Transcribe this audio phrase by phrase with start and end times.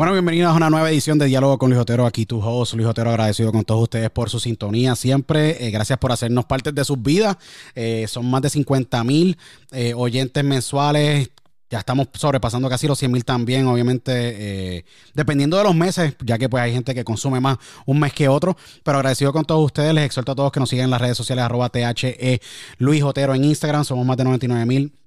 [0.00, 2.06] Bueno, bienvenidos a una nueva edición de Diálogo con Luis Otero.
[2.06, 5.66] Aquí tu host, Luis Otero, agradecido con todos ustedes por su sintonía siempre.
[5.66, 7.36] Eh, gracias por hacernos parte de sus vidas.
[7.74, 9.36] Eh, son más de 50 mil
[9.72, 11.28] eh, oyentes mensuales.
[11.68, 16.48] Ya estamos sobrepasando casi los 100 mil también, obviamente, dependiendo de los meses, ya que
[16.48, 18.56] pues hay gente que consume más un mes que otro.
[18.82, 19.92] Pero agradecido con todos ustedes.
[19.92, 22.40] Les exhorto a todos que nos sigan en las redes sociales, arroba THE
[22.78, 23.84] Luis Otero en Instagram.
[23.84, 24.99] Somos más de 99 mil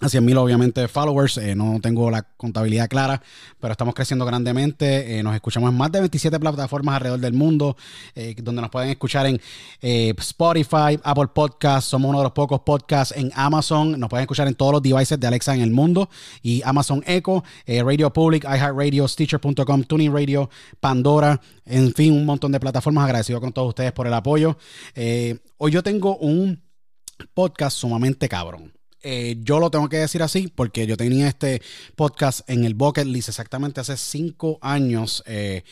[0.00, 3.22] a 100 mil obviamente followers, eh, no tengo la contabilidad clara,
[3.58, 7.76] pero estamos creciendo grandemente, eh, nos escuchamos en más de 27 plataformas alrededor del mundo,
[8.14, 9.40] eh, donde nos pueden escuchar en
[9.80, 14.54] Spotify, Apple Podcasts, somos uno de los pocos podcasts en Amazon, nos pueden escuchar en
[14.54, 16.10] todos los devices de Alexa en el mundo,
[16.42, 22.60] y Amazon Echo, Radio Public, iHeartRadio, Stitcher.com, Tuning Radio, Pandora, en fin, un montón de
[22.60, 24.58] plataformas, agradecido con todos ustedes por el apoyo.
[25.56, 26.62] hoy yo tengo un
[27.32, 28.75] podcast sumamente cabrón.
[29.02, 31.62] Eh, yo lo tengo que decir así porque yo tenía este
[31.94, 35.62] podcast en el bucket list exactamente hace cinco años eh,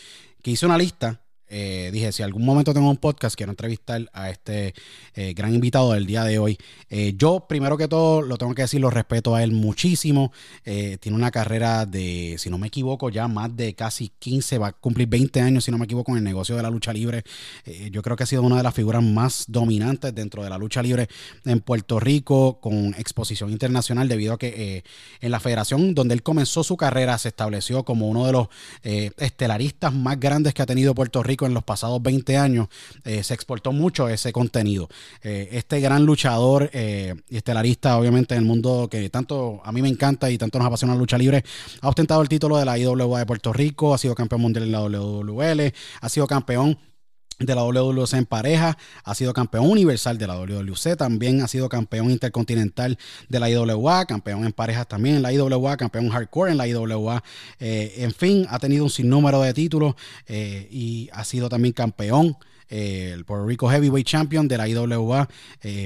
[0.43, 4.31] que hice una lista eh, dije, si algún momento tengo un podcast, quiero entrevistar a
[4.31, 4.75] este
[5.14, 6.58] eh, gran invitado del día de hoy.
[6.88, 10.32] Eh, yo, primero que todo, lo tengo que decir, lo respeto a él muchísimo.
[10.64, 14.73] tiene una carrera de, si no me equivoco, ya más de casi 15, va a
[14.73, 17.25] cumplir 20 años, si no me equivoco, en el negocio de la lucha libre.
[17.90, 20.82] yo creo que ha sido una de las figuras más dominantes dentro de la lucha
[20.82, 21.08] libre
[21.44, 24.85] en Puerto Rico, con exposición internacional, debido a que
[25.20, 28.49] en la federación donde él comenzó su carrera se estableció como uno de los
[29.19, 32.69] estelaristas más grandes que ha tenido Puerto Rico en los pasados 20 años,
[33.05, 34.89] eh, se exportó mucho ese contenido.
[35.23, 39.83] Eh, este gran luchador eh, y estelarista, obviamente, en el mundo que tanto a mí
[39.83, 41.45] me encanta y tanto nos apasiona la lucha libre,
[41.81, 44.73] ha ostentado el título de la IWA de Puerto Rico, ha sido campeón mundial en
[44.73, 46.79] la WWL, ha sido campeón
[47.39, 51.69] de la WWC en pareja, ha sido campeón universal de la WWC, también ha sido
[51.69, 52.99] campeón intercontinental
[53.29, 57.23] de la IWA, campeón en parejas también en la IWA, campeón hardcore en la IWA,
[57.59, 59.95] eh, en fin, ha tenido un sinnúmero de títulos
[60.27, 62.37] eh, y ha sido también campeón
[62.69, 65.29] eh, el Puerto Rico Heavyweight Champion de la IWA.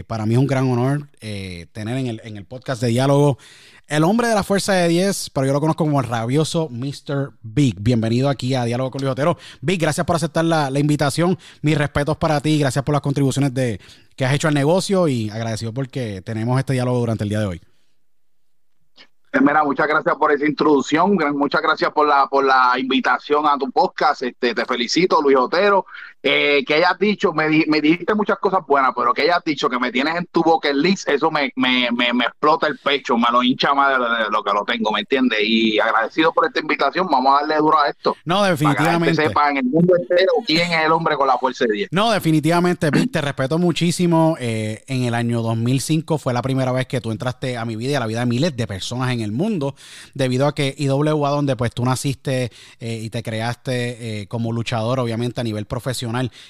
[0.06, 3.39] para mí es un gran honor tener en el, en el podcast de diálogo
[3.88, 7.32] el hombre de la fuerza de 10, pero yo lo conozco como el rabioso Mr.
[7.43, 7.81] Big.
[7.81, 9.38] Bienvenido aquí a Diálogo con Luis Otero.
[9.62, 11.38] Big, gracias por aceptar la, invitación.
[11.62, 12.58] Mis respetos para ti.
[12.58, 13.81] Gracias por las contribuciones de,
[14.14, 17.46] que has hecho al negocio y agradecido porque tenemos este diálogo durante el día de
[17.46, 17.61] hoy.
[19.32, 23.58] Eh, mira, muchas gracias por esa introducción, muchas gracias por la por la invitación a
[23.58, 24.23] tu podcast.
[24.23, 25.87] Este, te felicito, Luis Otero.
[26.20, 29.79] Eh, que hayas dicho, me, me dijiste muchas cosas buenas, pero que hayas dicho que
[29.79, 33.41] me tienes en tu bucket list, eso me, me, me, explota el pecho, me lo
[33.41, 35.38] hincha más de lo, que lo tengo, ¿me entiendes?
[35.43, 38.17] Y agradecido por esta invitación, vamos a darle duro a esto.
[38.25, 39.15] No, definitivamente.
[39.15, 41.75] Para que sepa en el mundo entero quién es el hombre con la fuerza de
[41.75, 41.88] 10.
[41.93, 44.37] No, definitivamente, te respeto muchísimo.
[44.41, 47.93] Eh, en el año 2005 fue la primera vez que tú entraste a mi vida
[47.93, 49.76] y a la vida de miles de personas en el mundo,
[50.14, 52.50] debido a que IWA, donde pues tú naciste
[52.81, 56.07] eh, y te creaste como luchador, obviamente a nivel profesional,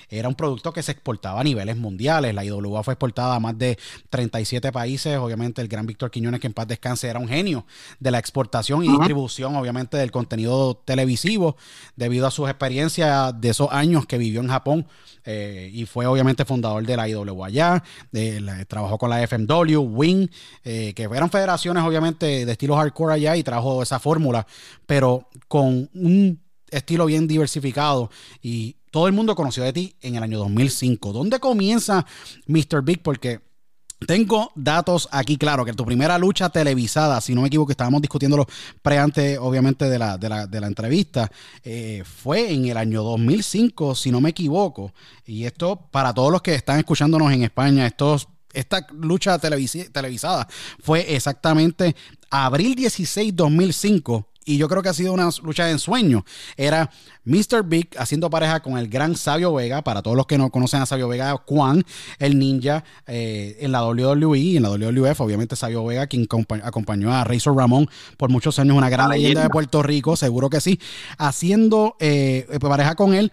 [0.09, 2.35] era un producto que se exportaba a niveles mundiales.
[2.35, 3.79] La IWA fue exportada a más de
[4.11, 5.17] 37 países.
[5.19, 7.67] Obviamente, el gran Víctor Quiñones, que en paz descanse, era un genio
[8.01, 11.57] de la exportación y distribución, obviamente, del contenido televisivo,
[11.97, 14.87] debido a sus experiencias de esos años que vivió en Japón.
[15.25, 17.85] Eh, y fue obviamente fundador de la IWA allá,
[18.67, 20.29] trabajó con la FMW, Wing,
[20.65, 24.47] eh, que eran federaciones obviamente de estilo hardcore allá y trajo esa fórmula,
[24.87, 26.41] pero con un
[26.71, 28.11] estilo bien diversificado
[28.43, 31.13] y todo el mundo conoció de ti en el año 2005.
[31.13, 32.07] ¿Dónde comienza
[32.47, 32.83] Mr.
[32.83, 33.03] Big?
[33.03, 33.41] Porque
[34.07, 38.47] tengo datos aquí, claro, que tu primera lucha televisada, si no me equivoco, estábamos discutiéndolo
[38.81, 41.31] pre antes, obviamente, de la, de la, entrevista,
[41.65, 44.93] eh, fue en el año 2005, si no me equivoco.
[45.27, 50.49] Y esto, para todos los que están escuchándonos en España, estos esta lucha televisada
[50.81, 51.95] fue exactamente
[52.31, 56.25] abril 16, 2005 y yo creo que ha sido una lucha de ensueño.
[56.57, 56.91] Era
[57.27, 57.65] Mr.
[57.65, 59.83] Big haciendo pareja con el gran Sabio Vega.
[59.83, 61.85] Para todos los que no conocen a Sabio Vega, Juan,
[62.19, 65.21] el ninja eh, en la WWE y en la WWF.
[65.21, 66.27] Obviamente, Sabio Vega, quien
[66.63, 70.63] acompañó a Razor Ramón por muchos años, una gran leyenda de Puerto Rico, seguro que
[70.63, 70.81] sí.
[71.19, 73.31] Haciendo eh, pareja con él,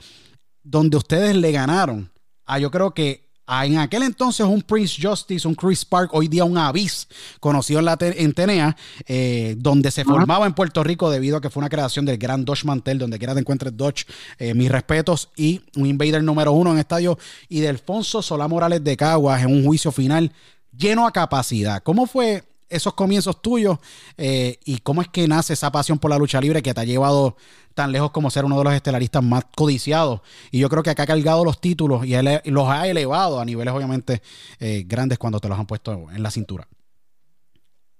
[0.63, 2.11] donde ustedes le ganaron.
[2.45, 6.43] a yo creo que en aquel entonces un Prince Justice, un Chris Park, hoy día
[6.43, 7.07] un Abyss,
[7.39, 8.75] conocido en, la en Tenea,
[9.05, 12.43] eh, donde se formaba en Puerto Rico debido a que fue una creación del gran
[12.43, 14.05] Dodge Mantel, donde quiera te encuentres Dodge,
[14.39, 18.83] eh, mis respetos, y un Invader número uno en estadio, y de Alfonso Solá Morales
[18.83, 20.31] de Caguas en un juicio final
[20.75, 21.81] lleno a capacidad.
[21.83, 23.79] ¿Cómo fue esos comienzos tuyos
[24.17, 26.85] eh, y cómo es que nace esa pasión por la lucha libre que te ha
[26.85, 27.37] llevado
[27.73, 30.21] tan lejos como ser uno de los estelaristas más codiciados.
[30.51, 32.15] Y yo creo que acá ha cargado los títulos y,
[32.51, 34.21] los ha elevado a niveles obviamente
[34.59, 36.67] eh, grandes cuando te los han puesto en la cintura.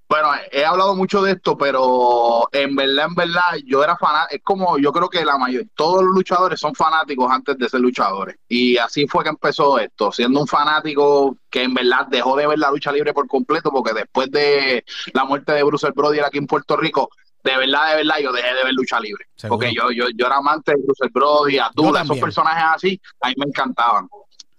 [0.07, 4.35] Bueno, he hablado mucho de esto, pero en verdad, en verdad, yo era fanático.
[4.35, 7.79] Es como yo creo que la mayoría, todos los luchadores son fanáticos antes de ser
[7.79, 8.38] luchadores.
[8.47, 12.59] Y así fue que empezó esto, siendo un fanático que en verdad dejó de ver
[12.59, 16.47] la lucha libre por completo, porque después de la muerte de Bruce Brody aquí en
[16.47, 17.09] Puerto Rico,
[17.43, 19.25] de verdad, de verdad, yo dejé de ver lucha libre.
[19.47, 23.35] Porque yo, yo, yo era amante de Bruce Brody, Abdullah, esos personajes así, a mí
[23.38, 24.07] me encantaban.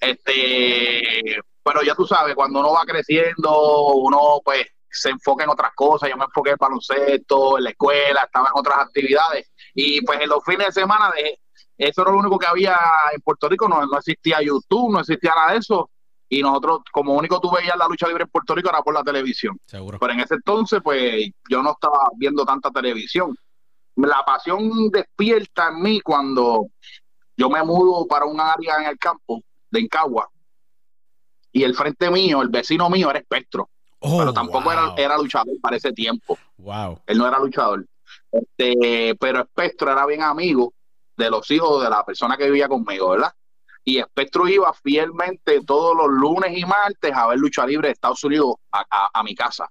[0.01, 5.73] Este, pero ya tú sabes, cuando uno va creciendo, uno pues se enfoca en otras
[5.75, 6.09] cosas.
[6.09, 9.51] Yo me enfoqué en el baloncesto, en la escuela, estaba en otras actividades.
[9.75, 11.39] Y pues en los fines de semana, de,
[11.79, 12.77] eso era lo único que había
[13.13, 13.69] en Puerto Rico.
[13.69, 15.91] No, no existía YouTube, no existía nada de eso.
[16.29, 19.03] Y nosotros, como único tú veías la lucha libre en Puerto Rico, era por la
[19.03, 19.59] televisión.
[19.67, 19.99] Seguro.
[19.99, 23.37] Pero en ese entonces, pues yo no estaba viendo tanta televisión.
[23.97, 26.67] La pasión despierta en mí cuando
[27.37, 30.29] yo me mudo para un área en el campo de Encagua.
[31.53, 33.71] Y el frente mío, el vecino mío, era espectro
[34.19, 36.39] pero oh, tampoco era, era, luchador para ese tiempo.
[36.59, 37.01] Wow.
[37.07, 37.85] Él no era luchador.
[38.31, 40.73] Este, pero Espectro era bien amigo
[41.17, 43.33] de los hijos de la persona que vivía conmigo, ¿verdad?
[43.85, 48.23] Y Espectro iba fielmente todos los lunes y martes a ver lucha libre de Estados
[48.25, 49.69] Unidos a, a- a mi casa.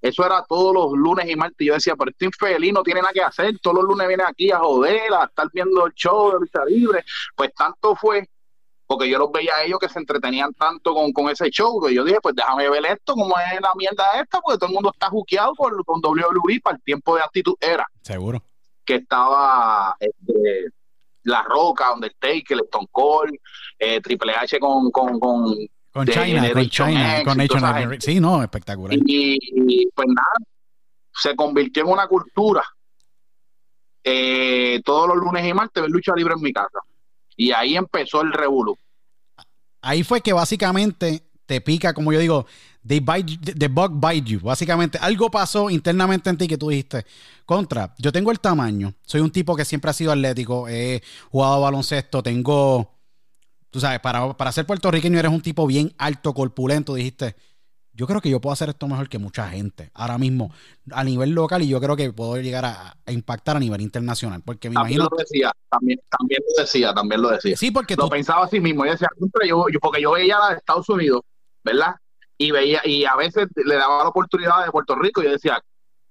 [0.00, 1.64] Eso era todos los lunes y martes.
[1.64, 3.56] Yo decía, pero este infeliz no tiene nada que hacer.
[3.60, 7.04] Todos los lunes viene aquí a joder, a estar viendo el show de lucha libre.
[7.36, 8.28] Pues tanto fue,
[8.92, 11.94] porque yo los veía a ellos que se entretenían tanto con, con ese show, que
[11.94, 14.90] yo dije, pues déjame ver esto, cómo es la mierda esta, porque todo el mundo
[14.92, 18.42] está juqueado por, con WWE para el tiempo de actitud era Seguro.
[18.84, 20.66] que estaba este,
[21.22, 23.34] La Roca, Undertaker, Stone Cold,
[23.78, 25.56] eh, Triple H con, con, con
[25.90, 27.96] Con China, con China, X con Nation.
[27.98, 28.94] Sí, no, espectacular.
[28.94, 30.50] y, y, pues nada,
[31.14, 32.62] se convirtió en una cultura.
[34.04, 36.78] Eh, todos los lunes y martes ver lucha libre en mi casa.
[37.42, 38.78] Y ahí empezó el revolú.
[39.80, 42.46] Ahí fue que básicamente te pica, como yo digo,
[42.84, 44.38] bite, the bug bite you.
[44.38, 47.04] Básicamente, algo pasó internamente en ti que tú dijiste,
[47.44, 51.62] contra, yo tengo el tamaño, soy un tipo que siempre ha sido atlético, he jugado
[51.62, 52.94] baloncesto, tengo,
[53.70, 57.34] tú sabes, para, para ser puertorriqueño eres un tipo bien alto, corpulento, dijiste,
[57.94, 60.52] yo creo que yo puedo hacer esto mejor que mucha gente ahora mismo
[60.90, 64.42] a nivel local y yo creo que puedo llegar a, a impactar a nivel internacional,
[64.44, 65.08] porque me También imagino...
[65.10, 67.56] lo decía, también, también lo decía, también lo decía.
[67.56, 68.10] Sí, porque lo tú...
[68.10, 68.84] pensaba así mismo.
[68.86, 71.20] Yo decía, "Contra, yo, yo- porque yo veía la de Estados Unidos,
[71.62, 71.96] ¿verdad?
[72.38, 75.62] Y veía, y a veces le daba la oportunidad de Puerto Rico y yo decía,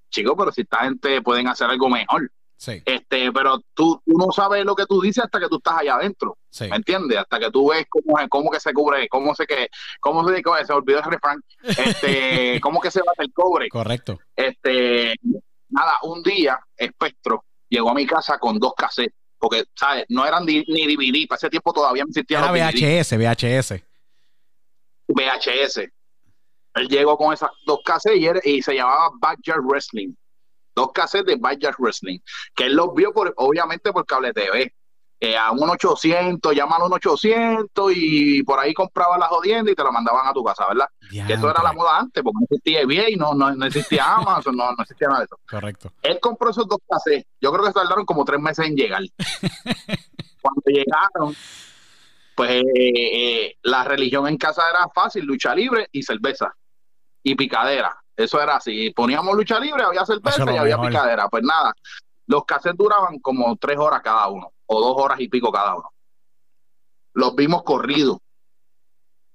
[0.09, 2.31] chico, pero si esta gente pueden hacer algo mejor.
[2.63, 5.79] Sí, Este, pero tú, tú no sabes lo que tú dices hasta que tú estás
[5.79, 6.37] allá adentro.
[6.51, 6.67] sí.
[6.69, 7.17] ¿Me entiendes?
[7.17, 9.67] Hasta que tú ves cómo, cómo que se cubre, cómo se que,
[9.99, 13.67] cómo se, cómo se olvidó el refrán, este, cómo que se bate el cobre.
[13.67, 14.19] Correcto.
[14.35, 15.15] Este,
[15.69, 20.05] nada, un día Espectro llegó a mi casa con dos cassettes, porque, ¿sabes?
[20.09, 23.83] No eran ni DVD, para ese tiempo todavía no existían Era VHS, VHS.
[25.07, 25.77] VHS.
[26.75, 30.13] Él llegó con esas dos cassettes y, era- y se llamaba Backyard Wrestling.
[30.75, 32.19] Dos cassettes de Backyard Wrestling,
[32.55, 34.73] que él los vio por, obviamente por cable TV.
[35.23, 39.83] Eh, a un 800, llámalo un 800 y por ahí compraba la jodienda y te
[39.83, 40.87] la mandaban a tu casa, ¿verdad?
[41.11, 42.81] Que eso era la moda antes, porque no existía
[43.17, 45.37] no, no, no existía Amazon, no, no existía nada de eso.
[45.47, 45.93] Correcto.
[46.01, 47.27] Él compró esos dos cassettes.
[47.39, 49.03] Yo creo que tardaron como tres meses en llegar.
[50.41, 51.35] Cuando llegaron,
[52.33, 56.51] pues eh, eh, la religión en casa era fácil, lucha libre y cerveza
[57.21, 57.95] y picadera.
[58.15, 58.91] Eso era así.
[58.91, 60.89] Poníamos lucha libre, había cerveza y había mejor.
[60.91, 61.27] picadera.
[61.29, 61.73] Pues nada,
[62.27, 65.89] los cassettes duraban como tres horas cada uno o dos horas y pico cada uno.
[67.13, 68.17] Los vimos corridos.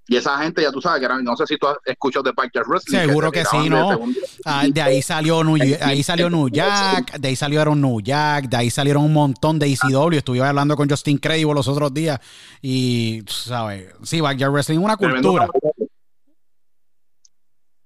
[0.09, 2.31] Y esa gente, ya tú sabes que eran, no sé si tú has escuchado de
[2.31, 2.97] Backyard Wrestling.
[2.97, 3.89] Seguro se que tiraban sí, de ¿no?
[3.91, 8.45] segundo- Ah, de ahí salió New, ahí salió New Jack, de ahí salieron New Jack,
[8.49, 10.13] de ahí salieron un montón de ECW.
[10.19, 12.21] Estuve hablando con Justin Credible los otros días
[12.63, 13.93] y, ¿sabes?
[14.05, 15.49] Sí, Backyard Wrestling es una cultura.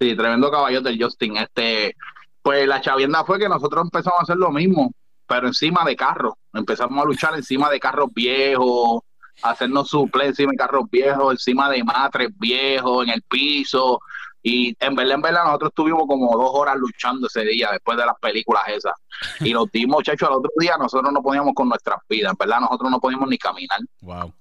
[0.00, 1.36] Sí, tremendo caballo del Justin.
[1.36, 1.94] Este,
[2.42, 4.92] pues la chavienda fue que nosotros empezamos a hacer lo mismo,
[5.26, 6.32] pero encima de carros.
[6.54, 9.02] Empezamos a luchar encima de carros viejos,
[9.42, 14.00] hacernos suples encima de carros viejos, encima de matres viejos, en el piso.
[14.42, 18.06] Y en verdad, en verdad, nosotros estuvimos como dos horas luchando ese día después de
[18.06, 18.94] las películas esas.
[19.40, 22.60] Y los dimos, muchachos, al otro día nosotros no podíamos con nuestras vidas, en verdad,
[22.60, 23.80] nosotros no podíamos ni caminar.
[24.00, 24.32] Wow.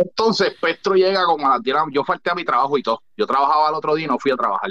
[0.00, 2.82] Entonces, Petro llega como a las 10 de la- Yo falté a mi trabajo y
[2.84, 3.02] todo.
[3.16, 4.70] Yo trabajaba el otro día y no fui a trabajar.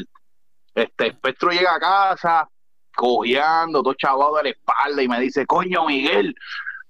[0.74, 2.50] Este, Petro llega a casa,
[2.96, 6.34] cojeando, todo chavado de la espalda, y me dice: Coño, Miguel,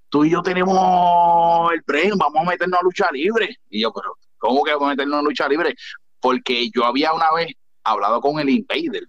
[0.10, 3.58] tú y yo tenemos el tren, vamos a meternos a lucha libre.
[3.72, 5.76] Y yo, pero, ¿cómo que vamos a meternos a lucha libre?
[6.20, 7.54] Porque yo había una vez
[7.84, 9.08] hablado con el Invader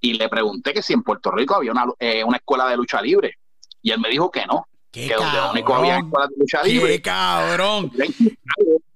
[0.00, 3.02] y le pregunté que si en Puerto Rico había una, eh, una escuela de lucha
[3.02, 3.36] libre.
[3.82, 6.06] Y él me dijo que no, Qué que donde único había cabrón.
[6.06, 6.92] escuelas de lucha libre.
[6.96, 7.90] Qué cabrón.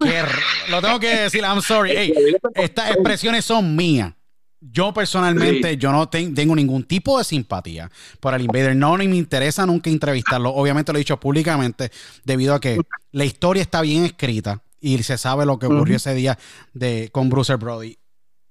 [0.01, 0.23] Qué
[0.71, 1.91] lo tengo que decir, I'm sorry.
[1.93, 2.13] Ey,
[2.55, 4.13] estas expresiones son mías.
[4.61, 5.77] Yo personalmente, Sí.
[5.77, 8.75] yo no ten- tengo ningún tipo de simpatía por el Invader.
[8.77, 10.51] No, ni me interesa nunca entrevistarlo.
[10.51, 11.91] Obviamente lo he dicho públicamente
[12.25, 12.79] debido a que
[13.13, 16.39] la historia está bien escrita y se sabe lo que ocurrió ese día
[16.75, 17.97] de, con Bruce Brody.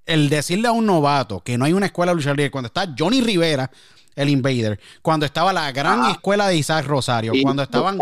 [0.05, 2.93] El decirle a un novato que no hay una escuela de lucha libre cuando está
[2.97, 3.69] Johnny Rivera,
[4.15, 6.11] el Invader, cuando estaba la gran Ajá.
[6.11, 7.99] escuela de Isaac Rosario, cuando estaban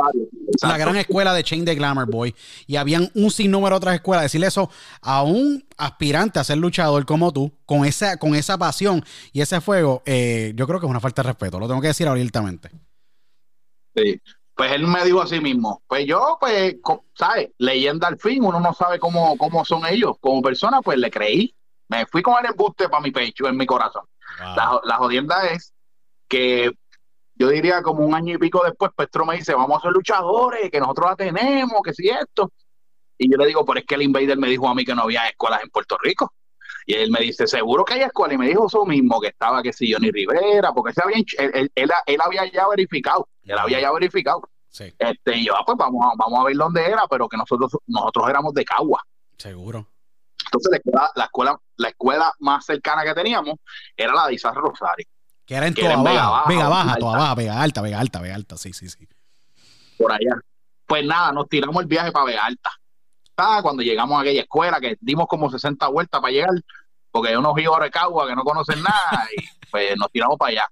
[0.62, 2.36] la gran escuela de Chain de Glamour Boy
[2.67, 4.24] y habían un sinnúmero de otras escuelas.
[4.24, 4.70] Decirle eso
[5.01, 9.62] a un aspirante a ser luchador como tú, con esa, con esa pasión y ese
[9.62, 11.60] fuego, eh, yo creo que es una falta de respeto.
[11.60, 12.70] Lo tengo que decir abiertamente.
[13.96, 14.22] Sí.
[14.55, 16.75] Pues él me dijo así mismo, pues yo, pues,
[17.15, 17.50] ¿sabes?
[17.58, 20.17] Leyenda al fin, uno no sabe cómo, cómo son ellos.
[20.20, 21.55] Como persona, pues le creí.
[21.89, 24.03] Me fui con el embuste para mi pecho, en mi corazón.
[24.39, 25.73] La jodienda es
[26.27, 26.72] que
[27.36, 30.70] yo diría como un año y pico después, Petro me dice, vamos a ser luchadores,
[30.72, 32.51] que nosotros la tenemos, que si esto.
[33.18, 35.03] Y yo le digo, pero es que el Invader me dijo a mí que no
[35.03, 36.34] había escuelas en Puerto Rico.
[36.86, 38.36] Y él me dice, seguro que hay escuelas.
[38.36, 41.38] Y me dijo eso mismo, que estaba, que si Johnny Rivera, porque él, había, hecho-
[41.39, 44.42] él, él- él- él había ya verificado, él había ya verificado.
[44.68, 47.38] Sí, Este, y yo, ah, pues vamos a, vamos a ver dónde era, pero que
[47.38, 49.01] nosotros, nosotros éramos de Cagua.
[49.38, 49.88] seguro.
[50.46, 53.56] Entonces la escuela, la escuela, la escuela más cercana que teníamos
[53.96, 55.06] era la de Isaac Rosario,
[55.45, 56.95] Que era en era en Vega Baja, Baja, Vega Baja.
[56.95, 59.07] Toa Baja, Vega Alta, Vega Alta, Vega Alta, sí, sí, sí.
[59.97, 60.39] por allá.
[60.85, 62.71] Pues nada, nos tiramos el viaje para Vega Alta.
[63.35, 66.51] Ah, cuando llegamos a aquella escuela, que dimos como 60 vueltas para llegar,
[67.12, 70.51] porque hay unos ríos de Cagua que no conocen nada, y pues nos tiramos para
[70.51, 70.69] allá.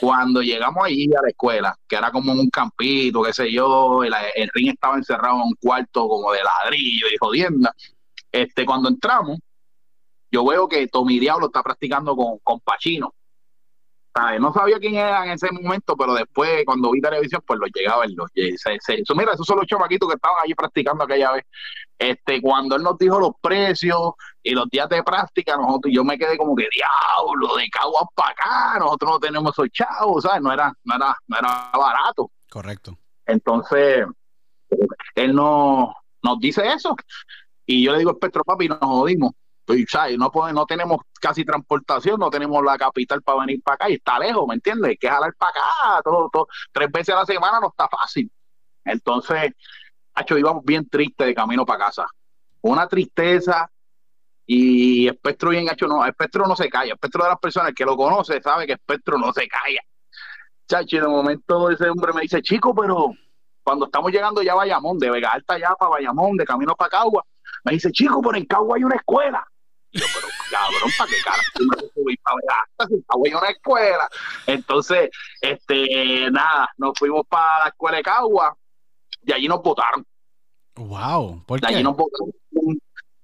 [0.00, 4.02] Cuando llegamos allí a la escuela, que era como en un campito, qué sé yo,
[4.02, 7.72] el ring estaba encerrado en un cuarto como de ladrillo y jodienda.
[8.32, 9.38] Este, cuando entramos,
[10.30, 13.14] yo veo que Tommy Diablo está practicando con, con Pachino.
[14.18, 14.40] ¿Sabes?
[14.40, 18.02] No sabía quién era en ese momento, pero después, cuando vi televisión, pues los llegaba
[18.02, 18.28] a verlos.
[18.34, 21.44] Eso, mira, esos son los chamaquitos que estaban allí practicando aquella vez.
[21.96, 26.18] Este, cuando él nos dijo los precios y los días de práctica, nosotros, yo me
[26.18, 30.42] quedé como que diablo, de Caguas para acá, nosotros no tenemos esos chavos, ¿sabes?
[30.42, 32.32] No era, no era, no era barato.
[32.50, 32.98] Correcto.
[33.24, 34.04] Entonces,
[35.14, 35.94] él no,
[36.24, 36.96] nos dice eso.
[37.66, 39.30] Y yo le digo, Espectro, papi, nos jodimos.
[40.18, 43.94] No, podemos- no tenemos casi transportación, no tenemos la capital para venir para acá y
[43.94, 44.90] está lejos, ¿me entiendes?
[44.90, 48.30] Hay que jalar para acá, todo, tres veces a la semana no está fácil.
[48.84, 49.52] Entonces,
[50.18, 52.06] hecho, íbamos bien tristes de camino para casa.
[52.62, 53.70] Una tristeza
[54.46, 56.94] y Espectro bien hecho, no, Espectro no se calla.
[56.94, 59.80] Espectro de las personas que lo conoce sabe que Espectro no se calla.
[60.66, 63.12] Chacho, y de momento ese hombre me dice, chico, pero
[63.62, 66.90] cuando estamos llegando ya a Bayamón, de Vega Alta ya para Bayamón, de camino para
[66.90, 67.24] Cagua,
[67.64, 69.46] me dice, chico, pero en Cagua hay una escuela.
[69.90, 71.42] Y yo, pero cabrón, ¿para qué cara?
[71.54, 74.08] Para Vega Alta, si Cagua hay una escuela.
[74.46, 78.56] Entonces, este, nada, nos fuimos para la escuela de Cagua
[79.24, 80.06] y allí nos votaron.
[80.74, 81.44] Wow.
[81.44, 82.32] ¿Por De allí nos votaron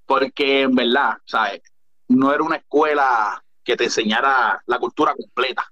[0.06, 1.62] porque en verdad, ¿sabes?
[2.08, 5.64] No era una escuela que te enseñara la cultura completa.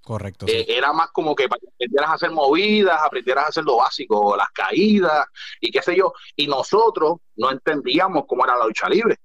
[0.00, 0.46] Correcto.
[0.48, 0.72] Eh, sí.
[0.72, 4.36] era más como que para que aprendieras a hacer movidas, aprendieras a hacer lo básico,
[4.36, 5.26] las caídas
[5.60, 6.12] y qué sé yo.
[6.36, 9.16] Y nosotros no entendíamos cómo era la lucha libre.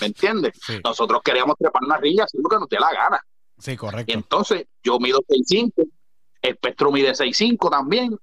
[0.00, 0.52] ¿Me entiendes?
[0.66, 3.20] Sí, Nosotros queríamos trepar una rilla hacer lo que nos dé la gana.
[3.58, 4.12] sí, Y correcto.
[4.12, 5.72] entonces yo mido 6'5,
[6.42, 8.16] Espectro mide 6'5 también,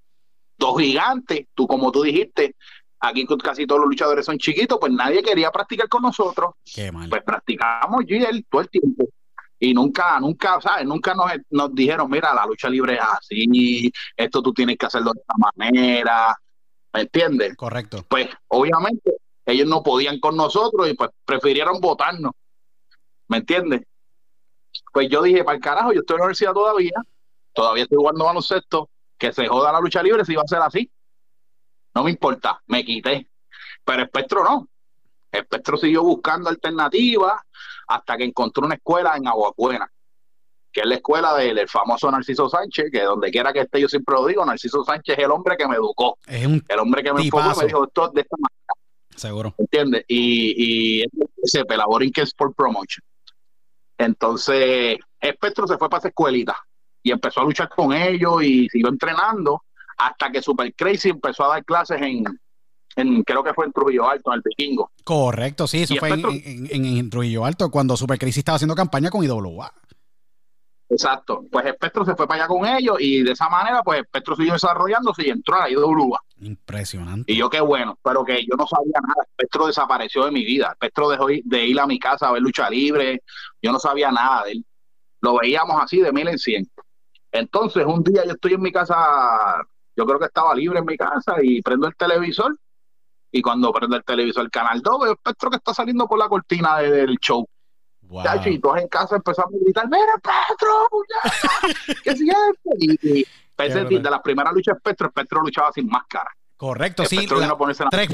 [0.57, 2.55] dos gigantes, tú como tú dijiste,
[2.99, 7.09] aquí casi todos los luchadores son chiquitos, pues nadie quería practicar con nosotros Qué mal.
[7.09, 9.05] pues practicábamos yo y él todo el tiempo.
[9.59, 10.85] Y nunca, nunca, ¿sabes?
[10.85, 15.11] Nunca nos, nos dijeron, mira, la lucha libre es así, esto tú tienes que hacerlo
[15.13, 16.37] de esta manera,
[16.93, 17.55] ¿me entiendes?
[17.55, 18.05] Correcto.
[18.07, 19.11] Pues obviamente
[19.45, 22.31] ellos no podían con nosotros y pues prefirieron votarnos,
[23.27, 23.81] ¿me entiendes?
[24.91, 27.01] Pues yo dije, para el carajo, yo estoy en la universidad todavía,
[27.53, 30.89] todavía estoy jugando baloncesto, que se joda la lucha libre si va a ser así.
[31.93, 33.27] No me importa, me quité.
[33.83, 34.67] Pero Espectro no.
[35.31, 37.33] Espectro siguió buscando alternativas
[37.87, 39.89] hasta que encontró una escuela en Aguacuena,
[40.71, 43.87] que es la escuela del, del famoso Narciso Sánchez, que donde quiera que esté, yo
[43.87, 47.03] siempre lo digo, Narciso Sánchez es el hombre que me educó, Es un el hombre
[47.03, 48.84] que me enfocó y me dijo esto de esta manera,
[49.15, 49.53] seguro.
[49.57, 50.05] ¿entiendes?
[50.07, 51.05] Y, y
[51.43, 53.03] ese Pelaborin que es por promotion.
[53.97, 56.55] Entonces, Espectro se fue para esa escuelita
[57.01, 59.63] y empezó a luchar con ellos y siguió entrenando
[59.97, 62.23] hasta que Super Crazy empezó a dar clases en,
[62.97, 64.91] en creo que fue en Trujillo Alto, en el Vikingo.
[65.03, 68.39] Correcto, sí, eso Y fue en, Espectro- en, en- en Trujillo Alto cuando Super Crisis
[68.39, 69.71] estaba haciendo campaña con IWA.
[70.89, 71.43] Exacto.
[71.51, 74.53] Pues Espectro se fue para allá con ellos y de esa manera, pues Espectro siguió
[74.53, 76.19] desarrollándose y entró a la IWA.
[76.41, 77.31] Impresionante.
[77.31, 79.23] Y yo qué bueno, pero que yo no sabía nada.
[79.27, 80.69] Espectro desapareció de mi vida.
[80.71, 83.23] Espectro dejó de ir a mi casa a ver lucha libre.
[83.61, 84.65] Yo no sabía nada de él.
[85.21, 86.69] Lo veíamos así de mil en cien.
[87.31, 88.95] Entonces, un día yo estoy en mi casa,
[89.95, 92.55] yo creo que estaba libre en mi casa y prendo el televisor.
[93.31, 96.29] Y cuando prendo el televisor, el canal 2, veo Espectro que está saliendo por la
[96.29, 97.45] cortina de- del show.
[98.07, 98.23] Wow.
[98.23, 102.13] Chacho, y todos en casa empezamos a gritar, mira, Petro, muchacha, ¿qué?
[102.79, 103.25] Y, y
[103.57, 106.29] Qué de las primeras luchas de Petro, Petro luchaba sin máscara.
[106.57, 107.25] Correcto, sí.
[107.27, 107.57] La- la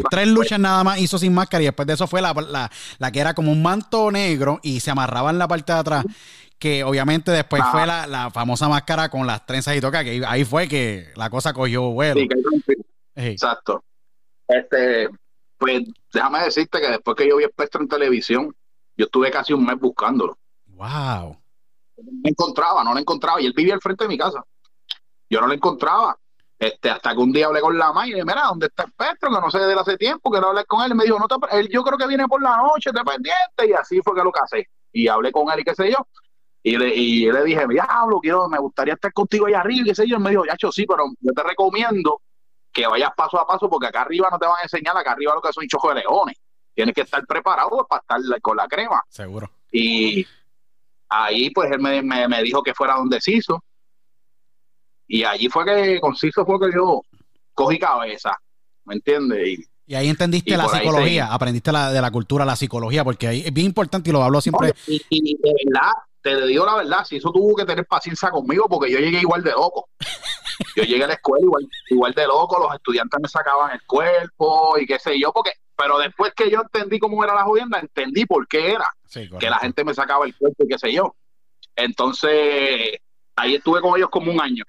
[0.10, 3.12] tres, luchas nada más hizo sin máscara y después de eso fue la, la, la
[3.12, 6.06] que era como un manto negro y se amarraba en la parte de atrás.
[6.58, 7.72] Que obviamente después Ah.
[7.72, 11.30] fue la, la famosa máscara con las trenzas y toca, que ahí fue que la
[11.32, 12.20] cosa cogió vuelo.
[12.22, 12.76] Sí, que
[13.32, 13.84] Exacto.
[14.48, 15.10] Este,
[15.58, 18.56] pues déjame decirte que después que yo vi Espectro en televisión,
[19.02, 20.38] yo estuve casi un mes buscándolo.
[20.68, 21.36] Wow.
[21.98, 23.42] No lo encontraba, no lo encontraba.
[23.42, 24.46] Y él vivía al frente de mi casa.
[25.28, 26.16] Yo no lo encontraba.
[26.60, 28.84] Este, hasta que un día hablé con la madre y le dije, mira, ¿dónde está
[28.84, 29.32] Espectro?
[29.32, 30.92] Que no sé de él hace tiempo, quiero hablar con él.
[30.92, 33.68] Y me dijo, no te, él, yo creo que viene por la noche, te pendiente.
[33.68, 34.70] Y así fue que lo casé.
[34.92, 36.08] Y hablé con él y qué sé yo.
[36.62, 39.96] Y le, y le dije, diablo, quiero, me gustaría estar contigo allá arriba, y qué
[39.96, 40.18] sé yo.
[40.18, 42.22] Él me dijo, yacho, sí, pero yo te recomiendo
[42.72, 45.34] que vayas paso a paso, porque acá arriba no te van a enseñar, acá arriba
[45.34, 46.38] lo que son chojos de leones.
[46.74, 49.02] Tienes que estar preparado para estar con la crema.
[49.10, 49.50] Seguro.
[49.72, 50.26] Y
[51.10, 53.64] ahí, pues, él me, me, me dijo que fuera donde Ciso.
[55.08, 57.02] Y allí fue que, con Ciso fue que yo
[57.54, 58.38] cogí cabeza,
[58.86, 59.48] ¿me entiendes?
[59.48, 63.28] Y, Y ahí entendiste Y la psicología, aprendiste la, de la cultura, la psicología, porque
[63.28, 64.74] ahí es bien importante y lo hablo siempre.
[64.88, 68.68] y, y de verdad, te digo la verdad, si eso tuvo que tener paciencia conmigo
[68.70, 69.90] porque yo llegué igual de loco.
[70.76, 74.78] Yo llegué a la escuela igual, igual de loco, los estudiantes me sacaban el cuerpo
[74.78, 75.52] y qué sé yo, porque,
[75.82, 78.88] pero después que yo entendí cómo era la jodienda, entendí por qué era.
[79.06, 81.16] Sí, que la gente me sacaba el cuerpo y qué sé yo.
[81.76, 82.98] Entonces,
[83.36, 84.64] ahí estuve con ellos como un año.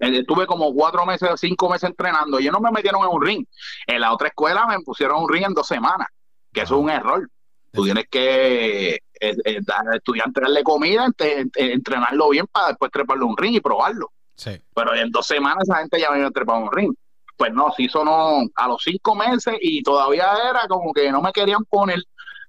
[0.00, 2.38] Eh, Estuve como cuatro meses, cinco meses entrenando.
[2.38, 3.44] Ellos no me metieron en un ring.
[3.86, 6.08] En la otra escuela me pusieron un ring en dos semanas,
[6.52, 7.28] que eso es un error.
[7.72, 9.00] Tú tienes que eh,
[9.44, 13.54] eh, dar al estudiante darle comida, ent- ent- entrenarlo bien para después treparlo un ring
[13.54, 14.10] y probarlo.
[14.36, 14.52] Sí.
[14.74, 16.94] Pero en dos semanas esa gente ya me había trepado un ring.
[17.38, 21.30] Pues no, sí sonó a los cinco meses y todavía era como que no me
[21.32, 22.02] querían poner,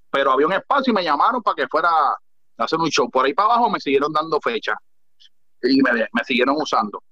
[0.10, 2.18] pero había un espacio y me llamaron para que fuera a
[2.64, 3.08] hacer un show.
[3.10, 4.74] Por ahí para abajo me siguieron dando fecha
[5.62, 7.04] y me, me siguieron usando.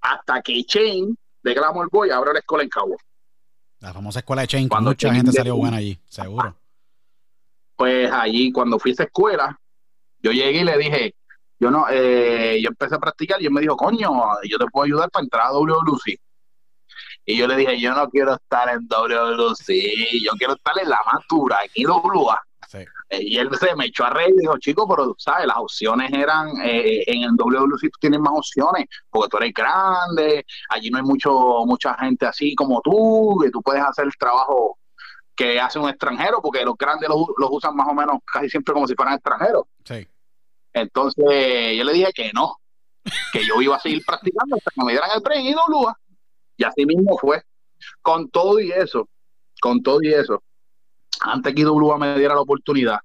[0.00, 2.96] Hasta que Chain de Glamour Boy abrió la escuela en Cabo.
[3.78, 6.56] La famosa escuela de Chain, Cuando mucha Chain gente de- salió buena allí, seguro.
[7.76, 9.58] Pues allí, cuando fui a esa escuela,
[10.20, 11.14] yo llegué y le dije,
[11.60, 14.10] yo no, eh, yo empecé a practicar y él me dijo, coño,
[14.48, 16.18] yo te puedo ayudar para entrar a WWC.
[17.24, 20.98] Y yo le dije, yo no quiero estar en WWC, yo quiero estar en la
[21.12, 22.40] más dura, en IWA.
[22.68, 22.78] Sí.
[23.10, 26.10] Eh, Y él se me echó a reír y dijo, chico, pero sabes, las opciones
[26.12, 30.98] eran, eh, en el WWC tú tienes más opciones, porque tú eres grande, allí no
[30.98, 31.30] hay mucho,
[31.66, 34.78] mucha gente así como tú, que tú puedes hacer el trabajo
[35.36, 38.74] que hace un extranjero, porque los grandes los, los usan más o menos casi siempre
[38.74, 39.64] como si fueran extranjeros.
[39.84, 40.06] Sí.
[40.72, 42.56] Entonces yo le dije que no,
[43.32, 45.98] que yo iba a seguir practicando hasta que me dieran el tren y IWA.
[46.62, 47.42] Y así mismo fue.
[48.00, 49.08] Con todo y eso,
[49.60, 50.40] con todo y eso,
[51.20, 52.98] antes que IWA me diera la oportunidad,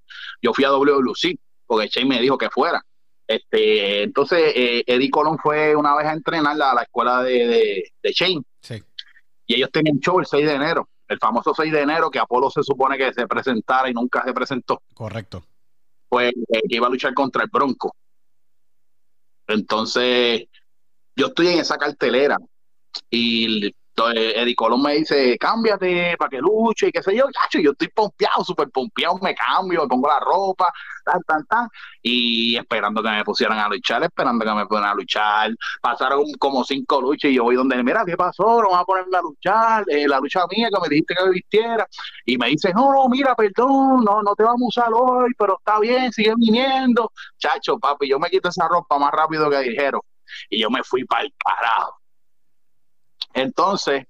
[0.43, 2.83] yo fui a WWC, porque Shane me dijo que fuera.
[3.27, 7.91] Este, entonces, eh, Eddie Colón fue una vez a entrenar a la escuela de, de,
[8.03, 8.83] de Shane Sí.
[9.47, 12.51] y ellos tenían show el 6 de enero, el famoso 6 de enero que Apolo
[12.51, 15.43] se supone que se presentara y nunca se presentó, Correcto.
[16.07, 17.95] pues eh, que iba a luchar contra el Bronco.
[19.47, 20.43] Entonces,
[21.15, 22.37] yo estoy en esa cartelera
[23.09, 27.59] y entonces, Eddie Colón me dice, cámbiate para que luche y qué sé yo, Yacho,
[27.59, 30.71] yo estoy pompeado, súper pompeado, me cambio, me pongo la ropa,
[31.03, 31.67] tan, tan, tan,
[32.03, 36.63] y esperando que me pusieran a luchar, esperando que me pusieran a luchar, pasaron como
[36.63, 38.61] cinco luchas y yo voy donde, mira, ¿qué pasó?
[38.61, 41.31] No vas a ponerme a luchar, eh, la lucha mía que me dijiste que me
[41.31, 41.87] vistiera,
[42.23, 45.57] y me dice, no, no, mira, perdón, no, no te vamos a usar hoy, pero
[45.57, 50.01] está bien, sigue viniendo, chacho, papi, yo me quito esa ropa más rápido que dijeron,
[50.51, 51.96] y yo me fui para el carajo.
[53.37, 54.05] Entonces,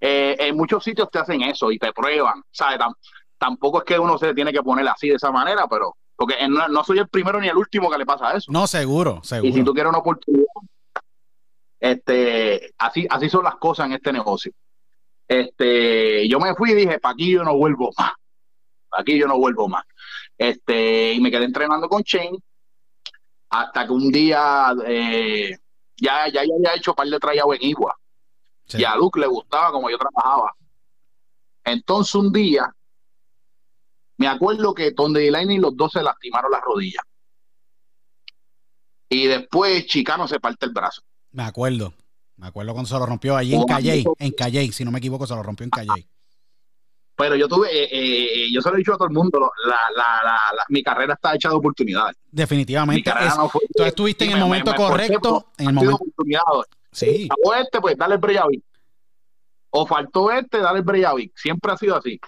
[0.00, 2.78] eh, en muchos sitios te hacen eso y te prueban, ¿sabes?
[2.78, 2.94] Tam-
[3.38, 6.66] tampoco es que uno se tiene que poner así de esa manera, pero porque no,
[6.68, 8.50] no soy el primero ni el último que le pasa eso.
[8.50, 9.64] No, seguro, Y si seguro.
[9.64, 10.46] tú quieres una oportunidad,
[11.78, 14.52] este, así, así son las cosas en este negocio.
[15.28, 18.12] Este, yo me fui y dije, para aquí yo no vuelvo más.
[18.88, 19.84] Pa' aquí yo no vuelvo más.
[20.38, 22.38] Este, y me quedé entrenando con Shane
[23.50, 25.56] hasta que un día eh,
[25.96, 27.94] ya, ya, ya había hecho par de tryout en Igua.
[28.66, 28.78] Sí.
[28.80, 30.52] Y a Luke le gustaba como yo trabajaba.
[31.64, 32.72] Entonces un día,
[34.18, 37.02] me acuerdo que Tonde y Lightning los dos se lastimaron las rodillas.
[39.08, 41.02] Y después Chicano se parte el brazo.
[41.32, 41.94] Me acuerdo.
[42.36, 43.64] Me acuerdo cuando se lo rompió allí en.
[43.64, 44.04] Calley.
[44.18, 46.06] En Calley, si no me equivoco, se lo rompió en Calley.
[47.18, 49.76] Pero yo tuve, eh, eh, yo se lo he dicho a todo el mundo, la,
[49.96, 50.22] la,
[50.54, 52.14] la, mi carrera está hecha de oportunidades.
[52.30, 53.02] Definitivamente.
[53.10, 55.46] carrera es- no fue- tú estuviste en y el me- momento me- me esforcé correcto,
[55.56, 55.98] en el momento.
[56.96, 58.64] Sí, O este, pues dale el Breyavic.
[59.70, 61.36] O faltó este, dale el Breyavic.
[61.36, 62.18] Siempre ha sido así.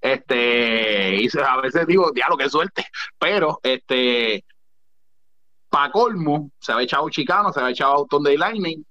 [0.00, 2.86] Este, y a veces digo, diablo, qué suerte.
[3.18, 4.44] Pero, este,
[5.68, 8.84] para colmo, se había echado Chicano, se había echado Tonde Lightning.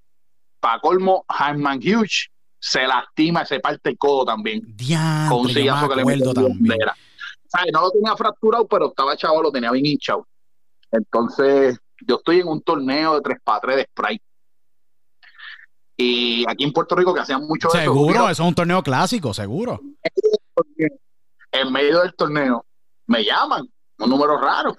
[0.59, 4.75] Para colmo, Hanman Hughes se lastima, se parte el codo también.
[5.29, 6.79] Con un sillazo que le metió también.
[7.71, 10.27] No lo tenía fracturado, pero estaba echado, lo tenía bien hinchado.
[10.91, 14.25] Entonces, yo estoy en un torneo de 3x3 de Sprite.
[16.05, 19.33] Y aquí en Puerto Rico que hacían mucho eso, Seguro, eso es un torneo clásico,
[19.33, 19.79] seguro.
[21.51, 22.65] en medio del torneo
[23.07, 23.67] me llaman,
[23.99, 24.75] un número raro.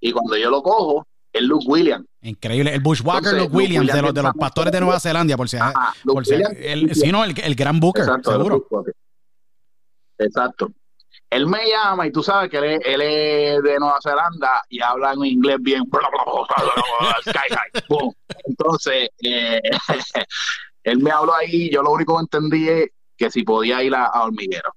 [0.00, 2.06] Y cuando yo lo cojo, es Luke Williams.
[2.22, 2.74] Increíble.
[2.74, 5.56] El Bushwhacker Entonces, Luke Williams, de los, de los pastores de Nueva Zelanda, por si
[5.56, 8.66] Ajá, por si- el, sí, no, el, el gran Booker, Exacto, seguro.
[10.18, 10.70] Exacto.
[11.28, 14.80] Él me llama y tú sabes que él es, él es de Nueva Zelanda y
[14.80, 15.82] habla en inglés bien.
[18.44, 19.60] Entonces, eh,
[20.86, 21.70] él me habló ahí.
[21.70, 24.72] Yo lo único que entendí es que si podía ir a, a Hormiguero.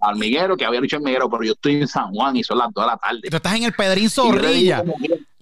[0.00, 2.68] A Hormiguero, que había dicho Hormiguero, pero yo estoy en San Juan y son las
[2.72, 3.28] 2 de la tarde.
[3.30, 4.82] Tú estás en el Pedrín Y Zorrilla.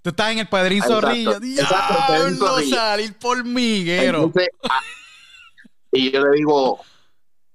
[0.02, 1.38] Tú estás en el Pedrín Zorrilla.
[1.38, 4.24] Diablo, salir por miguero.
[4.24, 4.80] Entonces, a-
[5.92, 6.80] Y yo le digo,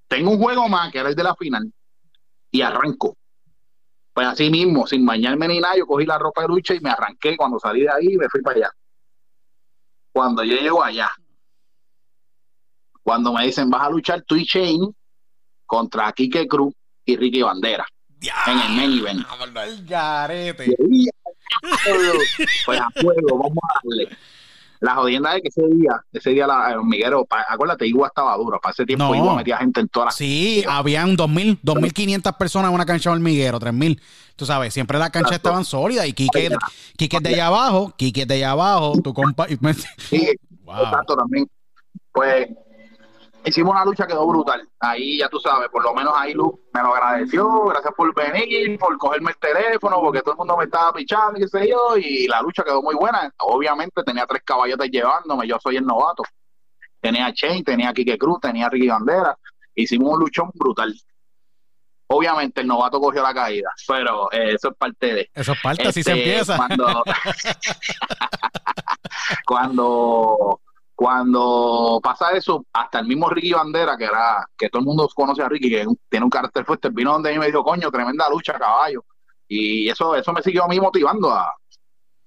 [0.07, 1.71] tengo un juego más, que era el de la final,
[2.51, 3.17] y arranco.
[4.13, 6.89] Pues así mismo, sin bañarme ni nada, yo cogí la ropa de lucha y me
[6.89, 7.35] arranqué.
[7.35, 8.69] Cuando salí de ahí, me fui para allá.
[10.13, 11.09] Cuando yo llego allá,
[13.05, 14.89] cuando me dicen, vas a luchar tú y Shane
[15.67, 16.73] contra Kike Cruz
[17.05, 17.85] y Ricky Bandera
[18.47, 19.23] en el main event.
[19.67, 20.75] El garete.
[20.89, 21.07] Y
[22.65, 24.17] Pues a fuego, vamos a darle.
[24.79, 28.35] La jodienda es que ese día, ese día la el hormiguero, pa- acuérdate, Igua estaba
[28.37, 28.59] duro.
[28.59, 29.15] Para ese tiempo No.
[29.15, 33.15] Igua metía gente en todas las Sí, habían 2.000, 2.500 personas en una cancha de
[33.17, 34.01] hormiguero, 3.000.
[34.35, 35.49] Tú sabes, siempre las canchas Exacto.
[35.49, 36.49] estaban sólidas y Quique,
[36.97, 39.47] Quique es de allá abajo, Quique es de allá abajo, tu compa...
[39.49, 40.27] y me- Sí,
[40.65, 40.83] Wow.
[40.83, 41.47] exacto también.
[42.11, 42.47] Pues
[43.45, 44.67] hicimos una lucha, quedó brutal.
[44.79, 48.77] Ahí ya tú sabes, por lo menos ahí Lu me lo agradeció, gracias por venir,
[48.79, 51.97] por cogerme el teléfono, porque todo el mundo me estaba pichando y qué sé yo,
[51.97, 53.31] y la lucha quedó muy buena.
[53.39, 56.23] Obviamente tenía tres caballotes llevándome, yo soy el novato.
[56.99, 59.37] Tenía a Shane, tenía a Quique Cruz, tenía a Ricky Bandera.
[59.75, 60.93] Hicimos un luchón brutal.
[62.07, 65.29] Obviamente el novato cogió la caída, pero eh, eso es parte de...
[65.33, 66.55] Eso es parte, así se Este, empieza.
[66.55, 67.03] Cuando,
[69.45, 70.61] cuando,
[70.95, 75.43] cuando pasa eso, hasta el mismo Ricky Bandera, que era, que todo el mundo conoce
[75.43, 78.57] a Ricky, que tiene un carácter fuerte, vino donde mí me dijo, coño, tremenda lucha,
[78.57, 79.03] caballo.
[79.47, 81.53] Y eso, eso me siguió a mí motivando a,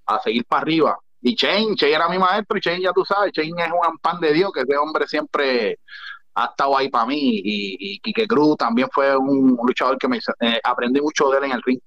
[0.06, 0.98] a seguir para arriba.
[1.22, 4.20] Y Shane, Shane era mi maestro, y Shane ya tú sabes, Shane es un pan
[4.20, 5.78] de Dios, que ese hombre siempre
[6.34, 7.18] ha estado ahí para mí.
[7.18, 11.44] Y, y Quique Cruz también fue un luchador que me eh, aprendí mucho de él
[11.44, 11.80] en el ring.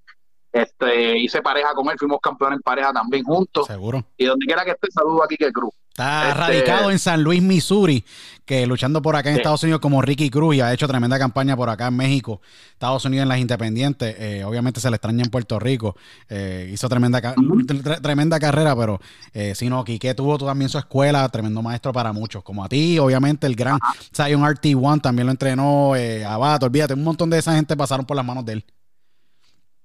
[0.51, 3.67] Este, hice pareja con él, fuimos campeones en pareja también juntos.
[3.67, 4.03] Seguro.
[4.17, 5.73] Y donde quiera que esté, saludo a Quique Cruz.
[5.91, 8.03] Está Este- radicado en San Luis, Missouri,
[8.45, 9.41] que luchando por acá en Sí.
[9.41, 13.03] Estados Unidos como Ricky Cruz y ha hecho tremenda campaña por acá en México, Estados
[13.05, 14.15] Unidos en las independientes.
[14.17, 15.95] Eh, obviamente se le extraña en Puerto Rico.
[16.29, 18.99] Eh, hizo tremenda, tre- tremenda carrera, pero
[19.33, 22.97] eh, si no, Quique tuvo también su escuela, tremendo maestro para muchos, como a ti,
[22.97, 23.77] obviamente el gran
[24.15, 28.15] Zion RT1 también lo entrenó, eh, Abato, olvídate, un montón de esa gente pasaron por
[28.15, 28.65] las manos de él.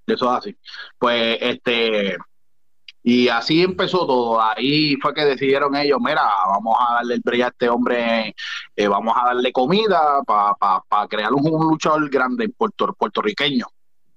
[0.06, 0.56] Eso es así.
[0.98, 2.16] Pues, este,
[3.02, 4.40] y así empezó todo.
[4.40, 8.34] Ahí fue que decidieron ellos, mira, vamos a darle el brillo a este hombre,
[8.74, 13.66] eh, vamos a darle comida para crear un, luchador grande Puerto, puertorriqueño.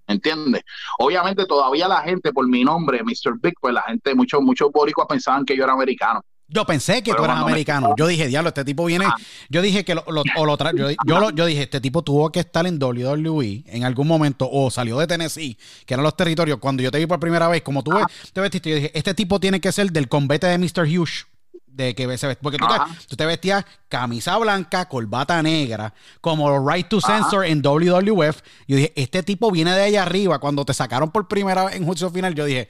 [0.08, 0.64] ¿Entiendes?
[0.98, 3.40] Obviamente todavía la gente, por mi nombre, Mr.
[3.40, 6.24] Big, pues la gente, muchos muchos boricuas pensaban que yo era americano.
[6.52, 7.94] Yo pensé que Pero tú eras me- americano.
[7.96, 9.06] Yo dije, diablo, este tipo viene.
[9.06, 9.16] Ah.
[9.50, 12.02] Yo dije que lo, lo- o lo tra- yo, yo, lo- yo dije, este tipo
[12.02, 16.18] tuvo que estar en WWE en algún momento o salió de Tennessee, que eran los
[16.18, 16.58] territorios.
[16.60, 19.14] Cuando yo te vi por primera vez, como tú ves- te vestiste, yo dije, este
[19.14, 20.88] tipo tiene que ser del combate de Mr.
[20.88, 21.28] Hughes.
[21.68, 26.68] De que se vest- porque tú te, tú te vestías camisa blanca, corbata negra, como
[26.68, 28.42] Right to Censor en WWF.
[28.68, 30.40] Yo dije, este tipo viene de allá arriba.
[30.40, 32.68] Cuando te sacaron por primera vez en juicio final, yo dije,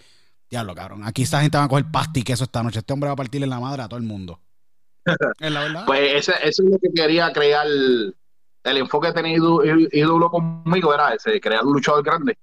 [0.50, 2.80] diablo, cabrón, aquí esta gente va a coger pasti y queso esta noche.
[2.80, 4.40] Este hombre va a partirle la madre a todo el mundo.
[5.40, 5.84] Es la verdad.
[5.86, 7.66] Pues ese, eso es lo que quería crear.
[7.66, 12.38] El enfoque que tenía ídolo, conmigo era ese, crear un luchador grande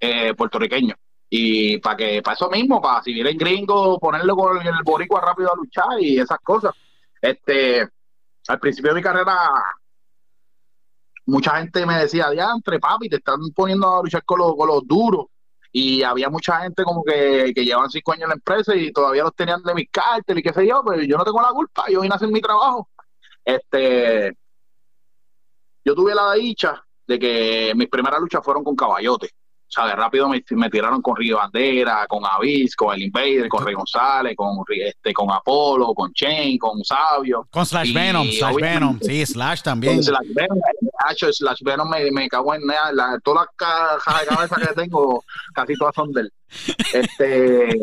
[0.00, 0.94] eh, puertorriqueño.
[1.30, 5.20] Y para que, para eso mismo, para si viene el gringo, ponerlo con el boricua
[5.20, 6.74] rápido a luchar y esas cosas.
[7.20, 7.88] Este,
[8.48, 9.48] al principio de mi carrera,
[11.26, 14.86] mucha gente me decía, diantre, papi, te están poniendo a luchar con los, con los
[14.86, 15.26] duros.
[15.72, 19.22] Y había mucha gente como que, que llevan cinco años en la empresa y todavía
[19.22, 21.86] los tenían de mis cárteles y qué sé yo, pero yo no tengo la culpa,
[21.88, 22.90] yo vine a hacer mi trabajo.
[23.44, 24.36] Este,
[25.84, 29.30] yo tuve la dicha de que mis primeras luchas fueron con caballotes.
[29.72, 33.48] O sea, de rápido me, me tiraron con Río Bandera, con Avis, con el Invader,
[33.48, 37.48] con Rey González, con, este, con Apolo, con Chain, con Sabio.
[37.50, 39.94] Con Slash Y Venom, Slash Venom, sí, Slash también.
[39.94, 40.58] Con Slash Venom,
[41.06, 44.74] hacho, Slash Venom me, me cago en nada, la- todas las cajas de cabeza que
[44.74, 46.32] tengo, casi todas son de él.
[46.92, 47.78] Este,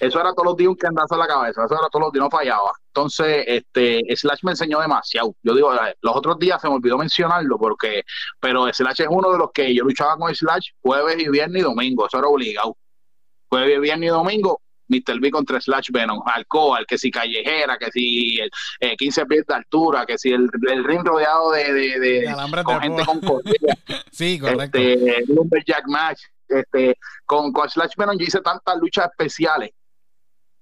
[0.00, 2.24] eso era todos los días un candazo en la cabeza, eso era todos los días,
[2.24, 2.72] no fallaba.
[2.88, 5.34] Entonces, este, Slash me enseñó demasiado.
[5.42, 8.02] Yo digo, eh, los otros días se me olvidó mencionarlo, porque,
[8.40, 11.64] pero Slash es uno de los que yo luchaba con Slash jueves y viernes y
[11.64, 12.76] domingo, eso era obligado.
[13.48, 15.20] Jueves, viernes y domingo, Mr.
[15.20, 18.38] B contra Slash Venom, Alcohol, que si callejera, que si
[18.80, 22.28] eh, 15 pies de altura, que si el, el ring rodeado de, de, de- De
[22.28, 23.54] alambres con gente con correa,
[24.10, 24.78] Sí, correcto.
[24.78, 29.70] este, Lumberjack Match, este, con, con Slash Venom yo hice tantas luchas especiales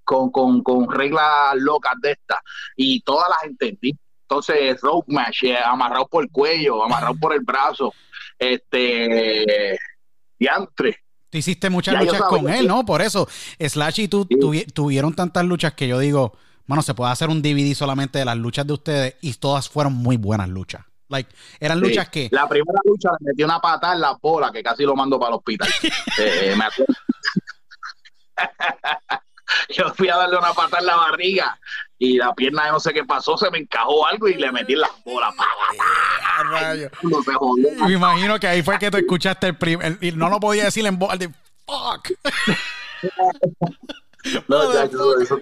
[0.09, 2.39] con, con, con reglas locas de estas
[2.77, 3.93] y todas las entendí.
[4.23, 7.93] Entonces, Rope Match, eh, amarrado por el cuello, amarrado por el brazo,
[8.39, 9.79] este,
[10.39, 10.99] diantre.
[11.31, 12.87] Tú hiciste muchas Ya luchas con él, que- ¿no?
[12.87, 14.37] Por eso, Slash y tú Sí.
[14.37, 16.33] tuvi- tuvieron tantas luchas que yo digo,
[16.67, 19.93] bueno, se puede hacer un DVD solamente de las luchas de ustedes y todas fueron
[19.95, 20.85] muy buenas luchas.
[21.11, 21.85] Like, eran Sí.
[21.89, 24.95] luchas que, La primera lucha le metí una patada en la bola que casi lo
[24.97, 25.69] mando para el hospital.
[26.19, 26.95] Eh, eh, me acuerdo.
[29.69, 31.59] yo fui a darle una pata en la barriga
[31.99, 34.75] y la pierna de no sé qué pasó, se me encajó algo y le metí
[34.75, 35.35] en la bola.
[37.03, 37.69] No se jodió.
[37.85, 39.99] Me imagino que ahí fue que tú escuchaste el primer.
[40.01, 41.29] Y no lo podía decir en voz de
[41.67, 42.11] fuck.
[44.49, 45.41] no, ya, eso, eso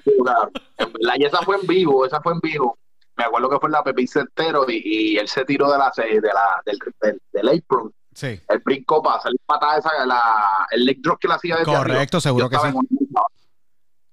[1.00, 2.78] La, y esa fue en vivo, esa fue en vivo.
[3.16, 5.90] Me acuerdo que fue en la Pepín Centero y, y, él se tiró de la,
[5.96, 7.92] de la, del, del, del apron.
[8.14, 8.40] Sí.
[8.48, 10.22] El brinco para hacer patada esa, la,
[10.70, 12.68] el leg drop que le hacía de Correcto, seguro que sí.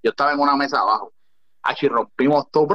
[0.04, 1.14] Yo estaba en una mesa abajo
[1.82, 2.68] y rompimos todo.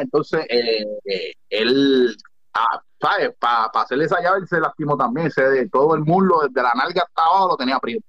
[0.00, 2.16] Entonces, eh, eh, él,
[2.54, 3.30] ah, ¿sabes?
[3.38, 5.30] Para hacerle esa llave, él se lastimó también.
[5.30, 8.04] Se, de todo el muslo, desde la nalga hasta abajo, lo tenía prieto.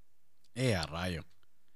[0.56, 1.24] Eh, a rayo.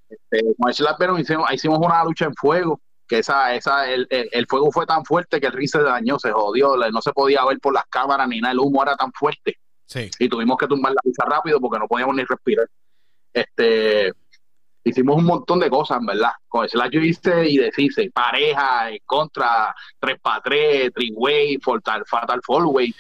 [0.09, 0.83] Este, con ese
[1.19, 2.79] hicimos, hicimos una lucha en fuego.
[3.07, 6.31] Que esa, esa, el, el, fuego fue tan fuerte que el ring se dañó, se
[6.31, 9.59] jodió, no se podía ver por las cámaras ni nada, el humo era tan fuerte.
[9.85, 10.09] Sí.
[10.17, 12.67] Y tuvimos que tumbar la lucha rápido porque no podíamos ni respirar.
[13.31, 14.11] Este,
[14.85, 16.31] hicimos un montón de cosas, ¿verdad?
[16.47, 22.39] Con Slash yo hice y deshice, pareja, en contra, 3 para 3, way Fatal, Fatal
[22.45, 22.93] Fallway,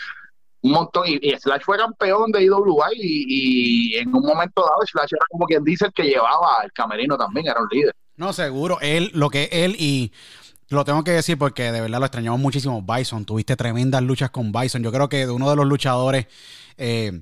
[0.61, 1.03] un montón.
[1.07, 5.45] Y, Slash fue campeón de IWA y, y en un momento dado Slash era como
[5.45, 7.93] quien dice el que llevaba el camerino también, era un líder.
[8.17, 8.79] No, seguro.
[8.81, 10.11] Él, lo que él y
[10.69, 12.81] lo tengo que decir porque de verdad lo extrañamos muchísimo.
[12.81, 14.81] Bison, tuviste tremendas luchas con Bison.
[14.81, 16.25] Yo creo que de uno de los luchadores
[16.77, 17.21] eh,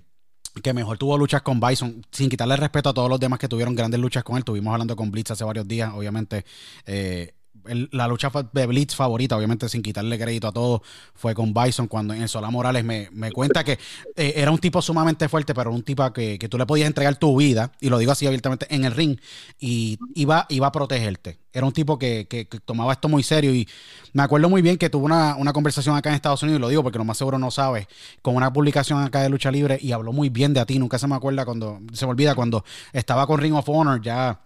[0.61, 3.75] que mejor tuvo luchas con Bison, sin quitarle respeto a todos los demás que tuvieron
[3.75, 4.43] grandes luchas con él.
[4.43, 6.45] Tuvimos hablando con Blitz hace varios días, obviamente.
[6.85, 7.33] Eh,
[7.65, 12.13] la lucha de Blitz favorita, obviamente sin quitarle crédito a todo, fue con Bison cuando
[12.13, 13.79] en Solá Morales me, cuenta que
[14.15, 17.37] eh, era un tipo sumamente fuerte, pero un tipo que, tú le podías entregar tu
[17.37, 19.17] vida, y lo digo así abiertamente, en el ring,
[19.59, 21.39] y iba, iba a protegerte.
[21.53, 23.67] Era un tipo que, tomaba esto muy serio y
[24.11, 26.83] me acuerdo muy bien que tuvo una, conversación acá en Estados Unidos, y lo digo
[26.83, 27.87] porque lo más seguro no sabes,
[28.21, 31.07] con una publicación acá de Lucha Libre y habló muy bien de ti, nunca se
[31.07, 34.39] me acuerda cuando, se me olvida cuando estaba con Ring of Honor ya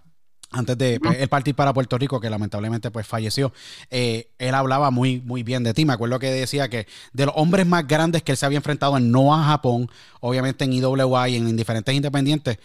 [0.52, 3.52] antes de pues, él partir para Puerto Rico, que lamentablemente pues falleció,
[3.90, 5.86] eh, él hablaba muy, muy bien de ti.
[5.86, 8.98] Me acuerdo que decía que de los hombres más grandes que él se había enfrentado
[8.98, 9.90] en Noah Japón,
[10.22, 12.60] obviamente en IWA y en diferentes independientes,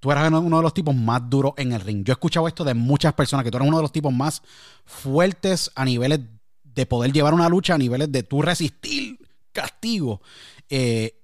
[0.00, 2.04] tú eras uno de los tipos más duros en el ring.
[2.04, 4.42] Yo he escuchado esto de muchas personas, que tú eres uno de los tipos más
[4.84, 6.20] fuertes a niveles
[6.62, 9.18] de poder llevar una lucha, a niveles de tú resistir
[9.52, 10.20] castigo.
[10.68, 11.18] Eh,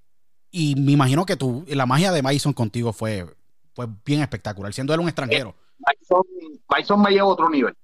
[0.51, 3.27] y me imagino que tú, la magia de Mason contigo fue,
[3.75, 5.55] fue bien espectacular, siendo él un extranjero.
[6.77, 7.75] Bison, me lleva a otro nivel.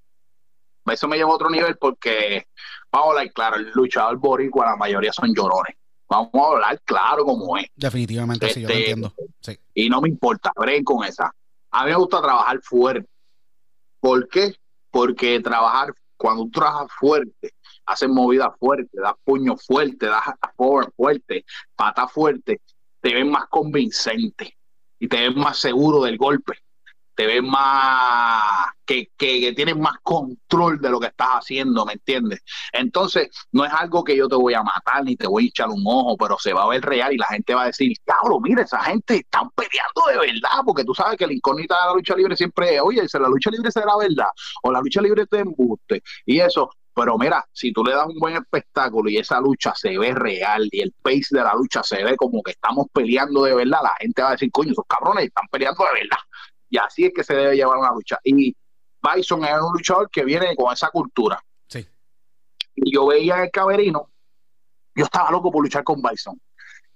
[0.84, 2.46] Bison me lleva a otro nivel porque,
[2.90, 5.76] vamos a hablar claro, el luchador boricua, la mayoría son llorones.
[6.08, 7.66] Vamos a hablar claro como es.
[7.76, 9.14] Definitivamente, sí, yo lo este, entiendo.
[9.74, 11.34] Y no me importa, ven con esa.
[11.70, 13.08] A mí me gusta trabajar fuerte.
[14.00, 14.54] ¿Por qué?
[14.90, 17.52] Porque trabajar, cuando tú trabajas fuerte,
[17.84, 20.22] haces movida fuerte, das puño fuerte, das
[20.56, 21.44] power fuerte,
[21.76, 22.62] pata fuerte,
[23.00, 24.56] te ves más convincente
[24.98, 26.58] y te ves más seguro del golpe
[27.18, 32.44] te ves más, que, que, tienes más control de lo que estás haciendo, ¿me entiendes?
[32.72, 35.68] Entonces, no es algo que yo te voy a matar ni te voy a echar
[35.68, 38.40] un ojo, pero se va a ver real y la gente va a decir, cabrón,
[38.44, 41.94] mira, esa gente están peleando de verdad, porque tú sabes que la incógnita de la
[41.94, 44.30] lucha libre siempre es, oye, la lucha libre será verdad,
[44.62, 48.20] o la lucha libre te embuste, y eso, pero mira, si tú le das un
[48.20, 52.04] buen espectáculo y esa lucha se ve real y el pace de la lucha se
[52.04, 55.24] ve como que estamos peleando de verdad, la gente va a decir, coño, esos cabrones
[55.24, 56.18] están peleando de verdad.
[56.70, 58.18] Y así es que se debe llevar una lucha.
[58.24, 58.54] Y
[59.02, 61.42] Bison es un luchador que viene con esa cultura.
[61.68, 61.86] Sí.
[62.74, 64.10] Y yo veía en el caberino,
[64.94, 66.38] yo estaba loco por luchar con Bison.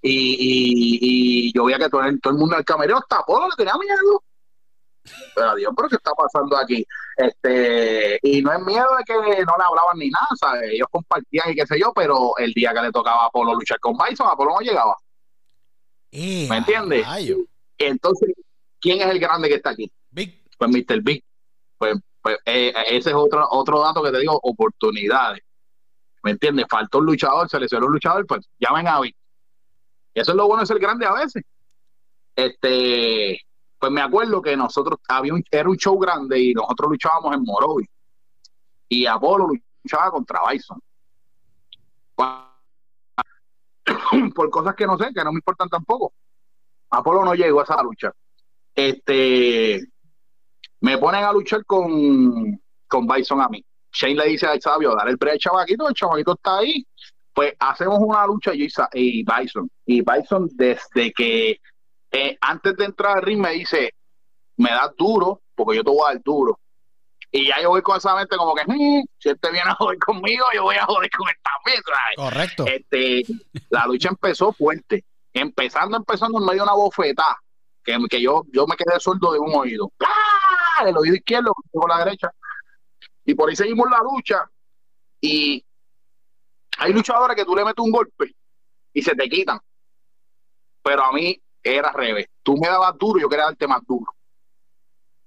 [0.01, 4.23] Y, yo veía que todo, el, mundo en el camerino hasta Polo le tenía miedo.
[5.35, 6.85] Pero Dios, ¿pero qué está pasando aquí?
[7.17, 10.71] Este, y no es miedo de que no le hablaban ni nada, ¿sabes?
[10.71, 13.79] Ellos compartían y qué sé yo, pero el día que le tocaba a Polo luchar
[13.79, 14.95] con Bison, Apolo no llegaba.
[16.11, 17.05] Eh, ¿Me entiendes?
[17.77, 18.29] Entonces,
[18.83, 19.89] ¿Quién es el grande que está aquí?
[20.11, 20.43] Big.
[20.57, 21.01] Pues Mr.
[21.01, 21.23] Big.
[21.77, 25.41] Pues, pues eh, ese es otro, otro dato que te digo, oportunidades.
[26.21, 26.65] ¿Me entiendes?
[26.69, 29.15] Faltó un luchador, se lesionó un luchador, pues llamen a Big.
[30.13, 31.43] Eso es lo bueno de ser grande a veces.
[32.35, 33.39] Este,
[33.79, 37.43] pues me acuerdo que nosotros había un, era un show grande y nosotros luchábamos en
[37.43, 37.85] Morovi.
[38.89, 39.47] Y Apolo
[39.81, 40.81] luchaba contra Bison.
[44.35, 46.11] Por cosas que no sé, que no me importan tampoco.
[46.89, 48.13] Apolo no llegó a esa lucha
[48.75, 49.87] este,
[50.81, 53.63] me ponen a luchar con, con Bison a mí.
[53.91, 56.85] Shane le dice a Sabio, dar el pre al chavaquito, el chavaquito está ahí.
[57.33, 59.69] Pues hacemos una lucha yo y, Bison.
[59.85, 61.59] Y Bison, desde que
[62.11, 63.93] eh, antes de entrar al ring, me dice:
[64.57, 66.59] Me das duro, porque yo te voy a dar duro.
[67.31, 69.97] Y ya yo voy con esa mente como que, mm, si este viene a joder
[69.97, 71.99] conmigo, yo voy a joder con esta mesa.
[72.15, 72.65] Correcto.
[72.67, 73.23] Este,
[73.69, 75.03] la lucha empezó fuerte.
[75.33, 77.37] Empezando, empezando, me dio una bofetada
[77.83, 79.91] que, que yo, yo me quedé sordo de un oído.
[79.99, 80.87] ¡Ah!
[80.87, 82.31] El oído izquierdo con la derecha.
[83.25, 84.49] Y por ahí seguimos la lucha.
[85.21, 85.63] Y
[86.77, 88.35] hay luchadores que tú le metes un golpe
[88.93, 89.59] y se te quitan.
[90.81, 92.27] Pero a mí era al revés.
[92.41, 94.13] Tú me dabas duro, yo quería darte más duro.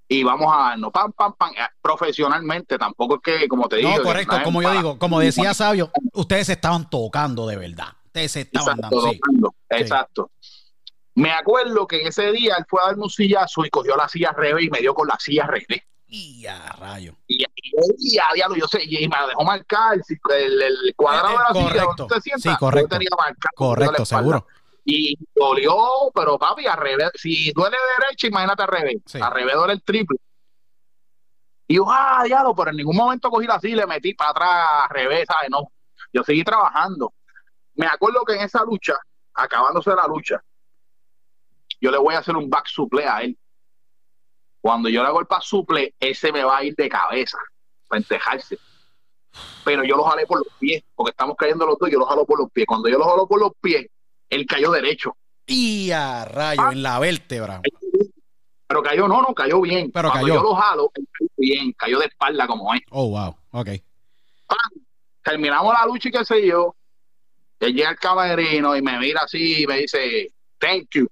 [0.09, 2.78] Y vamos a darnos pam, pam, pam, eh, profesionalmente.
[2.78, 3.90] Tampoco es que, como te digo.
[3.96, 7.88] No, correcto, como yo para- digo, como decía Sabio, ustedes se estaban tocando de verdad.
[8.04, 9.18] Ustedes se estaban Exacto, dando, sí.
[9.18, 10.30] tocando, exacto.
[11.17, 14.07] Me acuerdo que en ese día él fue a darme un sillazo y cogió la
[14.07, 15.83] silla revés y me dio con la silla revés.
[16.09, 17.14] Y a rayo.
[17.27, 17.43] Y,
[18.19, 21.87] a diablo, yo sé, y me dejó marcar el, cuadrado Eh, de la silla correcto.
[21.87, 22.53] donde tú te sientas.
[22.53, 22.87] Sí, correcto.
[22.87, 24.47] Yo tenía marcado la Correcto, seguro.
[24.85, 25.75] Y dolió,
[26.14, 27.11] pero papi, al revés.
[27.14, 28.97] Si duele derecha, imagínate al revés.
[29.07, 29.19] Sí.
[29.19, 30.19] Al revés duele el triple.
[31.67, 34.31] Y yo, ah, diablo, pero en ningún momento cogí la silla y le metí para
[34.33, 35.49] atrás, al revés, ¿sabes?
[35.49, 35.73] No.
[36.12, 37.14] Yo seguí trabajando.
[37.75, 38.95] Me acuerdo que en esa lucha,
[39.33, 40.43] acabándose la lucha,
[41.81, 43.37] yo le voy a hacer un back suple a él.
[44.61, 47.39] Cuando yo le hago el back suple, ese me va a ir de cabeza
[47.89, 48.59] para entejarse.
[49.64, 52.24] Pero yo lo jalé por los pies, porque estamos cayendo los dos, yo lo jalo
[52.24, 52.66] por los pies.
[52.66, 53.87] Cuando yo lo jalo por los pies,
[54.31, 55.16] él cayó derecho.
[55.47, 56.72] Y a rayo, Ah.
[56.72, 57.61] en la vértebra.
[58.68, 59.93] Pero cayó, no, no, cayó bien.
[59.93, 60.41] Pero Cuando cayó.
[60.43, 62.81] yo lo jalo, él cayó bien, cayó de espalda como es.
[62.91, 63.37] Oh, wow.
[63.53, 63.68] Ok.
[65.22, 66.74] Terminamos la lucha y qué sé yo.
[67.61, 71.09] Él llega al camerino y me mira así y me dice, thank you.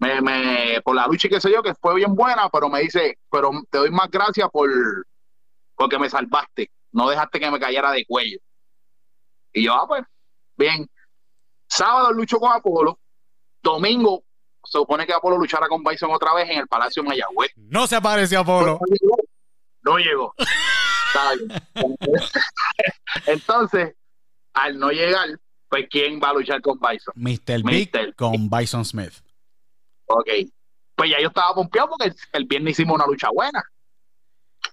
[0.00, 2.80] Me, me, por la lucha y qué sé yo, que fue bien buena, pero me
[2.80, 4.68] dice, pero te doy más gracias por
[5.76, 6.70] porque me salvaste.
[6.92, 8.38] No dejaste que me cayera de cuello.
[9.52, 10.02] Y yo, ah, pues,
[10.56, 10.88] bien.
[11.68, 12.98] Sábado lucho con Apolo.
[13.62, 14.24] Domingo
[14.64, 17.52] se supone que Apolo luchara con Bison otra vez en el Palacio Mayagüez.
[17.56, 18.78] No se apareció Apolo.
[19.82, 20.34] No llegó.
[21.14, 21.82] No.
[23.26, 23.94] Entonces,
[24.52, 25.28] al no llegar,
[25.68, 27.14] pues ¿quién va a luchar con Bison?
[27.16, 27.62] Mr.
[27.62, 29.14] Big con Bison Smith.
[30.10, 30.28] Ok.
[30.94, 33.62] Pues ya yo estaba pompeado porque el, el viernes hicimos una lucha buena.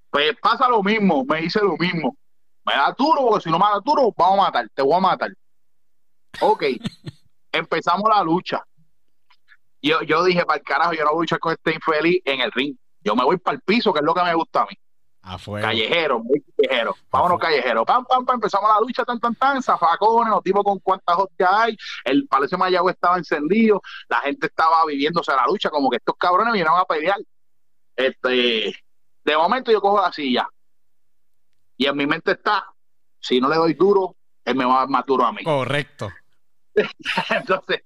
[0.10, 2.18] Pues pasa lo mismo, me dice lo mismo.
[2.66, 5.00] Me da duro, porque si no me da duro, vamos a matar, te voy a
[5.00, 5.32] matar.
[6.42, 6.64] Ok.
[7.52, 8.64] Empezamos la lucha.
[9.82, 12.42] Yo, yo dije, para el carajo, yo no voy a luchar con este infeliz en
[12.42, 12.76] el ring.
[13.02, 14.78] Yo me voy para el piso, que es lo que me gusta a mí.
[15.22, 15.68] Afuera.
[15.68, 16.96] Callejero, muy callejero.
[17.12, 17.86] Vámonos callejero.
[17.86, 18.36] Pam, pam, pam.
[18.36, 19.62] Empezamos la lucha, tan, tan, tan.
[19.62, 21.78] Zafacones, nos dimos con cuántas hostias hay.
[22.06, 23.82] El Palacio Mayagüez estaba encendido.
[24.08, 27.18] La gente estaba viviéndose la lucha, como que estos cabrones vinieron a pelear.
[27.96, 28.76] Este,
[29.26, 30.48] de momento yo cojo la silla.
[31.76, 32.66] Y en mi mente está,
[33.20, 34.16] si no le doy duro,
[34.46, 35.44] él me va a dar más duro a mí.
[35.44, 36.12] Correcto.
[37.30, 37.84] Entonces,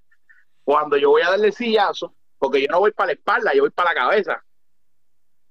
[0.63, 3.71] cuando yo voy a darle sillazo, porque yo no voy para la espalda, yo voy
[3.71, 4.43] para la cabeza.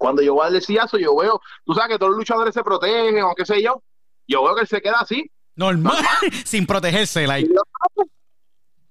[0.00, 2.64] Cuando yo voy a darle sillazo, yo veo, tú sabes que todos los luchadores se
[2.64, 3.82] protegen o qué sé yo.
[4.26, 5.30] Yo veo que él se queda así.
[5.56, 5.94] Normal.
[6.46, 7.26] Sin protegerse.
[7.26, 8.02] Like, yo, "Ah,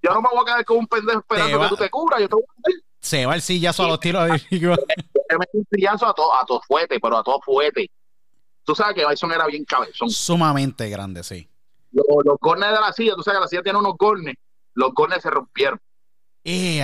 [0.03, 2.21] yo no me voy a quedar con un pendejo esperando que tú te cubras.
[2.21, 4.29] Yo te voy a dar se va el sillazo a los tiros.
[4.29, 4.29] le
[5.39, 7.89] metí un sillazo a todo, a todo fuerte, pero a todo fuerte.
[8.63, 10.11] Tú sabes que Bison era bien cabezón.
[10.11, 11.49] Sumamente grande, sí.
[11.91, 14.35] Los, los cornes de la silla, tú sabes que la silla tiene unos cornes.
[14.75, 15.79] Los cornes se rompieron.
[16.43, 16.79] Y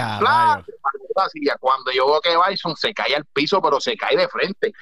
[1.16, 1.28] a Claro, rayo.
[1.28, 1.57] la silla.
[1.59, 4.74] Cuando yo veo que Bison se cae al piso, pero se cae de frente.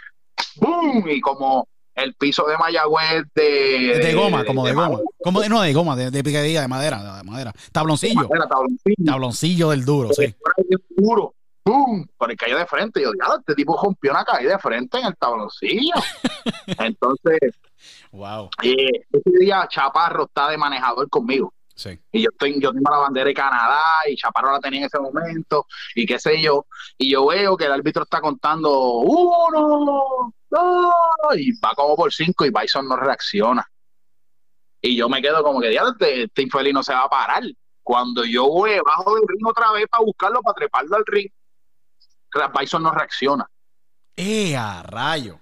[0.57, 1.07] ¡Bum!
[1.07, 3.99] Y como el piso de Mayagüez de...
[4.03, 4.89] De goma, como de goma.
[4.89, 7.53] madera, Como de, no, de goma, de, de picadilla, de madera, de madera.
[7.71, 8.27] Tabloncillo.
[8.27, 9.05] madera, tabloncillo.
[9.05, 10.33] Tabloncillo del duro, sí.
[10.97, 11.33] Duro.
[11.65, 12.05] ¡Bum!
[12.19, 13.01] Pero él cayó de frente.
[13.01, 15.93] Yo digo, este tipo rompió una caída de frente en el tabloncillo.
[16.79, 17.39] Entonces,
[18.11, 18.49] Wow.
[18.63, 21.53] eh, ese día Chaparro está de manejador conmigo.
[21.75, 21.99] Sí.
[22.11, 24.99] y yo estoy, yo tengo la bandera de Canadá y Chaparro la tenía en ese
[24.99, 25.65] momento
[25.95, 26.67] y qué sé yo,
[26.99, 30.93] y yo veo que el árbitro está contando uno, dos,
[31.35, 33.65] y va como por cinco y Bison no reacciona.
[34.81, 37.41] Y yo me quedo como que, diablo, este, este infeliz no se va a parar.
[37.81, 41.31] Cuando yo voy bajo del ring otra vez para buscarlo, para treparlo al ring,
[42.59, 43.49] Bison no reacciona.
[44.15, 45.39] ¡Eh, a rayo!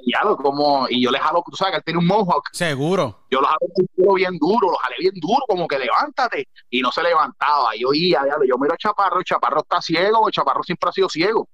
[0.00, 3.24] Y, como, y yo le jalo, tú sabes que él tiene un mohawk, Seguro.
[3.30, 3.48] yo lo
[3.96, 7.74] tiro bien duro, lo jalé bien duro, como que levántate, y no se levantaba.
[7.76, 11.48] Y yo diablo, yo miro a Chaparro, Chaparro está ciego, Chaparro siempre ha sido ciego.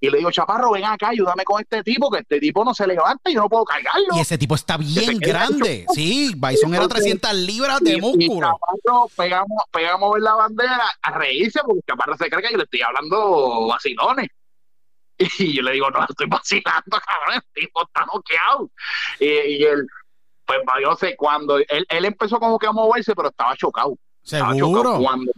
[0.00, 2.86] Y le digo, Chaparro, ven acá, ayúdame con este tipo, que este tipo no se
[2.88, 4.16] levanta y yo no puedo cargarlo.
[4.16, 5.86] Y ese tipo está bien grande.
[5.94, 8.48] Sí, Bison era Entonces, 300 libras de Y- y músculo.
[8.48, 12.64] Chaparro, pegamos, pegamos ver la bandera, a reírse, porque Chaparro se cree que yo le
[12.64, 14.28] estoy hablando vacilones.
[15.38, 18.70] Y yo le digo, no, estoy vacilando, cabrón, el tipo está noqueado.
[19.20, 19.86] Y, y él,
[20.46, 23.96] pues yo sé, cuando él, él empezó como que a moverse, pero estaba chocado.
[24.22, 24.82] Estaba chocado.
[24.84, 24.98] Seguro.
[24.98, 25.32] Cuando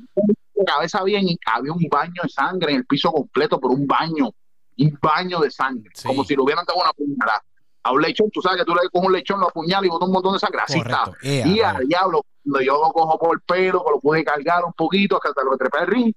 [0.67, 4.31] cabeza bien, había un baño de sangre en el piso completo, por un baño,
[4.79, 6.09] un baño de sangre, Sí.
[6.09, 7.43] como si le hubieran dado una puñalada.
[7.83, 10.07] A un lechón, tú sabes que tú le coges un lechón, lo apuñalas y bota
[10.07, 10.61] un montón de sangre.
[10.65, 11.05] Así está.
[11.23, 14.73] Y al diablo, cuando yo lo cojo por el pelo, que lo pude cargar un
[14.73, 16.15] poquito hasta lo que trepé el ring,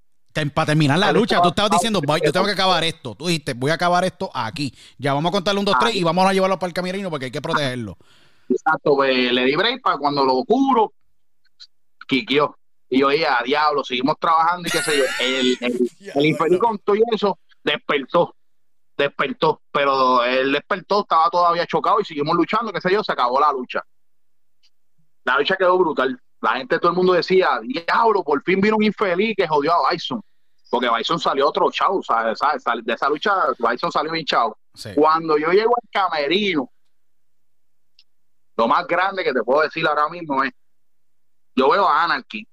[0.54, 3.16] para terminar la lucha, tú estaba- estabas diciendo, "Voy- yo tengo que acabar esto.
[3.16, 4.74] Tú dijiste, voy a acabar esto aquí.
[4.98, 7.26] Ya vamos a contarle un, dos, tres y vamos a llevarlo para el camerino porque
[7.26, 7.98] hay que protegerlo.
[8.50, 10.94] Exacto, pues, le di break para cuando lo curo,
[12.08, 12.58] quiqueó.
[12.90, 15.04] Y yo dije, a diablo, seguimos trabajando y qué sé yo.
[15.22, 18.34] El, el, el infeliz con todo eso despertó,
[18.96, 23.40] despertó, pero él despertó, estaba todavía chocado y seguimos luchando, qué sé yo, se acabó
[23.42, 23.84] la lucha.
[25.26, 26.18] La lucha quedó brutal.
[26.42, 29.92] La gente, todo el mundo decía, diablo, por fin vino un infeliz que jodió a
[29.92, 30.22] Bison.
[30.70, 32.38] Porque Bison salió otro chavo, ¿sabes?
[32.38, 32.62] ¿sabes?
[32.62, 34.58] Sal- De esa lucha, Bison salió bien chavo.
[34.76, 34.90] Sí.
[34.96, 36.70] Cuando yo llego al camerino,
[38.56, 40.52] lo más grande que te puedo decir ahora mismo es,
[41.56, 42.46] yo veo a Anarchy,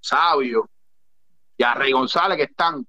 [0.00, 0.68] Sabio
[1.56, 2.86] y a Rey González que están.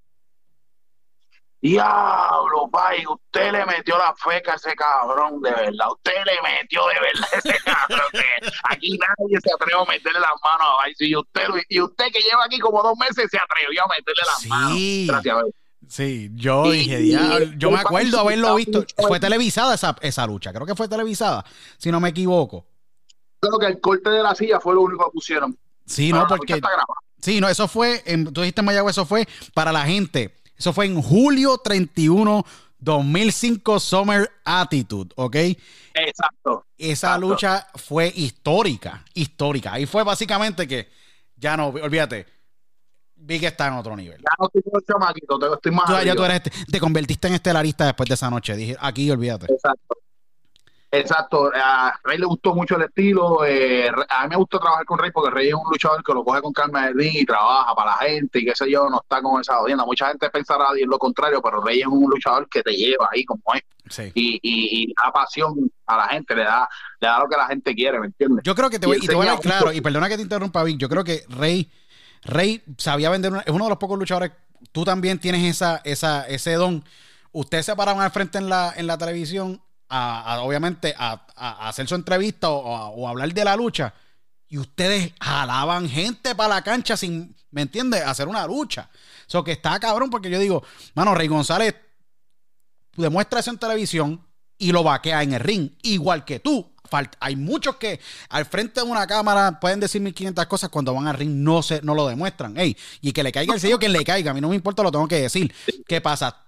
[1.62, 5.92] Diablo, pai, usted le metió la feca a ese cabrón, de verdad.
[5.92, 8.08] Usted le metió de verdad a ese cabrón.
[8.70, 11.08] aquí nadie se atrevió a meterle las manos a Bison.
[11.08, 14.40] Y usted, y usted que lleva aquí como dos meses se atrevió a meterle las
[14.42, 14.48] Sí.
[14.50, 15.24] manos.
[15.24, 15.62] Gracias a.
[15.88, 18.84] Sí, yo dije, y- "Diablo", yo me acuerdo haberlo visto.
[19.08, 21.44] Fue televisada esa, esa lucha, creo que fue televisada,
[21.78, 22.66] si no me equivoco.
[23.40, 25.58] Creo que el corte de la silla fue lo único que pusieron.
[25.86, 26.62] Sí, Pero no, porque.
[27.20, 30.34] Sí, no, eso fue, en, tú dijiste en Mayagüez, eso fue para la gente.
[30.62, 32.46] Eso fue en julio 31,
[32.78, 35.36] 2005 Summer Attitude, ¿ok?
[35.36, 36.68] Exacto.
[36.78, 37.20] Esa Exacto.
[37.30, 39.74] lucha fue histórica, histórica.
[39.74, 40.88] Ahí fue básicamente que,
[41.36, 42.28] ya no, olvídate,
[43.16, 44.20] vi que está en otro nivel.
[44.20, 46.42] Ya no estoy chamaquito, te- estoy más Tú, ya tú eres,
[46.72, 48.56] te convertiste en estelarista después de esa noche.
[48.56, 49.52] Dije, aquí olvídate.
[49.52, 49.96] Exacto.
[50.92, 51.50] Exacto.
[51.56, 53.46] A Rey le gustó mucho el estilo.
[53.46, 56.24] eh, a mí me gusta trabajar con Rey porque Rey es un luchador que lo
[56.24, 59.00] coge con calma de ring y trabaja para la gente y qué sé yo, no
[59.02, 59.86] está con esa odienda.
[59.86, 63.42] Mucha gente pensará lo contrario, pero Rey es un luchador que te lleva ahí como
[63.54, 64.04] es Sí.
[64.14, 65.54] y, y, y da pasión
[65.88, 66.70] a la gente, le da,
[67.02, 68.42] le da lo que la gente quiere, ¿me entiendes?
[68.46, 70.16] Yo creo que te voy, Y y te voy a dar claro, y perdona que
[70.16, 71.70] te interrumpa, Vic, yo creo que Rey,
[72.24, 74.32] Rey sabía vender, una- es uno de los pocos luchadores,
[74.72, 76.84] tú también tienes esa, esa, ese don.
[77.34, 79.62] Ustedes se paraban al frente en la, en la televisión,
[79.92, 83.94] a, obviamente, a, hacer su entrevista o, o hablar de la lucha,
[84.48, 88.02] y ustedes jalaban gente para la cancha sin, ¿me entiendes?
[88.02, 88.90] Hacer una lucha.
[89.28, 90.64] Eso que está cabrón, porque yo digo,
[90.94, 91.76] mano, Rey González
[92.96, 94.26] demuestra eso en televisión
[94.58, 96.71] y lo vaquea en el ring, igual que tú.
[97.20, 101.16] Hay muchos que al frente de una cámara pueden decir 1500 cosas cuando van al
[101.16, 102.58] ring no se no lo demuestran.
[102.58, 104.84] Ey, y que le caiga el sello quien le caiga, a mí no me importa,
[104.84, 105.54] lo tengo que decir.
[105.88, 106.44] ¿Qué pasa?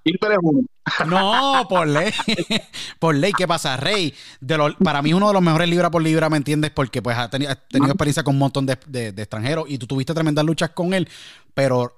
[1.07, 2.11] No, por ley.
[2.99, 3.77] por ley, ¿qué pasa?
[3.77, 6.71] Rey, de los- para mí es uno de los mejores libra por libra, ¿me entiendes?
[6.71, 9.77] Porque pues ha tenido, ha tenido experiencia con un montón de, de- de extranjeros y
[9.77, 11.07] tú tuviste tremendas luchas con él,
[11.53, 11.93] pero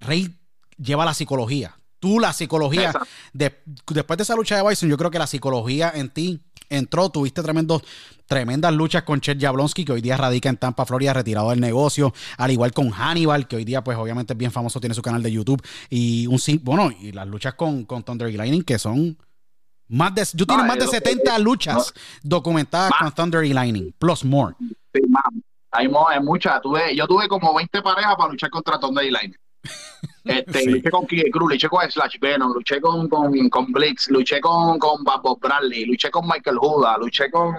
[0.00, 0.34] Rey
[0.78, 1.76] lleva la psicología.
[2.00, 2.92] Tú la psicología,
[3.32, 6.40] de- después de esa lucha de Bison, yo creo que la psicología en ti
[6.76, 7.82] entró, tuviste tremendos,
[8.26, 12.12] tremendas luchas con Chet Jablonski, que hoy día radica en Tampa, Florida, retirado del negocio,
[12.38, 15.22] al igual con Hannibal, que hoy día pues obviamente es bien famoso, tiene su canal
[15.22, 19.16] de YouTube, y un bueno, y las luchas con, con Thunder y Lightning, que son
[19.88, 21.92] más de, yo tienes No, más de eh, 70 luchas
[22.22, 23.00] documentadas Más.
[23.00, 24.54] con Thunder y Lightning, plus more.
[24.94, 25.42] Sí, mam.
[25.72, 26.60] Hay, hay muchas.
[26.60, 29.36] Tuve, yo tuve como 20 parejas para luchar contra Thunder y Line.
[30.24, 30.70] Este, Sí.
[30.70, 34.78] Luché con Kid Cruz, luché con Slash Venom, luché con, con, con Blix, luché con,
[34.78, 37.54] con Bob Bradley, luché con Michael Huda, luché con,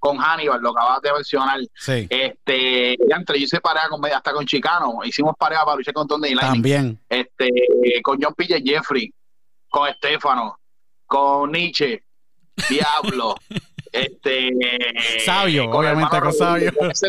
[0.00, 1.60] con Hannibal, lo acabas de mencionar.
[1.74, 6.06] Sí, Este, entre yo hice pareja con, hasta con Chicano, hicimos pareja para luchar con
[6.08, 6.54] Thunder y Lightning.
[6.54, 7.00] también.
[7.08, 7.48] Este,
[8.02, 8.46] con John P.
[8.64, 9.12] Jeffrey,
[9.68, 10.58] con Estefano,
[11.06, 12.02] con Nietzsche,
[12.68, 13.36] Diablo,
[13.92, 14.50] este,
[15.24, 16.72] Sabio, con obviamente, con Sabio.
[16.80, 17.00] Les.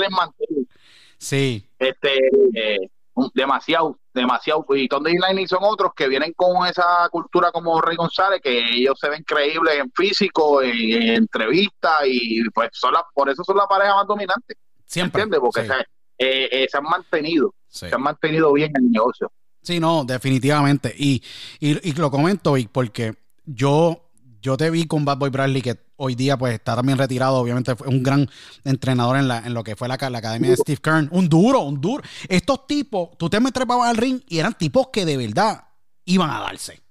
[1.20, 2.13] Sí, este,
[2.53, 2.89] eh,
[3.34, 4.65] demasiado, demasiado.
[4.76, 8.57] Y Thunder y Lightning son otros que vienen con esa cultura como Rey González, que
[8.76, 13.43] ellos se ven creíbles en físico, en, en entrevistas, y pues son la, por eso
[13.43, 14.55] son la pareja más dominante,
[14.86, 15.22] siempre.
[15.24, 15.39] ¿entiendes?
[15.39, 17.88] Porque Sí, se, eh, eh, se han mantenido, sí.
[17.88, 19.32] se han mantenido bien en el negocio.
[19.61, 20.93] Sí, no, definitivamente.
[20.97, 21.22] Y,
[21.59, 23.13] y, y lo comento, Vic, porque
[23.45, 24.07] yo,
[24.42, 27.76] yo te vi con Bad Boy Bradley, que hoy día pues está también retirado, obviamente
[27.76, 28.30] fue un gran
[28.64, 31.10] entrenador en, la, en lo que fue la, la academia de Steve Kern.
[31.12, 32.04] Un duro, un duro.
[32.30, 35.64] Estos tipos, tú te me trepabas al ring y eran tipos que de verdad
[36.06, 36.82] iban a darse.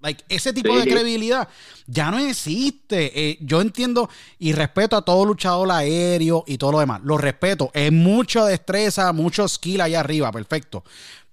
[0.00, 1.48] Like, ese tipo de credibilidad
[1.86, 3.30] ya no existe.
[3.30, 7.00] Eh, yo entiendo y respeto a todo luchador aéreo y todo lo demás.
[7.04, 7.70] Lo respeto.
[7.72, 10.82] Es mucha destreza, mucho skill allá arriba, perfecto.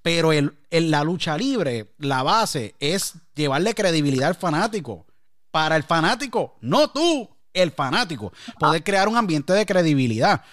[0.03, 5.07] Pero el, el- la lucha libre, la base es llevarle credibilidad al fanático.
[5.51, 8.31] Para el fanático, no tú, el fanático.
[8.59, 10.43] Poder crear un ambiente de credibilidad.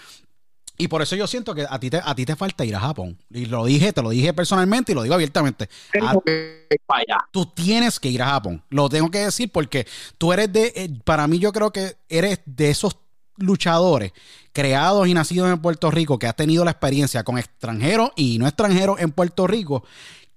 [0.79, 2.81] Y por eso yo siento que a ti te, a ti te falta ir a
[2.81, 3.19] Japón.
[3.31, 5.65] Y lo dije, te lo dije personalmente y lo digo abiertamente.
[5.65, 7.29] A Tengo que ir para allá.
[7.31, 8.63] tú tienes que ir a Japón.
[8.69, 9.87] Lo tengo que decir porque
[10.19, 12.99] tú eres de, eh, para mí yo creo que eres de esos
[13.39, 14.13] luchadores
[14.53, 18.47] creados y nacidos en Puerto Rico que has tenido la experiencia con extranjeros y no
[18.47, 19.85] extranjeros en Puerto Rico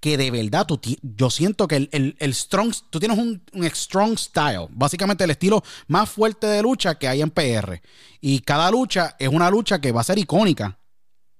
[0.00, 3.42] que de verdad tú yo siento que el, el, strong, tú tienes un,
[3.74, 7.80] strong style, básicamente el estilo más fuerte de lucha que hay en PR.
[8.20, 10.78] Y cada lucha es una lucha que va a ser icónica.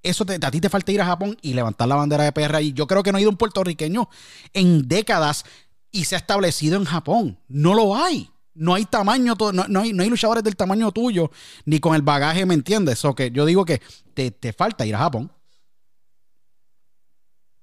[0.03, 2.57] Eso te, a ti te falta ir a Japón y levantar la bandera de PR
[2.57, 2.73] ahí.
[2.73, 4.09] Yo creo que no ha ido un puertorriqueño
[4.53, 5.45] en décadas
[5.91, 7.39] y se ha establecido en Japón.
[7.49, 8.31] No lo hay.
[8.53, 11.31] No hay tamaño, no, no, hay, no hay luchadores del tamaño tuyo,
[11.65, 12.99] ni con el bagaje, ¿me entiendes?
[12.99, 13.81] Eso que yo digo que
[14.13, 15.31] te, te falta ir a Japón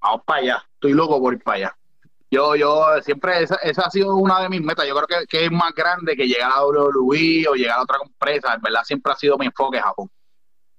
[0.08, 1.78] vamos para allá, estoy loco por ir para allá.
[2.30, 4.86] Yo, yo siempre, esa, esa ha sido una de mis metas.
[4.88, 7.98] Yo creo que, que, es más grande que llegar a WWE o llegar a otra
[8.04, 8.54] empresa.
[8.54, 10.10] En verdad, siempre ha sido mi enfoque Japón.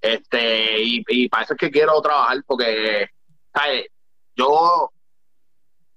[0.00, 3.08] Este, y, y para eso es que quiero trabajar, porque,
[3.52, 3.86] ¿sabes?
[4.36, 4.90] Yo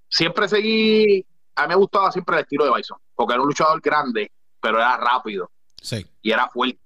[0.10, 1.24] siempre seguí,
[1.56, 4.80] a mí me gustaba siempre el estilo de Bison, porque era un luchador grande, pero
[4.80, 5.52] era rápido.
[5.82, 6.06] Sí.
[6.22, 6.80] Y era fuerte.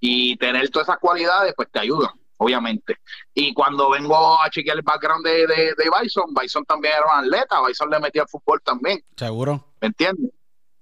[0.00, 2.96] Y tener todas esas cualidades, pues te ayudan obviamente.
[3.34, 7.60] Y cuando vengo a chequear el background de, de, Bison, Bison también era un atleta,
[7.66, 9.02] Bison le metía al fútbol también.
[9.14, 9.62] Seguro.
[9.80, 10.30] ¿Me entiendes?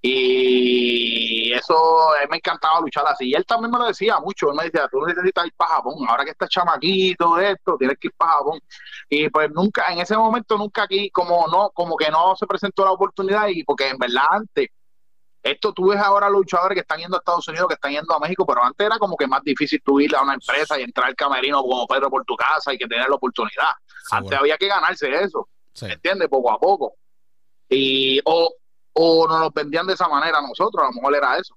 [0.00, 3.30] Y eso, él me encantaba luchar así.
[3.30, 4.50] Y él también me lo decía mucho.
[4.50, 5.94] Él me decía, tú necesitas ir para Japón.
[6.08, 8.60] Ahora que estás chamaquito, esto, tienes que ir para Japón.
[9.08, 12.84] Y pues nunca, en ese momento, nunca aquí, como no, como que no se presentó
[12.84, 13.48] la oportunidad.
[13.48, 14.68] Y porque en verdad antes,
[15.42, 18.18] esto tú ves ahora luchadores que están yendo a Estados Unidos, que están yendo a
[18.18, 21.08] México, pero antes era como que más difícil tú ir a una empresa y entrar
[21.08, 23.70] al camerino como Pedro por tu casa y que tener la oportunidad.
[24.10, 25.48] Antes había que ganarse eso,
[25.82, 26.28] ¿me entiendes?
[26.28, 26.94] Poco a poco.
[27.68, 28.52] Y o,
[28.94, 31.56] o nos los vendían de esa manera a nosotros, a lo mejor era eso.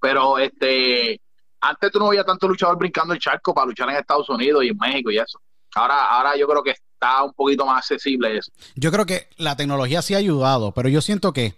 [0.00, 1.20] Pero este
[1.60, 4.68] antes tú no veías tanto luchador brincando el charco para luchar en Estados Unidos y
[4.68, 5.40] en México y eso.
[5.74, 8.50] Ahora, ahora yo creo que está un poquito más accesible eso.
[8.74, 11.54] Yo creo que la tecnología sí ha ayudado, pero yo siento que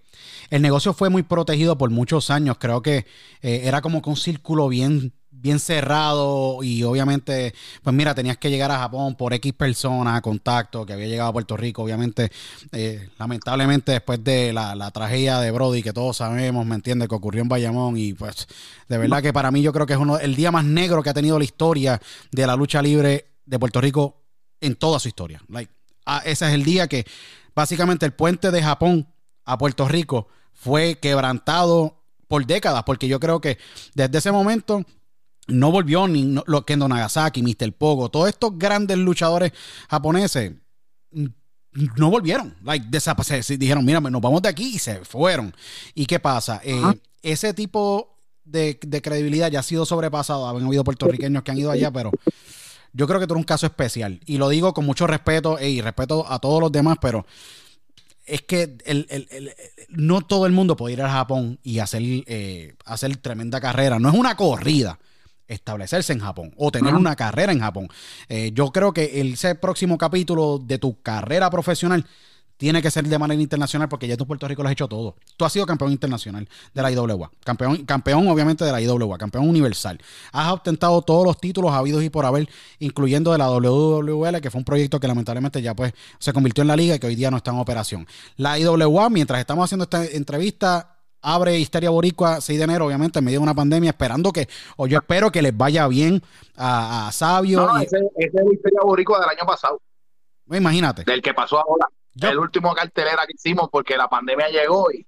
[0.50, 2.58] el negocio fue muy protegido por muchos años.
[2.58, 3.06] Creo que
[3.42, 8.50] eh, era como que un círculo bien bien cerrado y obviamente, pues mira, tenías que
[8.50, 12.30] llegar a Japón por X persona, contacto, que había llegado a Puerto Rico, obviamente,
[12.72, 17.40] eh, lamentablemente después de la, tragedia de Brody, que todos sabemos, ¿me entiendes?, que ocurrió
[17.40, 18.48] en Bayamón y pues
[18.86, 21.08] de verdad que para mí yo creo que es uno el día más negro que
[21.08, 24.19] ha tenido la historia de la lucha libre de Puerto Rico
[24.60, 25.42] en toda su historia.
[25.48, 25.72] Like,
[26.06, 27.06] ah, ese es el día que
[27.54, 29.08] básicamente el puente de Japón
[29.44, 33.58] a Puerto Rico fue quebrantado por décadas, porque yo creo que
[33.94, 34.84] desde ese momento
[35.48, 37.72] no volvió ni lo Kendo Nagasaki, Mr.
[37.72, 39.52] Pogo, todos estos grandes luchadores
[39.88, 40.52] japoneses
[41.72, 42.56] no volvieron.
[42.62, 42.86] Like,
[43.58, 45.54] dijeron, mira, nos vamos de aquí y se fueron.
[45.94, 46.60] ¿Y qué pasa?
[46.64, 46.82] Eh,
[47.22, 50.48] ese tipo de, de, credibilidad ya ha sido sobrepasado.
[50.48, 52.10] Han habido puertorriqueños que han ido allá, pero
[52.92, 54.20] yo creo que tú eres un caso especial.
[54.26, 57.26] Y lo digo con mucho respeto y respeto a todos los demás, pero
[58.26, 58.78] es que
[59.88, 63.98] no todo el mundo puede ir a Japón y hacer, eh, hacer tremenda carrera.
[63.98, 64.98] No es una corrida
[65.48, 67.88] establecerse en Japón o tener una carrera en Japón.
[68.28, 72.06] Eh, yo creo que ese próximo capítulo de tu carrera profesional
[72.60, 75.16] tiene que ser de manera internacional porque ya tú Puerto Rico lo has hecho todo.
[75.38, 79.48] Tú has sido campeón internacional de la IWA, campeón, campeón obviamente de la IWA, campeón
[79.48, 79.98] universal.
[80.30, 84.58] Has ostentado todos los títulos habidos y por haber, incluyendo de la WWL, que fue
[84.58, 87.30] un proyecto que lamentablemente ya pues se convirtió en la liga y que hoy día
[87.30, 88.06] no está en operación.
[88.36, 93.24] La IWA, mientras estamos haciendo esta entrevista, abre Histeria Boricua 6 de enero, obviamente, en
[93.24, 96.22] medio de una pandemia, esperando que, o yo espero que les vaya bien
[96.58, 97.66] a, Sabio.
[97.66, 99.80] No, ese, es el Histeria Boricua del año pasado.
[100.50, 101.04] Imagínate.
[101.04, 101.86] Del que pasó ahora
[102.28, 105.06] el último cartelera que hicimos porque la pandemia llegó y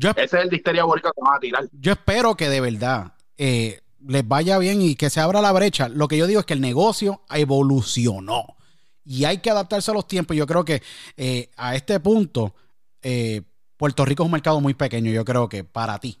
[0.00, 1.68] ese es el de Histeria que van a tirar.
[1.72, 5.88] Yo espero que de verdad eh, les vaya bien y que se abra la brecha.
[5.88, 8.56] Lo que yo digo es que el negocio evolucionó
[9.04, 10.36] y hay que adaptarse a los tiempos.
[10.36, 10.82] Yo creo que
[11.16, 12.54] eh, a este punto
[13.02, 13.42] eh,
[13.76, 16.18] Puerto Rico es un mercado muy pequeño, yo creo que para ti.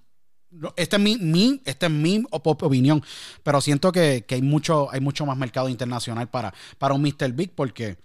[0.76, 3.02] Esta es mi, mi, este es mi opinión,
[3.42, 7.32] pero siento que, hay, mucho, hay mucho más mercado internacional para, para un Mr.
[7.32, 7.96] Big porque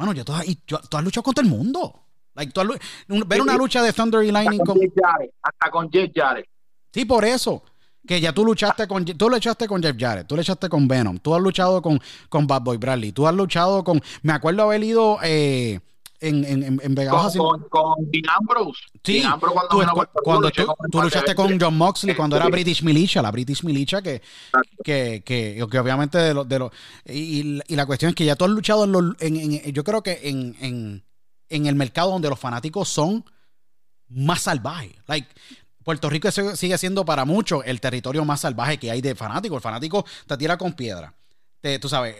[0.00, 2.06] Mano, ya tú, has luchado contra el mundo.
[3.26, 4.78] ver una lucha de Thunder y Lightning con,
[5.42, 6.48] hasta con Jeff Jarrett.
[6.90, 7.62] Sí, por eso.
[8.06, 11.34] Que ya tú luchaste con tú luchaste con Jeff Jarrett, tú luchaste con Venom, tú
[11.34, 14.00] has luchado con, con Bad Boy Bradley, tú has luchado con.
[14.22, 15.80] Me acuerdo haber ido eh,
[16.20, 17.36] en, en, en Vegas.
[17.36, 18.80] Con, con, Dean Ambrose.
[19.02, 24.02] Sí, cuando, cuando tú, luchaste con John Moxley cuando era British Militia, la British Militia
[24.02, 24.20] que,
[24.84, 26.48] que, que, que, obviamente de los...
[26.48, 26.70] De lo,
[27.06, 29.82] y, y, la cuestión es que ya tú has luchado en, los, en, en yo
[29.82, 31.04] creo que en, en,
[31.48, 33.24] en el mercado donde los fanáticos son
[34.08, 34.92] más salvajes.
[35.06, 35.28] Like,
[35.82, 39.56] Puerto Rico sigue siendo para muchos el territorio más salvaje que hay de fanáticos.
[39.56, 41.14] El fanático te tira con piedra
[41.80, 42.16] tú sabes,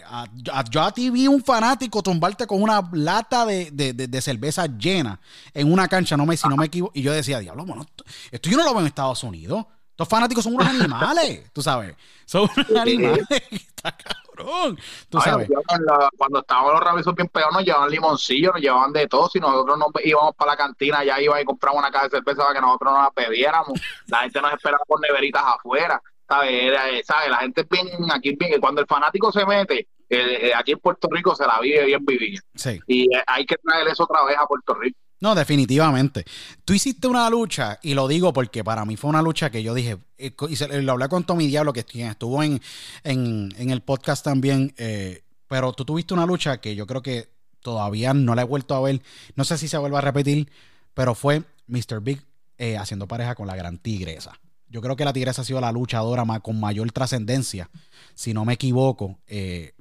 [0.71, 5.19] yo a ti vi un fanático tumbarte con una lata de, cerveza llena
[5.55, 7.87] en una cancha, no me, si no me equivoco, y yo decía, diablo, bueno,
[8.31, 9.65] esto yo no lo veo en Estados Unidos.
[9.91, 13.27] Estos fanáticos son unos animales, tú sabes, son unos animales.
[13.51, 14.79] Está cabrón.
[15.09, 15.49] Tú Ay, sabes.
[15.51, 19.29] la- cuando estábamos los rabiosos bien pegados, nos llevaban limoncillo, nos llevaban de todo.
[19.29, 22.43] Si nosotros nos íbamos para la cantina, ya iba y compraba una caja de cerveza
[22.43, 23.79] para que nosotros nos la bebiéramos.
[24.07, 26.01] La gente nos esperaba con neveritas afuera.
[26.31, 26.51] ¿Sabes?
[26.63, 27.29] Era, eh, ¿sabes?
[27.29, 30.73] La gente es bien, aquí es bien, cuando el fanático se mete, eh, eh, aquí
[30.73, 32.41] en Puerto Rico se la vive bien vivida.
[32.55, 32.79] Sí.
[32.87, 34.97] Y hay que traer eso otra vez a Puerto Rico.
[35.19, 36.25] No, definitivamente.
[36.65, 39.75] Tú hiciste una lucha, y lo digo porque para mí fue una lucha que yo
[39.75, 42.61] dije, y se- lo hablé con Tommy Diablo, que quien estuvo en,
[43.05, 47.29] en, en el podcast también, eh, pero tú tuviste una lucha que yo creo que
[47.61, 49.03] todavía no la he vuelto a ver,
[49.35, 50.49] no sé si se vuelve a repetir,
[50.95, 52.01] pero fue Mr.
[52.01, 52.23] Big
[52.57, 54.39] eh, haciendo pareja con la gran tigresa.
[54.71, 57.69] Yo creo que la tigresa ha sido la luchadora más, con mayor trascendencia,
[58.15, 59.75] si no me equivoco, eh,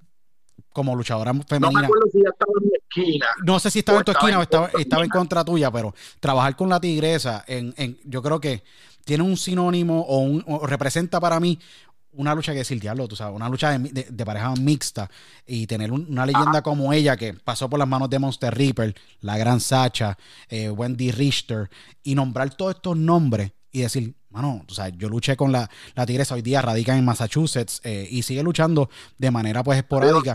[0.73, 1.81] como luchadora No me femenina.
[1.87, 3.25] acuerdo si ya estaba en mi esquina.
[3.45, 4.41] No sé si estaba en tu estaba esquina o
[4.73, 8.63] estaba, en contra tuya, pero trabajar con la tigresa, en, en- yo creo que
[9.05, 11.59] tiene un sinónimo o, un, o representa para mí
[12.11, 15.09] una lucha que decir, diablo, tú sabes, una lucha de, de- de pareja mixta
[15.45, 18.95] y tener un- una leyenda como ella que pasó por las manos de Monster Reaper,
[19.21, 20.17] la gran Sacha,
[20.49, 21.69] eh, Wendy Richter,
[22.03, 26.05] y nombrar todos estos nombres y decir, mano, tú sabes, yo luché con la, la
[26.05, 30.33] tigresa, hoy día radica en Massachusetts eh, y sigue luchando de manera pues esporádica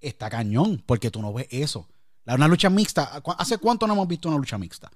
[0.00, 1.88] está cañón, porque tú no ves eso.
[2.24, 4.90] La, una lucha mixta, ¿cu- ¿hace cuánto no hemos visto una lucha mixta?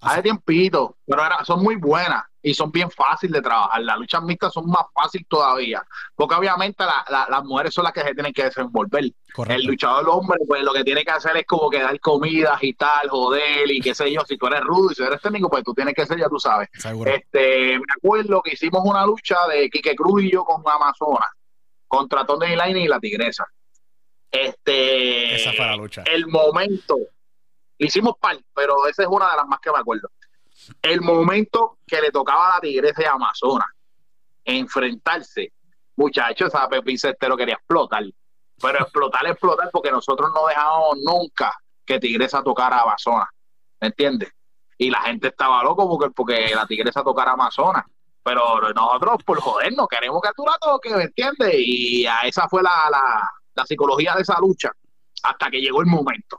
[0.00, 3.80] Hace tiempito, pero era- son muy buenas y son bien fáciles de trabajar.
[3.82, 5.82] Las luchas mixtas son más fáciles todavía,
[6.14, 9.04] porque obviamente la- la- las mujeres son las que se tienen que desenvolver.
[9.32, 9.58] Correcto.
[9.60, 12.74] El luchador hombre, pues lo que tiene que hacer es como que dar comidas y
[12.74, 14.20] tal, joder, y qué sé yo.
[14.28, 16.38] Si tú eres rudo y si eres técnico, pues tú tienes que ser, ya tú
[16.38, 16.68] sabes.
[16.74, 17.10] Seguro.
[17.10, 21.30] Este, me acuerdo que hicimos una lucha de Quique Cruz y yo con Amazonas,
[21.88, 23.46] contra Tony Line y la Tigresa.
[24.30, 26.02] Este, Esa fue la lucha.
[26.06, 26.96] el momento,
[27.78, 30.08] hicimos par, pero esa es una de las más que me acuerdo.
[30.82, 33.66] El momento que le tocaba a la Tigresa de Amazonas
[34.44, 35.52] enfrentarse,
[35.96, 38.04] muchachos, esa Pepín Cestero quería explotar,
[38.60, 41.54] pero explotar, explotar, porque nosotros no dejamos nunca
[41.84, 43.28] que Tigresa tocara a Amazonas,
[43.80, 44.30] ¿me entiendes?
[44.78, 47.84] Y la gente estaba loco porque, porque la Tigresa tocara a Amazonas.
[48.22, 51.54] Pero nosotros, por jodernos, queremos que tú la toques, ¿me entiendes?
[51.58, 54.72] Y a esa fue la, la, la psicología de esa lucha,
[55.22, 56.38] hasta que llegó el momento.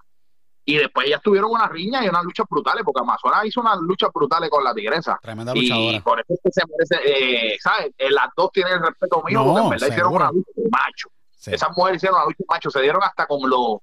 [0.68, 4.10] Y después ellas tuvieron una riña y unas luchas brutales, porque Amazonas hizo unas luchas
[4.14, 5.20] brutales con la tigresa.
[5.22, 6.02] Tremenda Y luchadora.
[6.02, 7.92] por eso es que se merece, eh, ¿sabes?
[7.98, 10.70] Eh, las dos tienen el respeto mío, No, porque en verdad hicieron una lucha de
[10.70, 11.10] macho.
[11.38, 11.52] Sí.
[11.54, 13.78] Esas mujeres hicieron una lucha de macho, se dieron hasta con los,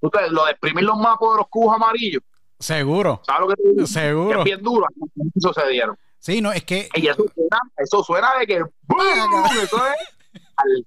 [0.00, 2.22] tú te- lo de exprimir los mapos de los cubos amarillos,
[2.58, 3.20] Seguro.
[3.24, 3.86] ¿sabes lo que te digo?
[3.86, 4.38] Seguro.
[4.40, 4.86] es bien duro,
[5.34, 5.96] eso se dieron.
[6.18, 6.88] Sí, no, es que.
[6.96, 9.44] Y eso suena, eso suena de que ¡boom!
[9.62, 10.84] eso es,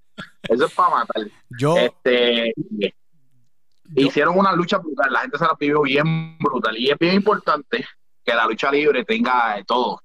[0.50, 1.24] eso es para matar.
[1.60, 1.76] Yo.
[1.78, 2.54] Este,
[3.96, 7.16] yo- hicieron una lucha brutal, la gente se la vivió bien brutal y es bien
[7.16, 7.86] importante
[8.24, 10.02] que la lucha libre tenga de todo,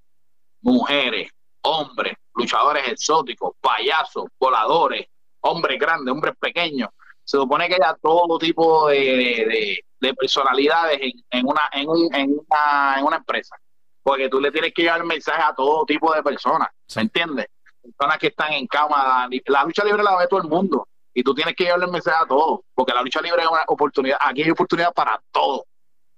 [0.62, 1.30] mujeres,
[1.62, 5.07] hombres, luchadores exóticos, payasos, voladores,
[5.41, 6.89] hombres grandes, hombres pequeños.
[7.24, 11.89] Se supone que haya todo tipo de, de- de- de personalidades en, en una, en,
[11.89, 13.57] un- en, una, en una empresa,
[14.03, 16.99] porque tú le tienes que llevar mensaje a todo tipo de personas, Sí.
[16.99, 17.47] ¿me entiendes?
[17.82, 21.32] Personas que están en cama, la lucha libre la ve todo el mundo y tú
[21.32, 24.42] tienes que llevarle el mensaje a todos, porque la lucha libre es una oportunidad, aquí
[24.42, 25.62] hay oportunidad para todos,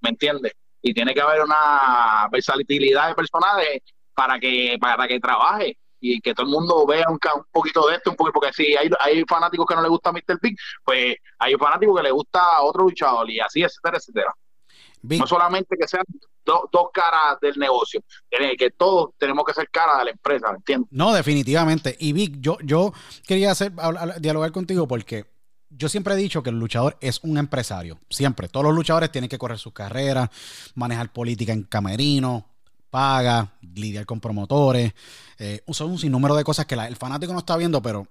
[0.00, 0.52] ¿me entiendes?
[0.82, 3.80] Y tiene que haber una versatilidad de personajes
[4.14, 7.18] para que para que trabaje y que todo el mundo vea un,
[7.50, 10.38] poquito de esto, un poquito, porque si hay, hay fanáticos que no le gusta Mr.
[10.40, 14.34] Big, pues hay fanáticos que le gusta otro luchador y así, etcétera, etcétera.
[15.20, 16.04] No solamente que sean
[16.44, 18.00] do- dos caras del negocio,
[18.30, 20.88] que todos tenemos que ser caras de la empresa, ¿me entiendes?
[20.92, 21.96] No, definitivamente.
[21.98, 22.92] Y Vic, yo, yo
[23.26, 25.26] quería hacer, hablar- dialogar contigo porque
[25.70, 27.98] yo siempre he dicho que el luchador es un empresario.
[28.08, 28.48] Siempre.
[28.48, 30.30] Todos los luchadores tienen que correr sus carreras,
[30.74, 32.46] manejar política en camerino,
[32.90, 34.92] paga, lidiar con promotores.
[35.38, 38.06] Eh, son un sinnúmero de cosas que la- el fanático no está viendo, pero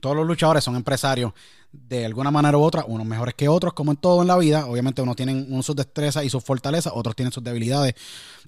[0.00, 1.32] todos los luchadores son empresarios
[1.72, 4.66] de alguna manera u otra, unos mejores que otros, como en todo en la vida.
[4.66, 7.94] Obviamente, unos tienen sus destrezas y sus fortalezas, otros tienen sus debilidades.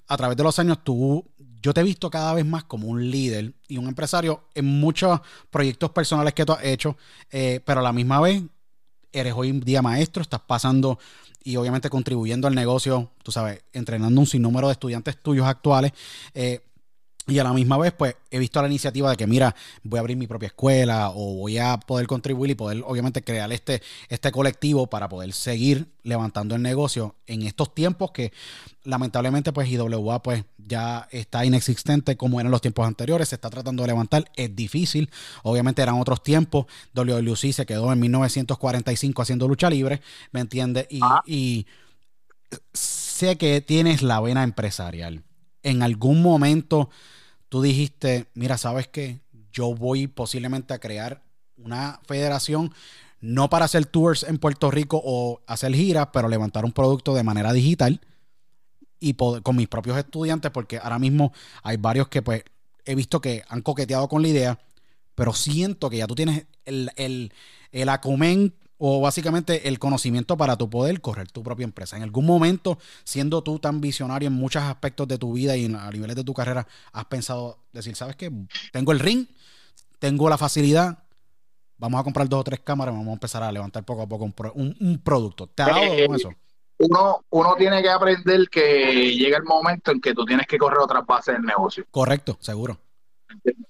[0.07, 1.23] A través de los años, tú,
[1.61, 5.19] yo te he visto cada vez más como un líder y un empresario en muchos
[5.49, 6.97] proyectos personales que tú has hecho,
[7.31, 8.41] eh, pero a la misma vez
[9.11, 10.97] eres hoy en día maestro, estás pasando
[11.43, 15.91] y obviamente contribuyendo al negocio, tú sabes, entrenando un sinnúmero de estudiantes tuyos actuales.
[16.33, 16.61] eh,
[17.31, 20.01] y a la misma vez, pues he visto la iniciativa de que, mira, voy a
[20.01, 24.31] abrir mi propia escuela o voy a poder contribuir y poder, obviamente, crear este, este
[24.31, 28.31] colectivo para poder seguir levantando el negocio en estos tiempos que,
[28.83, 33.29] lamentablemente, pues IWA pues ya está inexistente como eran los tiempos anteriores.
[33.29, 34.31] Se está tratando de levantar.
[34.35, 35.09] Es difícil.
[35.43, 36.65] Obviamente eran otros tiempos.
[36.93, 40.01] WWC se quedó en 1945 haciendo lucha libre,
[40.31, 40.87] ¿me entiendes?
[40.89, 41.21] Y, Ah.
[41.25, 41.65] y
[42.73, 45.23] sé que tienes la vena empresarial.
[45.63, 46.89] En algún momento
[47.51, 49.19] tú dijiste, mira, ¿sabes qué?
[49.51, 51.21] Yo voy posiblemente a crear
[51.57, 52.73] una federación
[53.19, 57.23] no para hacer tours en Puerto Rico o hacer giras, pero levantar un producto de
[57.23, 57.99] manera digital
[59.01, 62.45] y con mis propios estudiantes, porque ahora mismo hay varios que pues
[62.85, 64.59] he visto que han coqueteado con la idea,
[65.13, 67.33] pero siento que ya tú tienes el, el,
[67.73, 68.53] el acumen
[68.83, 71.97] o básicamente el conocimiento para tu poder correr tu propia empresa.
[71.97, 75.91] En algún momento, siendo tú tan visionario en muchos aspectos de tu vida y a
[75.91, 78.31] niveles de tu carrera, has pensado decir, ¿sabes qué?
[78.71, 79.27] Tengo el ring,
[79.99, 80.97] tengo la facilidad,
[81.77, 84.23] vamos a comprar dos o tres cámaras, vamos a empezar a levantar poco a poco
[84.55, 85.45] un, producto.
[85.45, 86.33] ¿Te ha dado eh, con eso?
[86.79, 90.79] Uno, uno tiene que aprender que llega el momento en que tú tienes que correr
[90.79, 91.85] otras bases del negocio.
[91.91, 92.79] Correcto, seguro.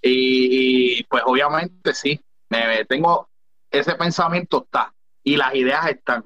[0.01, 3.27] Y, pues obviamente sí, me, tengo
[3.69, 4.93] ese pensamiento está
[5.23, 6.23] y las ideas están.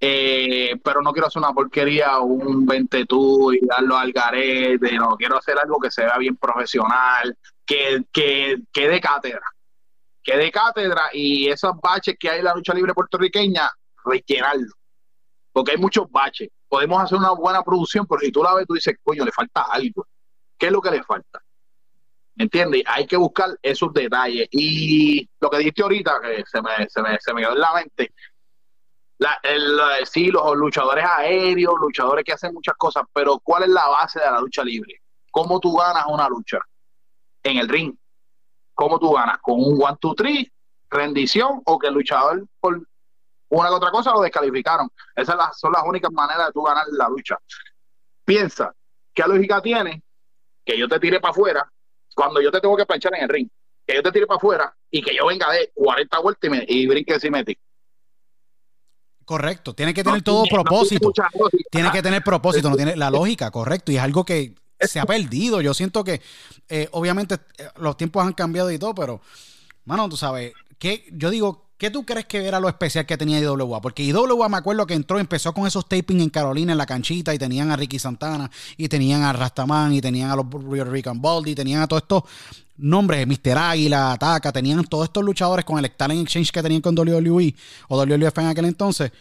[0.00, 5.16] Eh, pero no quiero hacer una porquería, un 20 tú y darlo al garete, no,
[5.16, 9.42] quiero hacer algo que se vea bien profesional, que, que, que cátedra,
[10.22, 13.68] que de cátedra y esos baches que hay en la lucha libre puertorriqueña,
[14.04, 14.72] rellenarlo,
[15.52, 16.48] porque hay muchos baches.
[16.68, 19.62] Podemos hacer una buena producción, pero si tú la ves, tú dices, coño, le falta
[19.62, 20.06] algo.
[20.56, 21.42] ¿Qué es lo que le falta?
[22.38, 22.84] ¿Entiendes?
[22.86, 24.48] Hay que buscar esos detalles.
[24.52, 27.74] Y lo que dijiste ahorita, que se me, se me, se me quedó en la
[27.74, 28.14] mente,
[29.18, 33.88] la, el, sí, los luchadores aéreos, luchadores que hacen muchas cosas, pero ¿cuál es la
[33.88, 35.02] base de la lucha libre?
[35.32, 36.60] ¿Cómo tú ganas una lucha?
[37.42, 37.92] En el ring.
[38.72, 39.38] ¿Cómo tú ganas?
[39.38, 40.48] ¿Con un one, two, three,
[40.88, 42.80] rendición o que el luchador por
[43.48, 44.88] una u otra cosa lo descalificaron?
[45.16, 47.36] Esas son las únicas maneras de tú ganar la lucha.
[48.24, 48.72] Piensa,
[49.12, 50.04] ¿qué lógica tiene
[50.64, 51.68] que yo te tire para afuera
[52.18, 53.48] cuando yo te tengo que planchar en el ring,
[53.86, 56.64] que yo te tire para afuera y que yo venga de 40 vueltas y, me,
[56.66, 57.62] y brinque simétrico.
[59.24, 61.12] Correcto, tiene que tener todo propósito.
[61.70, 63.92] tiene que tener propósito, no tiene la lógica, correcto.
[63.92, 65.60] Y es algo que se ha perdido.
[65.60, 66.20] Yo siento que,
[66.68, 69.20] eh, obviamente, eh, los tiempos han cambiado y todo, pero,
[69.84, 73.38] mano, tú sabes, que yo digo, ¿Qué tú crees que era lo especial que tenía
[73.38, 73.80] IWA?
[73.80, 77.32] Porque IWA me acuerdo que entró, empezó con esos taping en Carolina, en la canchita,
[77.32, 80.46] y tenían a Ricky Santana, y tenían a Rastaman, y tenían a los
[80.90, 82.24] Rican Baldy, y tenían a todos estos
[82.78, 83.56] nombres, Mr.
[83.56, 87.54] Águila, Ataca, tenían todos estos luchadores con el Talent Exchange que tenían con WWE
[87.86, 89.12] o WWF en aquel entonces.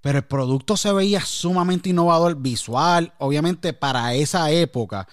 [0.00, 5.06] Pero el producto se veía sumamente innovador, visual, obviamente para esa época.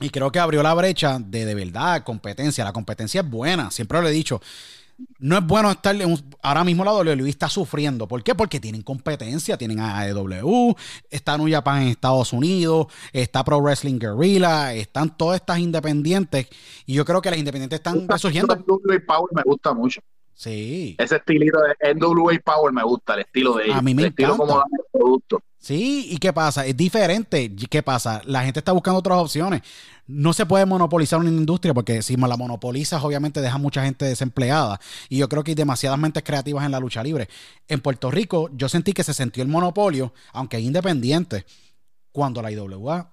[0.00, 2.64] Y creo que abrió la brecha de de verdad competencia.
[2.64, 4.40] La competencia es buena, siempre lo he dicho
[5.18, 8.08] no es bueno estar en ahora mismo la WWE está sufriendo.
[8.08, 8.34] ¿Por qué?
[8.34, 10.74] Porque tienen competencia, tienen a AEW,
[11.10, 16.48] está New Japan en Estados Unidos, está Pro Wrestling Guerrilla, están todas estas independientes
[16.86, 18.54] y yo creo que las independientes están resurgiendo.
[18.54, 20.00] NWA Power me gusta mucho.
[20.34, 20.96] Sí.
[20.98, 23.76] Ese estilito de NWA Power me gusta, el estilo de ellos.
[23.76, 24.32] A mí me el encanta.
[24.32, 25.42] Estilo como el producto.
[25.60, 26.64] Sí, ¿y qué pasa?
[26.64, 27.54] Es diferente.
[27.54, 28.22] ¿Qué pasa?
[28.24, 29.60] La gente está buscando otras opciones.
[30.06, 34.80] No se puede monopolizar una industria porque si la monopolizas, obviamente deja mucha gente desempleada.
[35.10, 37.28] Y yo creo que hay demasiadas mentes creativas en la lucha libre.
[37.68, 41.44] En Puerto Rico, yo sentí que se sintió el monopolio, aunque independiente,
[42.10, 43.12] cuando la IWA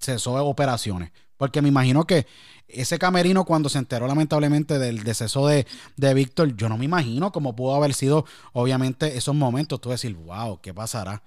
[0.00, 1.12] cesó operaciones.
[1.36, 2.26] Porque me imagino que
[2.66, 5.64] ese camerino, cuando se enteró lamentablemente del deceso de,
[5.96, 9.80] de Víctor, yo no me imagino cómo pudo haber sido, obviamente, esos momentos.
[9.80, 11.22] Tú decir, wow, ¿qué pasará?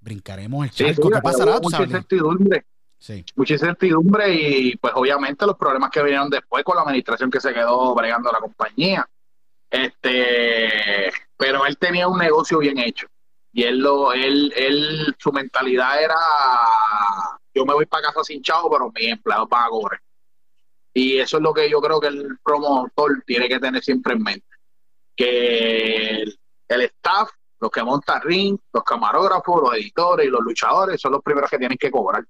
[0.00, 1.10] Brincaremos el charco.
[1.10, 1.60] ¿Qué pasará?
[1.60, 2.64] Mucha incertidumbre.
[2.98, 3.24] Sí.
[3.34, 7.54] Mucha incertidumbre y pues obviamente los problemas que vinieron después con la administración que se
[7.54, 9.08] quedó bregando la compañía.
[9.70, 13.06] Este, pero él tenía un negocio bien hecho
[13.52, 16.16] y él lo, él, él, su mentalidad era
[17.54, 20.00] yo me voy para casa sin chavo, pero mis empleados van a cobrar.
[20.94, 24.22] Y eso es lo que yo creo que el promotor tiene que tener siempre en
[24.22, 24.46] mente.
[25.16, 26.24] Que
[26.68, 27.30] el staff
[27.60, 31.58] los que montan ring, los camarógrafos, los editores y los luchadores son los primeros que
[31.58, 32.24] tienen que cobrar.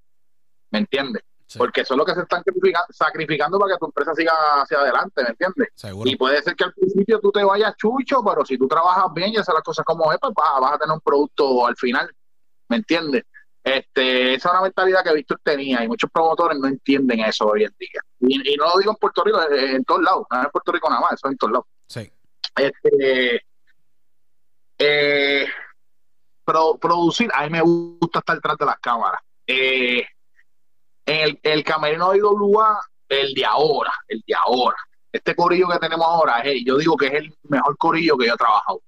[0.70, 1.22] ¿Me entiendes?
[1.57, 2.45] Porque son los que se están
[2.91, 5.68] sacrificando para que tu empresa siga hacia adelante, ¿me entiendes?
[6.05, 9.33] Y puede ser que al principio tú te vayas chucho, pero si tú trabajas bien
[9.33, 12.09] y haces las cosas como es, pues vas, a tener un producto al final,
[12.68, 13.24] ¿me entiendes?
[13.64, 17.64] Este, esa es una mentalidad que Víctor tenía y muchos promotores no entienden eso hoy
[17.64, 18.01] en día.
[18.20, 21.01] Y, no lo digo en Puerto Rico, en todos lados, no en Puerto Rico nada
[21.01, 21.66] más, eso es en todos lados.
[21.89, 22.12] Sí.
[22.57, 23.43] Este,
[24.81, 25.47] eh,
[26.81, 29.20] producir, a mí me gusta estar detrás de las cámaras.
[29.47, 30.05] Eh,
[31.07, 34.76] el, el camerino de IWA, el de ahora, el de ahora.
[35.12, 38.39] Este corillo que tenemos ahora, yo digo que es el mejor corillo que yo he
[38.39, 38.81] trabajado.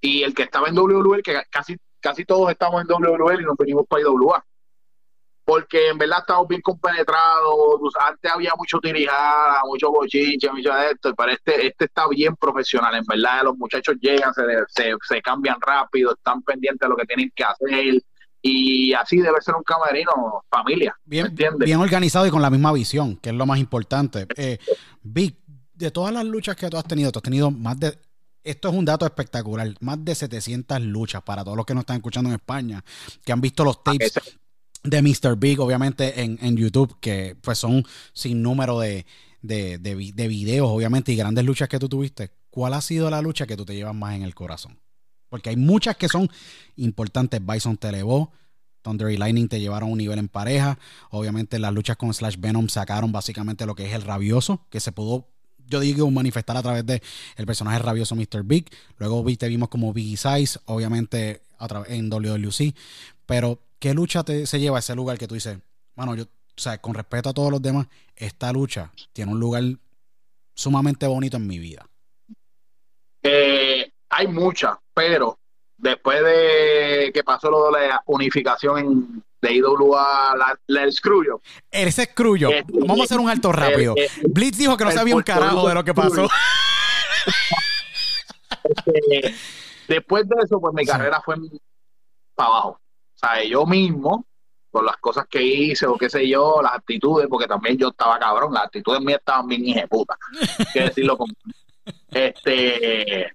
[0.00, 3.56] Y el que estaba en WWE, que casi, casi todos estamos en WWE y nos
[3.56, 4.44] venimos para IWA
[5.44, 7.92] porque en verdad estamos bien compenetrados.
[8.06, 12.94] Antes había mucho tirijada, mucho bochinche, mucho de esto, pero este, este está bien profesional.
[12.94, 14.42] En verdad, los muchachos llegan, se,
[15.02, 18.02] se, cambian rápido, están pendientes de lo que tienen que hacer.
[18.40, 20.96] Y así debe ser un camerino familia.
[21.04, 24.26] Bien, bien organizado y con la misma visión, que es lo más importante.
[24.36, 24.58] Eh,
[25.02, 25.36] Vic,
[25.74, 27.98] de todas las luchas que tú has tenido, tú has tenido más de
[28.42, 29.66] esto es un dato espectacular.
[29.80, 32.84] Más de 700 luchas para todos los que nos están escuchando en España,
[33.24, 34.12] que han visto los tapes
[34.84, 35.36] de Mr.
[35.36, 39.06] Big, obviamente, en, en YouTube, que pues son sin número de,
[39.42, 42.30] de, de, videos, obviamente, y grandes luchas que tú tuviste.
[42.50, 44.78] ¿Cuál ha sido la lucha que tú te llevas más en el corazón?
[45.28, 46.30] Porque hay muchas que son
[46.76, 47.44] importantes.
[47.44, 48.30] Bison te elevó,
[48.82, 50.78] Thunder y Lightning te llevaron a un nivel en pareja.
[51.10, 54.92] Obviamente las luchas con Slash Venom sacaron básicamente lo que es el rabioso, que se
[54.92, 55.28] pudo
[55.66, 57.02] yo digo manifestar a través de
[57.36, 58.42] el personaje rabioso Mr.
[58.44, 58.70] Big.
[58.98, 61.42] Luego te vimos como Biggie Size, obviamente
[61.88, 62.74] en WWC.
[63.26, 65.58] Pero, ¿qué lucha te, se lleva a ese lugar que tú dices,
[65.94, 66.26] bueno, yo, o
[66.56, 69.62] sea, con respeto a todos los demás, esta lucha tiene un lugar
[70.54, 71.86] sumamente bonito en mi vida?
[73.22, 75.38] Eh, hay muchas, pero
[75.76, 81.42] después de que pasó lo de la unificación en de IWA, la, la, el Screwjo.
[81.70, 82.04] Ese.
[82.04, 83.94] Eh, Vamos a hacer un alto rápido.
[84.30, 86.26] Blitz dijo que no sabía un carajo de lo que pasó.
[88.86, 89.34] Este,
[89.88, 91.36] después de eso, pues mi carrera fue
[92.34, 92.80] para abajo.
[93.48, 94.26] Yo mismo,
[94.70, 98.18] por las cosas que hice o qué sé yo, las actitudes, porque también yo estaba
[98.18, 100.18] cabrón, las actitudes mías estaban bien hijeputas.
[100.72, 101.28] que decirlo con.
[102.10, 103.30] Este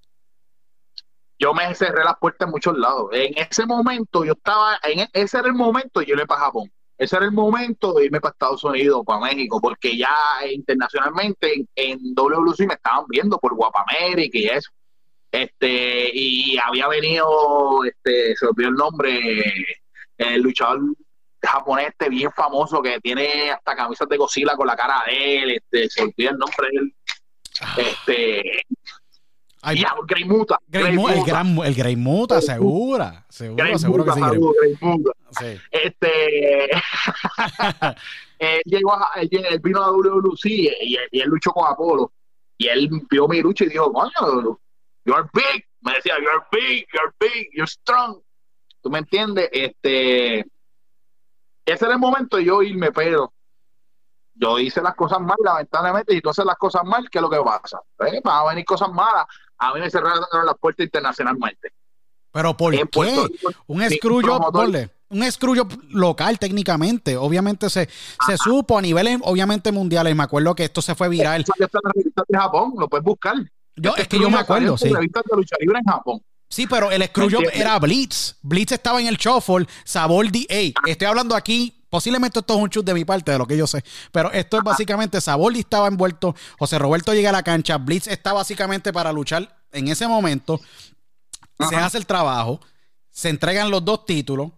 [1.40, 3.10] yo me cerré las puertas en muchos lados.
[3.14, 6.70] En ese momento yo estaba, en e, ese era el momento de irme para Japón.
[6.98, 10.14] Ese era el momento de irme para Estados Unidos, para México, porque ya
[10.52, 14.70] internacionalmente en, en WC me estaban viendo por Guapa América y eso.
[15.32, 19.66] Este, y había venido, este, se olvidó el nombre,
[20.20, 20.82] el luchador
[21.41, 25.51] japonés este bien famoso que tiene hasta camisas de Godzilla con la cara de él,
[25.51, 26.95] este, se olvidó el nombre de él.
[27.61, 27.76] Ah.
[27.78, 28.65] Este,
[29.61, 30.57] Ay, ya, Grey Muta.
[30.67, 31.13] Grey Muta.
[31.13, 33.26] El, gran, el Grey Muta, segura.
[33.30, 34.22] Seguro, seguro que sí.
[34.22, 35.11] Grey Muta.
[35.32, 35.59] Sí.
[35.70, 36.72] Este.
[38.39, 42.11] él, llegó a, él, él, vino a WWC y, y, él luchó con Apolo.
[42.57, 44.57] Y él vio mi lucha y dijo, coño,
[45.05, 45.65] you're big.
[45.82, 48.20] Me decía, you're big, you're big, you're strong.
[48.82, 49.49] ¿Tú me entiendes?
[49.51, 50.39] Este.
[51.65, 53.32] Ese era el momento de yo irme, pero
[54.34, 57.30] yo hice las cosas mal, lamentablemente, y tú haces las cosas mal, ¿qué es lo
[57.30, 57.80] que pasa?
[58.07, 58.21] ¿Eh?
[58.23, 59.27] Van a venir cosas malas
[59.59, 61.73] a mí me cerraron las puertas internacionalmente.
[62.32, 63.27] ¿Pero por qué?
[63.67, 64.39] un escrullo,
[65.09, 67.17] un escrullo local técnicamente.
[67.17, 67.89] Obviamente se,
[68.25, 70.15] se supo a niveles, obviamente mundiales.
[70.15, 71.41] Me acuerdo que esto se fue viral.
[71.41, 73.36] Está en la revista de Japón, lo puedes buscar.
[73.75, 74.89] Yo, es que yo me acuerdo, sí.
[74.93, 76.21] Revista de lucha libre en Japón.
[76.50, 78.36] Sí, pero el Screwjob era Blitz.
[78.41, 79.68] Blitz estaba en el shuffle.
[79.86, 80.74] Sabor DA.
[80.86, 83.66] Estoy hablando aquí Posiblemente esto es un chut de mi parte, de lo que yo
[83.66, 83.84] sé.
[84.12, 88.32] Pero esto es básicamente, Saboldi estaba envuelto, José Roberto llega a la cancha, Blitz está
[88.32, 90.62] básicamente para luchar en ese momento.
[91.68, 92.62] Se hace el trabajo,
[93.10, 94.52] se entregan los dos títulos,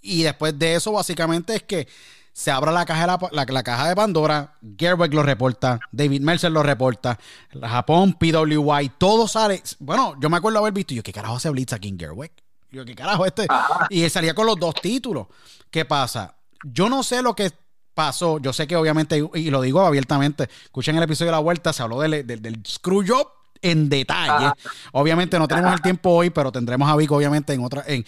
[0.00, 1.86] y después de eso básicamente es que
[2.32, 6.62] se abre la caja de, la, caja de Pandora, Gerwig lo reporta, David Mercer lo
[6.62, 7.18] reporta,
[7.60, 9.62] Japón, PWY, todo sale.
[9.78, 12.32] Bueno, yo me acuerdo haber visto, yo, ¿qué carajo hace Blitz aquí en Gerwig?
[12.70, 13.46] Yo, ¿qué carajo este?
[13.88, 15.26] Y él salía con los dos títulos.
[15.70, 16.36] ¿Qué pasa?
[16.64, 17.52] yo no sé lo que
[17.94, 18.38] pasó.
[18.38, 21.82] Yo sé que obviamente, y lo digo abiertamente, escuchen el episodio de la vuelta, se
[21.82, 23.28] habló del, del, screw job
[23.62, 24.52] en detalle.
[24.92, 28.04] Obviamente no tenemos el tiempo hoy, pero tendremos a Vic, obviamente, en otra, en,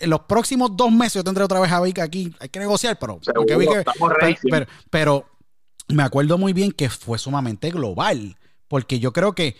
[0.00, 2.34] los próximos dos meses yo tendré otra vez a Vic aquí.
[2.40, 3.20] Hay que negociar, pero,
[4.90, 5.26] pero,
[5.88, 8.36] me acuerdo muy bien que fue sumamente global.
[8.68, 9.56] Porque yo creo que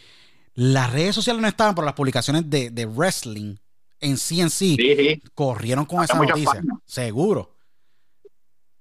[0.54, 3.56] las redes sociales no estaban, pero las publicaciones de, de wrestling
[4.00, 6.62] en sí en sí, corrieron con esa noticia.
[6.84, 7.56] Seguro.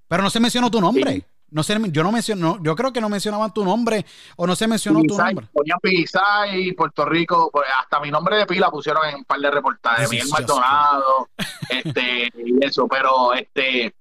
[0.07, 1.25] Pero no se mencionó tu nombre.
[1.55, 4.67] No sé, yo no menciono, yo creo que no mencionaban tu nombre o no se
[4.67, 5.47] mencionó tu nombre.
[5.53, 5.79] Ponían
[6.51, 10.09] y Puerto Rico, pues, hasta mi nombre de pila pusieron en un par de reportajes,
[10.09, 11.29] Miguel Maldonado,
[11.69, 13.95] este, y eso, pero este,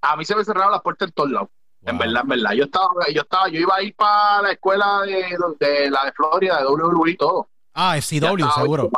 [0.00, 1.50] a mí se me cerraron las puertas en todos lados.
[1.82, 2.52] En verdad, en verdad.
[2.54, 6.12] Yo estaba, yo estaba, yo iba a ir para la escuela de, de la de
[6.14, 7.48] Florida, de WWE y todo.
[7.74, 8.90] Ah, es CW, seguro.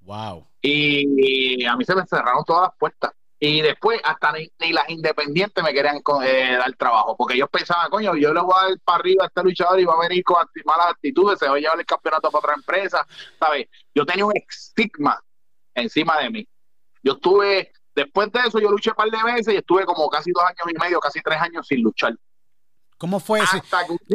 [0.00, 0.46] Wow.
[0.62, 3.12] y, a mí se me cerraron todas las puertas.
[3.44, 8.14] Y después hasta ni, las independientes me querían eh, dar trabajo, porque ellos pensaban, coño,
[8.14, 10.36] yo le voy a dar para arriba a este luchador y va a venir con
[10.64, 13.04] malas actitudes, se va a llevar el campeonato para otra empresa,
[13.40, 13.66] ¿sabes?
[13.92, 15.20] Yo tenía un estigma
[15.74, 16.48] encima de mí.
[17.02, 20.30] Yo estuve, después de eso, yo luché un par de veces y estuve como casi
[20.30, 22.14] dos años y medio, casi tres años sin luchar.
[22.96, 23.60] ¿Cómo fue eso?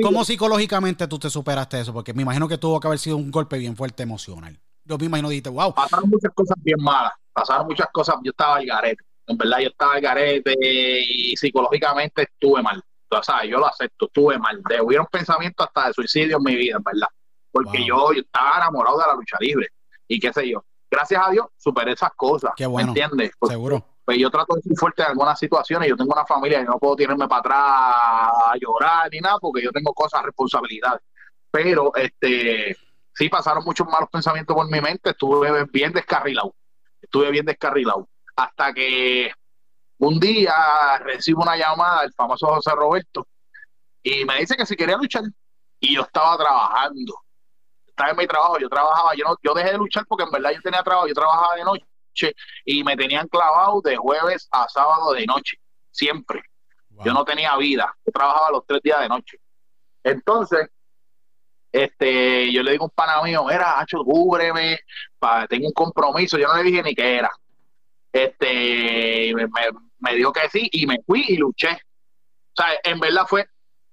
[0.03, 1.91] ¿Cómo psicológicamente tú te superaste eso?
[1.91, 4.57] Porque me imagino que tuvo que haber sido un golpe bien fuerte emocional.
[4.85, 5.73] Yo me imagino, dijiste, wow.
[5.73, 9.67] Pasaron muchas cosas bien malas, pasaron muchas cosas, yo estaba al garete en verdad yo
[9.67, 12.81] estaba al garete y psicológicamente estuve mal.
[13.09, 14.61] O sea, yo lo acepto, estuve mal.
[14.69, 17.07] De, hubieron pensamientos hasta de suicidio en mi vida, en verdad.
[17.51, 19.67] Porque yo, estaba enamorado de la lucha libre
[20.07, 20.63] y qué sé yo.
[20.89, 22.51] Gracias a Dios superé esas cosas.
[22.55, 22.93] Qué bueno.
[22.93, 23.31] ¿Me entiendes?
[23.47, 23.85] Seguro.
[24.05, 25.89] Pues yo trato de ser fuerte en algunas situaciones.
[25.89, 29.61] Yo tengo una familia y no puedo tirarme para atrás a llorar ni nada porque
[29.61, 31.01] yo tengo cosas, responsabilidades.
[31.51, 32.77] pero este
[33.17, 36.53] sí pasaron muchos malos pensamientos por mi mente, estuve bien descarrilado,
[37.01, 38.07] estuve bien descarrilado,
[38.37, 39.31] hasta que
[39.97, 40.53] un día
[40.99, 43.27] recibo una llamada del famoso José Roberto
[44.03, 45.23] y me dice que si quería luchar
[45.79, 47.15] y yo estaba trabajando,
[47.87, 50.51] estaba en mi trabajo, yo trabajaba, yo, no, yo dejé de luchar porque en verdad
[50.51, 55.13] yo tenía trabajo, yo trabajaba de noche y me tenían clavado de jueves a sábado
[55.13, 55.57] de noche,
[55.91, 56.41] siempre.
[57.03, 59.39] Yo no tenía vida, yo trabajaba los tres días de noche.
[60.03, 60.67] Entonces,
[61.71, 64.79] este, yo le digo a un pana mío, era, Hacho, cúbreme,
[65.49, 67.31] tengo un compromiso, yo no le dije ni qué era.
[68.11, 69.33] Este,
[69.99, 71.71] me, dijo que sí y me fui y luché.
[71.71, 73.45] O sea, en verdad fue,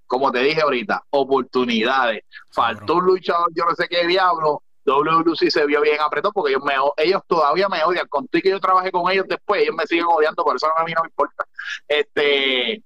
[0.07, 2.25] como te dije ahorita, oportunidades.
[2.51, 6.63] Faltó un luchador, yo no sé qué diablo, WWC se vio bien apretado porque ellos,
[6.65, 8.07] me, ellos todavía me odian.
[8.09, 10.93] Con que yo trabajé con ellos después, ellos me siguen odiando, por eso a mí
[10.93, 11.45] no me importa.
[11.89, 12.83] Este,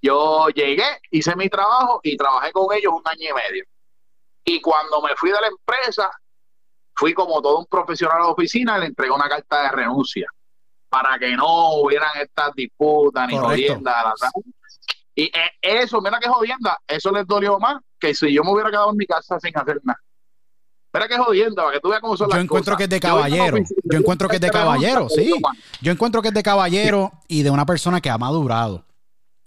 [0.00, 3.64] yo llegué, hice mi trabajo y trabajé con ellos un año y medio.
[4.44, 6.10] Y cuando me fui de la empresa,
[6.94, 10.26] fui como todo un profesional de oficina y le entregué una carta de renuncia
[10.88, 13.94] para que no hubieran estas disputas ni jodiendas.
[15.14, 18.70] Y eh, eso, mira que jodienda, eso les dolió más que si yo me hubiera
[18.70, 19.98] quedado en mi casa sin hacer nada.
[20.92, 23.56] Mira que jodienda, para que tú veas cómo son yo encuentro que es de caballero.
[23.84, 25.32] Yo, encuentro que es de caballero, sí.
[25.80, 28.84] Yo encuentro que es de caballero y de una persona que ha madurado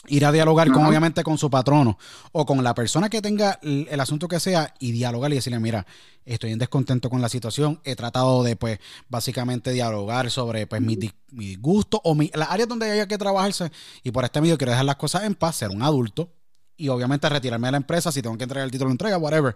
[0.07, 1.97] ir a dialogar con, obviamente con su patrono
[2.31, 5.85] o con la persona que tenga el, asunto que sea y dialogar y decirle, mira,
[6.25, 8.79] estoy en descontento con la situación, he tratado de, pues,
[9.09, 10.97] básicamente dialogar sobre, pues, mi,
[11.31, 13.71] mi disgusto o mi, las áreas donde haya que trabajarse
[14.03, 16.29] y por este medio quiero dejar las cosas en paz, ser un adulto
[16.77, 19.55] y obviamente retirarme de la empresa, si tengo que entregar el título de entrega, whatever.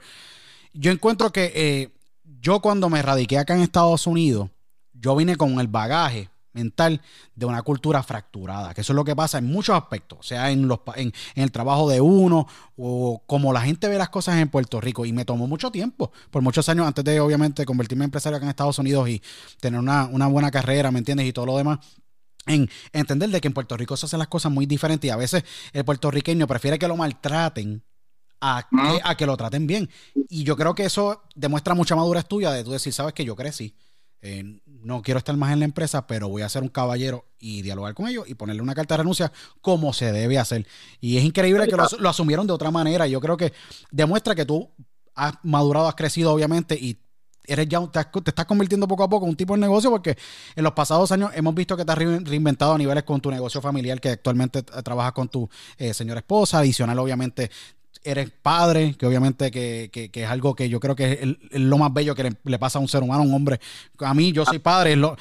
[0.74, 1.90] Yo encuentro que eh,
[2.40, 4.50] yo cuando me radiqué acá en Estados Unidos,
[4.94, 7.02] yo vine con el bagaje mental
[7.36, 10.68] de una cultura fracturada, que eso es lo que pasa en muchos aspectos, sea en,
[10.68, 14.82] los, en, el trabajo de uno o como la gente ve las cosas en Puerto
[14.82, 15.06] Rico.
[15.06, 18.46] Y me tomó mucho tiempo, por muchos años, antes de obviamente convertirme en empresario acá
[18.46, 19.22] en Estados Unidos y
[19.60, 21.28] tener una, buena carrera, ¿me entiendes?
[21.28, 21.80] Y todo lo demás
[22.46, 25.18] en entender de que en Puerto Rico se hacen las cosas muy diferentes y a
[25.18, 27.84] veces el puertorriqueño prefiere que lo maltraten
[28.42, 29.90] a que, a que lo traten bien.
[30.30, 33.36] Y yo creo que eso demuestra mucha madurez tuya de tú decir, sabes que yo
[33.36, 33.76] crecí.
[34.22, 37.62] Eh, no quiero estar más en la empresa, pero voy a ser un caballero y
[37.62, 40.68] dialogar con ellos y ponerle una carta de renuncia como se debe hacer.
[41.00, 43.08] Y es increíble que lo, asumieron de otra manera.
[43.08, 43.54] Yo creo que
[43.92, 44.70] demuestra que tú
[45.16, 47.00] has madurado, has crecido, obviamente, y
[47.46, 50.18] eres ya te, estás convirtiendo poco a poco en un tipo de negocio porque
[50.56, 53.60] en los pasados años hemos visto que te has reinventado a niveles con tu negocio
[53.60, 57.50] familiar que actualmente trabajas con tu eh, señora esposa, adicional obviamente
[58.04, 62.16] eres padre, que obviamente que, es algo que yo creo que es, lo más bello
[62.16, 63.60] que le, pasa a un ser humano, a un hombre.
[64.00, 65.16] A mí, yo soy padre, es lo,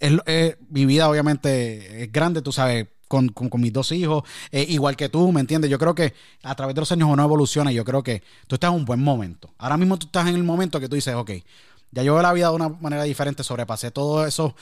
[0.00, 5.08] es, mi vida obviamente es grande, tú sabes, con, mis dos hijos, eh, igual que
[5.08, 5.68] tú, ¿me entiendes?
[5.68, 8.54] Yo creo que a través de los años uno evoluciona y yo creo que tú
[8.54, 9.52] estás en un buen momento.
[9.58, 11.32] Ahora mismo tú estás en el momento que tú dices, ok,
[11.90, 14.52] ya yo veo la vida de una manera diferente, sobrepasé todos esos,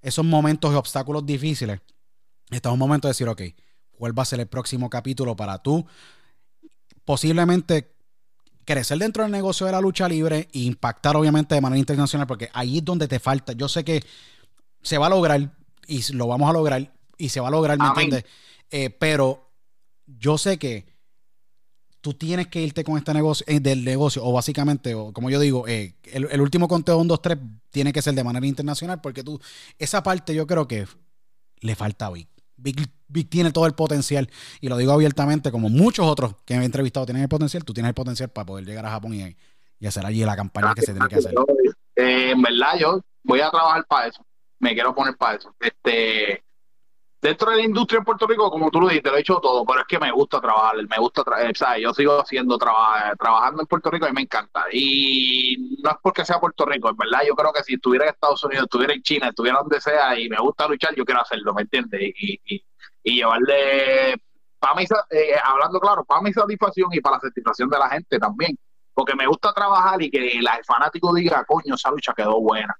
[0.00, 1.80] esos momentos y obstáculos difíciles.
[2.50, 3.42] Está un momento de decir, ok,
[3.92, 5.86] ¿cuál va a ser el próximo capítulo para tú?
[7.10, 7.96] Posiblemente
[8.64, 12.48] crecer dentro del negocio de la lucha libre e impactar obviamente de manera internacional, porque
[12.52, 13.52] ahí es donde te falta.
[13.52, 14.00] Yo sé que
[14.80, 15.52] se va a lograr
[15.88, 18.26] y lo vamos a lograr y se va a lograr, ¿me entiendes?
[18.70, 19.50] Eh, pero
[20.06, 20.86] yo sé que
[22.00, 25.40] tú tienes que irte con este negocio, eh, del negocio, o básicamente, o como yo
[25.40, 27.38] digo, eh, el, último conteo 1, 2, 3
[27.70, 29.40] tiene que ser de manera internacional, porque tú,
[29.80, 30.86] esa parte yo creo que
[31.58, 32.28] le falta a Vic.
[32.60, 34.30] Vic, tiene todo el potencial,
[34.60, 37.88] y lo digo abiertamente, como muchos otros que he entrevistado tienen el potencial, tú tienes
[37.88, 39.36] el potencial para poder llegar a Japón y,
[39.78, 41.34] y hacer allí la campaña que se tiene que hacer.
[41.96, 44.24] Eh, en verdad, yo voy a trabajar para eso,
[44.58, 45.54] me quiero poner para eso.
[45.58, 46.44] Este,
[47.20, 49.64] dentro de la industria en Puerto Rico, como tú lo dijiste, lo he hecho todo,
[49.64, 51.82] pero es que me gusta trabajar, me gusta, trabajar, ¿sabes?
[51.82, 54.64] Yo sigo haciendo trabajo, trabajando en Puerto Rico y me encanta.
[54.72, 58.12] Y no es porque sea Puerto Rico, en verdad, yo creo que si estuviera en
[58.12, 61.52] Estados Unidos, estuviera en China, estuviera donde sea y me gusta luchar, yo quiero hacerlo,
[61.54, 62.00] ¿me entiendes?
[62.00, 62.64] Y, y,
[63.02, 64.16] y llevarle,
[64.58, 68.18] para mí, eh, hablando claro, para mi satisfacción y para la satisfacción de la gente
[68.18, 68.58] también.
[68.92, 72.74] Porque me gusta trabajar y que el fanático diga, coño, esa lucha quedó buena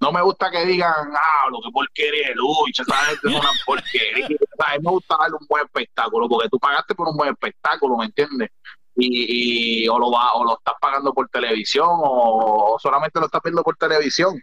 [0.00, 3.50] no me gusta que digan, ah, lo que porquería de lucha, esa gente es una
[3.66, 4.26] porquería.
[4.58, 7.96] a mí me gusta darle un buen espectáculo, porque tú pagaste por un buen espectáculo,
[7.96, 8.50] ¿me entiendes?
[8.96, 13.62] Y, o, lo va, o lo estás pagando por televisión o, solamente lo estás viendo
[13.64, 14.40] por televisión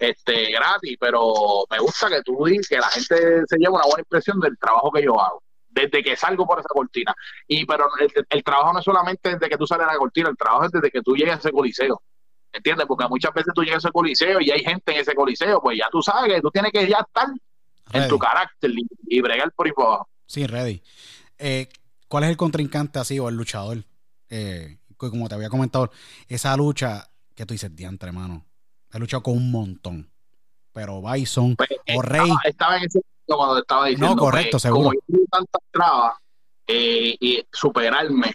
[0.00, 4.00] este gratis, pero me gusta que tú digas que la gente se lleve una buena
[4.00, 5.42] impresión del trabajo que yo hago
[5.76, 7.14] desde que salgo por esa cortina.
[7.46, 10.28] Y pero el, el trabajo no es solamente desde que tú sales a la cortina,
[10.28, 12.02] el trabajo es desde que tú llegas a ese coliseo.
[12.56, 12.86] ¿Entiendes?
[12.86, 15.78] Porque muchas veces tú llegas a ese coliseo y hay gente en ese coliseo, pues
[15.78, 17.28] ya tú sabes que tú tienes que ya estar
[17.92, 18.72] en tu carácter
[19.06, 20.82] y, bregar por ahí por Sí, ready.
[21.38, 21.68] Eh,
[22.08, 23.84] ¿Cuál es el contrincante así o el luchador?
[24.28, 25.90] Eh, como te había comentado,
[26.28, 28.44] esa lucha que tú dices, diantre, hermano.
[28.92, 30.10] He luchado con un montón.
[30.72, 32.30] Pero Bison Pues, o estaba- Rey.
[32.44, 34.14] Estaba, en ese momento cuando estaba diciendo.
[34.14, 34.84] No, correcto, pues, seguro.
[34.88, 36.14] Como yo tuve tantas trabas
[36.66, 38.34] eh, y superarme,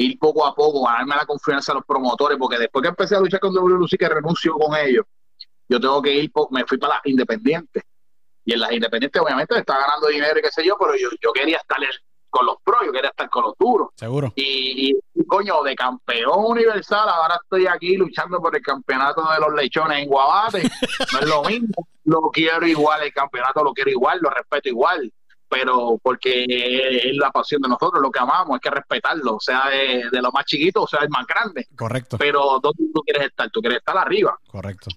[0.00, 3.20] ir poco a poco, ganarme la confianza de los promotores, porque después que empecé a
[3.20, 5.04] luchar con WLC, que renuncio con ellos,
[5.68, 7.82] yo tengo que ir, me fui para las independientes.
[8.44, 11.08] Y en las independientes, obviamente, me estaba ganando dinero y qué sé yo, pero yo,
[11.22, 11.78] yo quería estar
[12.30, 13.90] con los pros, yo quería estar con los duros.
[13.94, 14.32] Seguro.
[14.36, 19.54] Y, y, coño, de campeón universal, ahora estoy aquí luchando por el campeonato de los
[19.54, 20.62] lechones en Guabate.
[21.12, 21.86] No es lo mismo.
[22.04, 25.12] Lo quiero igual, el campeonato lo quiero igual, lo respeto igual.
[25.50, 30.08] Pero porque es la pasión de nosotros, lo que amamos, hay que respetarlo, sea de,
[30.10, 31.66] de lo más chiquito o sea el más grande.
[31.76, 32.16] Correcto.
[32.18, 33.50] Pero ¿dónde tú quieres estar?
[33.50, 34.38] Tú quieres estar arriba.
[34.46, 34.90] Correcto.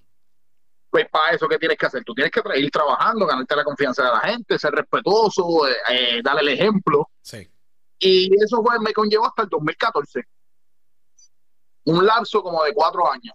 [0.91, 2.03] Pues para eso, ¿qué tienes que hacer?
[2.03, 6.21] Tú tienes que ir trabajando, ganarte la confianza de la gente, ser respetuoso, eh, eh,
[6.23, 7.09] darle el ejemplo.
[7.19, 7.49] Sí.
[7.97, 10.21] Y eso fue, me conllevó hasta el 2014.
[11.85, 13.33] Un lapso como de cuatro años.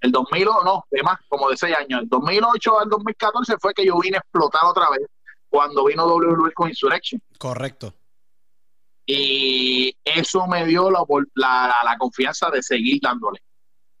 [0.00, 2.02] El 2008, no, de más, como de seis años.
[2.02, 5.06] El 2008 al 2014 fue que yo vine a explotar otra vez
[5.48, 7.20] cuando vino WWE con Insurrection.
[7.38, 7.94] Correcto.
[9.06, 13.40] Y eso me dio la, opor- la, la confianza de seguir dándole.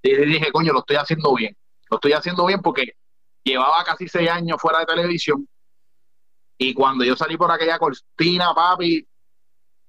[0.02, 1.56] Y dije, coño, lo estoy haciendo bien.
[1.90, 2.92] Lo estoy haciendo bien porque
[3.42, 5.48] llevaba casi seis años fuera de televisión.
[6.58, 9.06] Y cuando yo salí por aquella cortina, papi,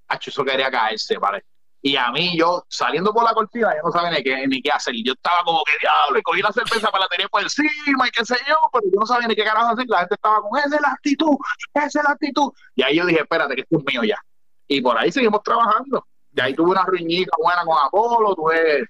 [0.07, 1.43] acho, eso quería caerse, ¿vale?
[1.81, 4.69] Y a mí, yo saliendo por la cortina, yo no sabía ni qué, ni qué
[4.69, 4.93] hacer.
[5.03, 8.11] Yo estaba como que diablo, y cogí la cerveza para la tener por encima y
[8.11, 9.85] qué sé yo, pero yo no sabía ni qué carajo hacer.
[9.87, 11.37] La gente estaba con esa es la actitud,
[11.73, 12.51] esa es la actitud.
[12.75, 14.19] Y ahí yo dije, espérate, que esto es mío ya.
[14.67, 16.05] Y por ahí seguimos trabajando.
[16.31, 18.87] De ahí tuve una ruñita buena con Apolo, tuve un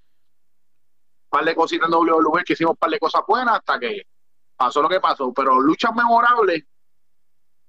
[1.29, 4.01] par de cositas en WWE que hicimos un par de cosas buenas hasta que
[4.57, 5.31] pasó lo que pasó.
[5.31, 6.63] Pero luchas memorables,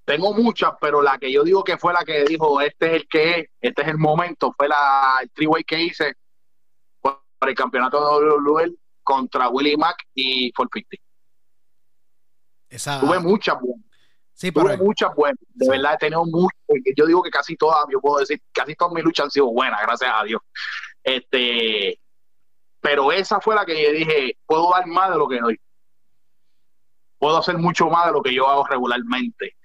[0.05, 3.09] tengo muchas, pero la que yo digo que fue la que dijo, este es el
[3.09, 6.15] que es, este es el momento, fue la el three-way que hice
[7.01, 10.97] por el campeonato de WWE contra Willie Mack y 450.
[12.69, 13.01] Esa.
[13.01, 13.85] Tuve muchas buenas.
[14.35, 14.67] Sí, pero.
[14.67, 15.71] Tuve muchas buenas, de Sí.
[15.71, 16.59] verdad he tenido muchas,
[16.97, 19.81] yo digo que casi todas, yo puedo decir, casi todas mis luchas han sido buenas,
[19.83, 20.41] gracias a Dios.
[21.03, 21.99] Este,
[22.81, 25.61] pero esa fue la que yo dije, puedo dar más de lo que doy.
[27.19, 29.57] Puedo hacer mucho más de lo que yo hago regularmente.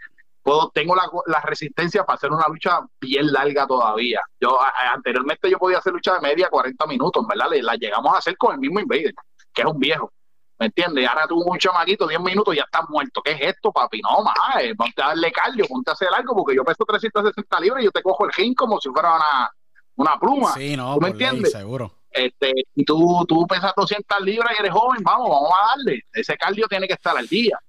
[0.46, 4.22] Puedo, tengo la, la resistencia para hacer una lucha bien larga todavía.
[4.40, 7.48] Yo a- anteriormente yo podía hacer lucha de media 40 minutos, ¿verdad?
[7.50, 9.12] Le- La llegamos a hacer con el mismo Invader,
[9.52, 10.12] que es un viejo.
[10.60, 11.08] ¿Me entiendes?
[11.10, 13.24] Ahora tuvo un chamaquito, 10 minutos y ya está muerto.
[13.24, 14.02] ¿Qué es esto, papi?
[14.02, 17.60] No, más, eh, ponte a darle cardio, ponte a hacer algo, porque yo peso 360
[17.62, 19.50] libras y yo te cojo el gin como si fuera una,
[19.96, 20.54] una pluma.
[20.54, 21.52] Sí, no, ¿Tú me ley, entiendes?
[21.54, 21.92] seguro.
[22.12, 26.04] Este, y tú, tú pesas 200 libras y eres joven, vamos, vamos a darle.
[26.14, 27.60] Ese cardio tiene que estar al día.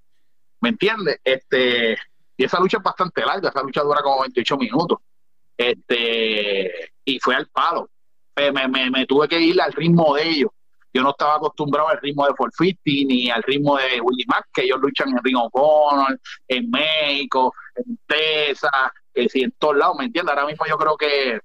[0.61, 1.19] ¿Me entiendes?
[1.25, 1.97] Este,
[2.37, 4.99] y esa lucha es bastante larga, esa lucha dura como 28 minutos.
[5.57, 7.89] Este, y fue al palo.
[8.37, 10.51] Me, me, me tuve que ir al ritmo de ellos.
[10.93, 14.63] Yo no estaba acostumbrado al ritmo de 450 ni al ritmo de Willie Mack, que
[14.63, 16.19] ellos luchan en Ring of Honor,
[16.49, 18.71] en México, en Texas,
[19.13, 20.35] que si en todos lados, ¿me entiendes?
[20.35, 21.41] Ahora mismo yo creo que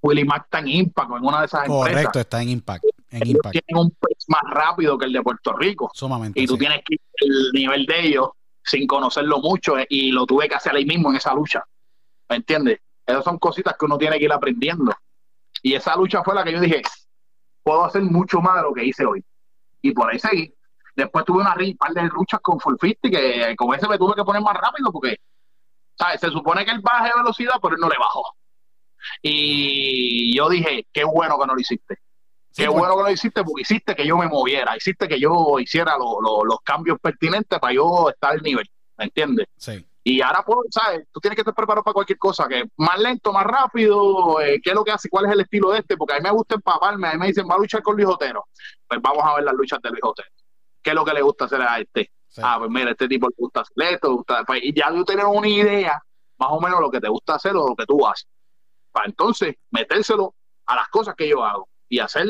[0.00, 2.84] Willie Mack está en Impact, en una de esas empresas Correcto, está en Impact.
[3.10, 3.52] En ellos Impact.
[3.52, 6.40] tienen un pace más rápido que el de Puerto Rico Sumamente.
[6.40, 6.60] y tú sí.
[6.60, 8.28] tienes que ir el nivel de ellos
[8.68, 11.64] sin conocerlo mucho eh, y lo tuve que hacer ahí mismo en esa lucha.
[12.28, 12.80] ¿me entiendes?
[13.06, 14.92] esas son cositas que uno tiene que ir aprendiendo.
[15.62, 16.82] Y esa lucha fue la que yo dije
[17.62, 19.24] puedo hacer mucho más de lo que hice hoy.
[19.82, 20.52] Y por ahí seguí.
[20.94, 24.42] Después tuve una par de luchas con 50 que con ese me tuve que poner
[24.42, 25.16] más rápido porque
[25.96, 26.20] ¿sabes?
[26.20, 28.22] se supone que él baje velocidad pero él no le bajó.
[29.22, 31.98] Y yo dije qué bueno que no lo hiciste
[32.64, 35.96] Qué bueno que lo hiciste porque hiciste que yo me moviera, hiciste que yo hiciera
[35.96, 39.46] lo- lo- los cambios pertinentes para yo estar al nivel, ¿me entiendes?
[39.56, 39.84] Sí.
[40.04, 41.06] Y ahora, pues, ¿sabes?
[41.12, 44.70] Tú tienes que estar preparado para cualquier cosa, que más lento, más rápido, eh, qué
[44.70, 46.54] es lo que hace, cuál es el estilo de este, porque a mí me gusta
[46.54, 48.46] empaparme, a mí me dicen, va a luchar con Luis Otero,
[48.88, 50.28] pues vamos a ver las luchas de Luis Otero.
[50.82, 52.10] ¿Qué es lo que le gusta hacer a este?
[52.28, 52.40] sí.
[52.44, 55.04] Ah, pues mira, este tipo le gusta hacer esto, le gusta- pues, y ya tú
[55.04, 56.02] tienes una idea,
[56.38, 58.26] más o menos lo que te gusta hacer o lo que tú haces.
[58.92, 60.34] Para entonces metérselo
[60.66, 62.28] a las cosas que yo hago y hacer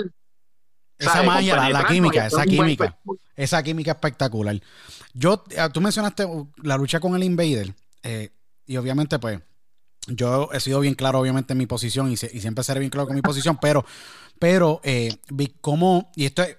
[0.98, 1.26] Esa ¿sabes?
[1.26, 2.98] magia, la, química, esa química.
[3.36, 4.60] Esa química espectacular.
[5.14, 7.74] Yo, eh, tú mencionaste uh, la lucha con el Invader.
[8.02, 8.30] eh,
[8.66, 9.40] y obviamente, pues,
[10.08, 12.10] yo he sido bien claro, obviamente, en mi posición.
[12.10, 13.56] Y, se- y siempre seré bien claro con mi posición.
[13.60, 13.84] Pero,
[14.38, 16.10] pero eh, vi cómo.
[16.16, 16.56] Y esto es-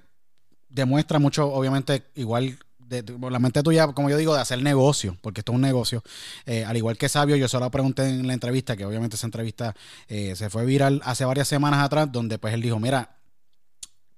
[0.70, 2.58] demuestra mucho, obviamente, igual.
[2.80, 5.62] De, de- la mente tuya, como yo digo, de hacer negocio, porque esto es un
[5.62, 6.02] negocio.
[6.48, 9.76] Eh, al igual que Sabio, yo solo pregunté en la entrevista, que obviamente esa entrevista
[10.08, 13.19] eh, se fue viral hace varias semanas atrás, donde pues él dijo, mira,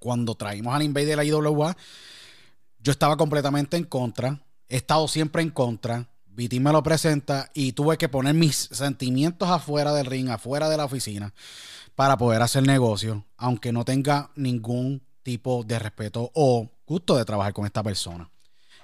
[0.02, 1.78] cuando traímos al Invader de la IWA,
[2.80, 7.74] yo estaba completamente en contra, he estado siempre en contra, BT me lo presenta y
[7.74, 11.36] tuve que poner mis sentimientos afuera del ring, afuera de la oficina,
[11.94, 17.54] para poder hacer negocio, aunque no tenga ningún tipo de respeto o gusto de trabajar
[17.54, 18.28] con esta persona.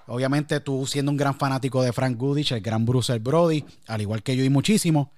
[0.05, 4.21] Obviamente tú siendo un gran fanático de Frank Goodich, el gran Bruce Brody, al igual
[4.21, 5.11] que yo y muchísimo,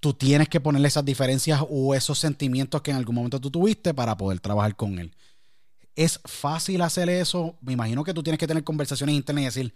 [0.00, 3.94] tú tienes que ponerle esas diferencias o esos sentimientos que en algún momento tú tuviste
[3.94, 5.14] para poder trabajar con él.
[5.96, 7.56] Es fácil hacer eso.
[7.60, 9.74] Me imagino que tú tienes que tener conversaciones internas y decir,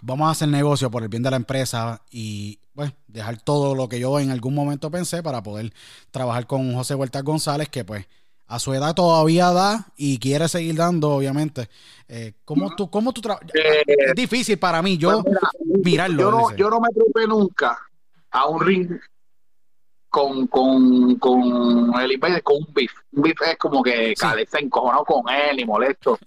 [0.00, 3.88] vamos a hacer negocio por el bien de la empresa y pues, dejar todo lo
[3.88, 5.72] que yo en algún momento pensé para poder
[6.10, 8.06] trabajar con José Huerta González, que pues
[8.46, 11.68] a su edad todavía da y quiere seguir dando, obviamente.
[12.08, 13.50] Eh, ¿Cómo tú, cómo tú trabajas?
[13.52, 15.36] Eh, es difícil para mí yo pues
[15.84, 16.22] mirarlo.
[16.22, 17.78] Yo no, yo no me trepé nunca
[18.30, 19.00] a un ring
[20.08, 22.92] con, con, con el Invader con un beef.
[23.12, 24.26] Un beef es como que sí.
[24.38, 26.18] está encojonado con él y molesto.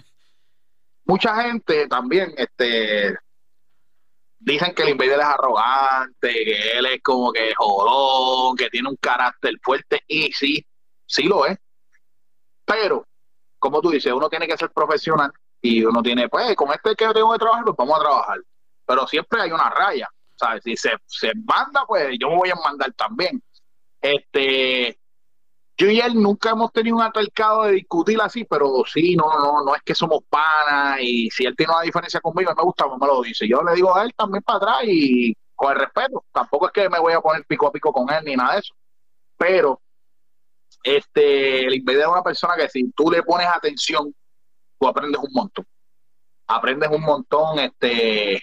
[1.05, 3.17] Mucha gente también este,
[4.39, 8.97] dicen que el Invader es arrogante, que él es como que jodón, que tiene un
[8.97, 10.65] carácter fuerte, y sí,
[11.05, 11.57] sí lo es.
[12.65, 13.05] Pero,
[13.59, 17.13] como tú dices, uno tiene que ser profesional y uno tiene, pues, con este que
[17.13, 18.39] tengo que trabajar, pues vamos a trabajar.
[18.85, 20.09] Pero siempre hay una raya.
[20.41, 20.63] ¿Sabes?
[20.63, 23.41] Si se, se manda, pues yo me voy a mandar también.
[24.01, 24.97] Este,
[25.77, 29.63] yo y él nunca hemos tenido un altercado de discutir así, pero sí, no, no,
[29.63, 32.99] no es que somos panas y si él tiene una diferencia conmigo, me gusta, pues
[32.99, 33.47] me lo dice.
[33.47, 36.23] Yo le digo a él también para atrás y con el respeto.
[36.31, 38.59] Tampoco es que me voy a poner pico a pico con él ni nada de
[38.59, 38.73] eso.
[39.37, 39.81] Pero
[40.83, 44.13] este, el Invader es una persona que si tú le pones atención,
[44.79, 45.65] tú aprendes un montón.
[46.47, 48.41] Aprendes un montón, este,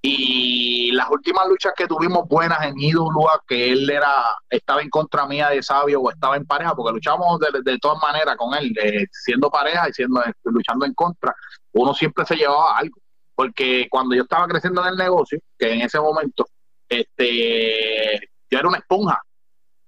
[0.00, 4.12] y las últimas luchas que tuvimos buenas en IWA, que él era
[4.48, 8.00] estaba en contra mía de Sabio o estaba en pareja, porque luchamos de, de todas
[8.00, 8.72] maneras con él,
[9.10, 11.34] siendo pareja y siendo luchando en contra,
[11.72, 12.98] uno siempre se llevaba algo.
[13.34, 16.46] Porque cuando yo estaba creciendo en el negocio, que en ese momento,
[16.88, 18.18] este,
[18.50, 19.20] yo era una esponja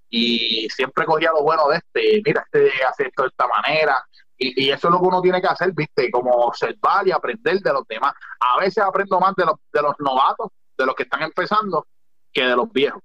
[0.09, 3.95] y siempre cogía lo bueno de este, mira, este hace esto de esta manera,
[4.41, 6.09] y, eso es lo que uno tiene que hacer, ¿viste?
[6.09, 8.13] Como observar y aprender de los demás.
[8.39, 11.85] A veces aprendo más de los, de los novatos, de los que están empezando,
[12.33, 13.01] que de los viejos.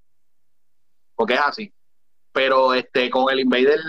[1.15, 1.73] Porque es así.
[2.33, 3.81] Pero este con el Invader,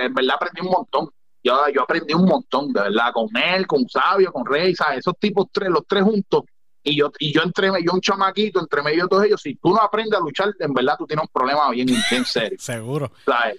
[0.00, 1.10] en verdad aprendí un montón.
[1.42, 5.00] Yo, yo aprendí un montón, de verdad, con él, con Sabio, con Rey, ¿sabes?
[5.00, 6.44] Esos tipos tres, los tres juntos.
[6.82, 9.70] Y yo, y yo entre yo un chamaquito, entre medio de todos ellos, si tú
[9.70, 12.56] no aprendes a luchar, en verdad tú tienes un problema bien, bien serio.
[12.60, 13.10] Seguro.
[13.24, 13.58] ¿Sabes?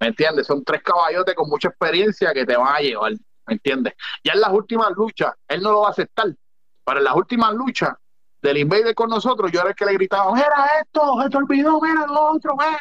[0.00, 0.46] ¿Me entiendes?
[0.46, 3.12] Son tres caballotes con mucha experiencia que te van a llevar,
[3.46, 3.94] ¿me entiendes?
[4.22, 6.26] Ya en las últimas luchas, él no lo va a aceptar,
[6.84, 7.94] pero en las últimas luchas
[8.42, 10.48] del Invader con nosotros, yo era el que le gritaba, mira
[10.80, 12.78] esto, se te olvidó, mira lo otro, mira,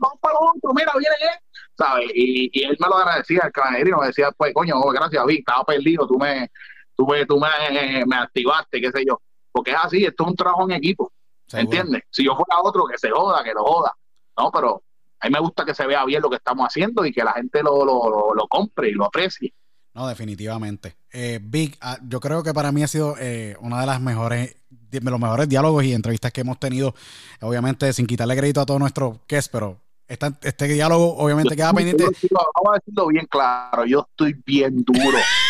[0.00, 1.38] vamos para lo otro, mira, viene él,
[1.76, 2.10] ¿sabes?
[2.14, 5.64] Y, y él me lo agradecía, el caballerino me decía, pues, coño, gracias, Vic, estaba
[5.64, 6.50] perdido, tú me,
[6.96, 9.20] tú me, tú me, me activaste, qué sé yo,
[9.52, 11.12] porque es así, esto es un trabajo en equipo,
[11.52, 12.02] ¿me entiendes?
[12.10, 13.94] Si yo fuera otro, que se joda, que lo joda,
[14.36, 14.82] no, pero
[15.24, 17.32] a mí me gusta que se vea bien lo que estamos haciendo y que la
[17.32, 19.54] gente lo, lo, lo compre y lo aprecie.
[19.94, 20.96] No, definitivamente.
[21.10, 24.54] Eh, Big, ah, yo creo que para mí ha sido eh, una de las mejores,
[24.68, 26.94] de los mejores diálogos y entrevistas que hemos tenido.
[27.40, 32.04] Obviamente, sin quitarle crédito a todos nuestros es, pero este diálogo obviamente queda pendiente.
[32.04, 35.18] vamos a decirlo bien claro, yo estoy bien duro.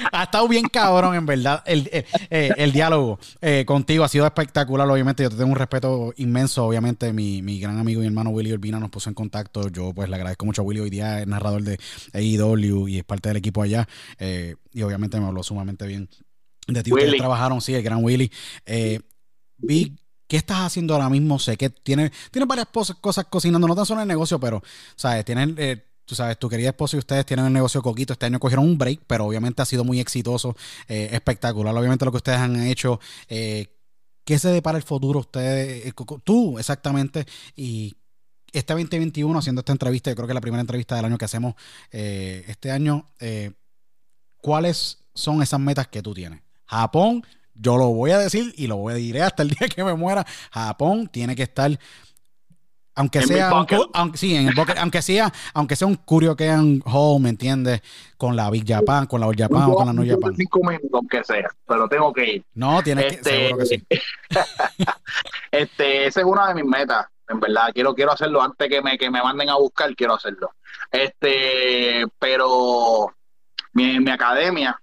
[0.12, 4.88] ha estado bien cabrón, en verdad, el, eh, diálogo eh, contigo ha sido espectacular.
[4.88, 6.64] Obviamente, yo te tengo un respeto inmenso.
[6.64, 9.68] Obviamente, mi, gran amigo y hermano Willy Urbina nos puso en contacto.
[9.68, 10.80] Yo, pues, le agradezco mucho a Willy.
[10.80, 11.78] Hoy día es narrador de
[12.12, 13.88] AEW y es parte del equipo allá.
[14.18, 16.08] Eh, y obviamente me habló sumamente bien
[16.66, 16.92] de ti.
[16.92, 18.30] Ustedes trabajaron, sí, el gran Willy.
[19.58, 19.96] Big,
[20.26, 21.40] ¿Qué estás haciendo ahora mismo?
[21.40, 24.62] Sé que tiene, tiene varias cosas, cocinando, no tan solo en el negocio, pero,
[24.94, 25.24] ¿sabes?
[25.24, 25.56] Tienen
[26.10, 28.14] tú sabes, tu querida esposa y ustedes tienen el negocio Coquito.
[28.14, 30.56] Este año cogieron un break, pero obviamente ha sido muy exitoso,
[30.88, 31.72] eh, espectacular.
[31.76, 32.98] Obviamente lo que ustedes han hecho.
[33.28, 33.68] Eh,
[34.24, 35.92] ¿Qué se depara el futuro ustedes, eh,
[36.24, 37.26] tú exactamente?
[37.54, 37.94] Y
[38.52, 41.26] este 2021, haciendo esta entrevista, yo creo que es la primera entrevista del año que
[41.26, 41.54] hacemos
[41.92, 43.06] este año,
[44.38, 46.40] ¿cuáles son esas metas que tú tienes?
[46.66, 47.24] Japón,
[47.54, 49.94] yo lo voy a decir y lo voy a decir hasta el día que me
[49.94, 50.26] muera.
[50.50, 51.78] Japón tiene que estar
[53.00, 53.78] aunque sea, aunque,
[54.18, 57.80] sí, en el aunque sea, aunque sea un Kuriokean Hall, ¿me entiendes?
[58.18, 60.36] Con la Big Japan, con la All Japan o con la New Japan.
[60.36, 62.44] Cinco minutos, aunque sea, pero tengo que ir.
[62.54, 63.86] No, tienes que, este, seguro que sí.
[65.50, 67.70] este, esa es una de mis metas, en verdad.
[67.72, 70.50] Quiero, quiero hacerlo antes que me, que me manden a buscar, quiero hacerlo.
[70.92, 73.14] Este, pero
[73.72, 74.78] mi, mi academia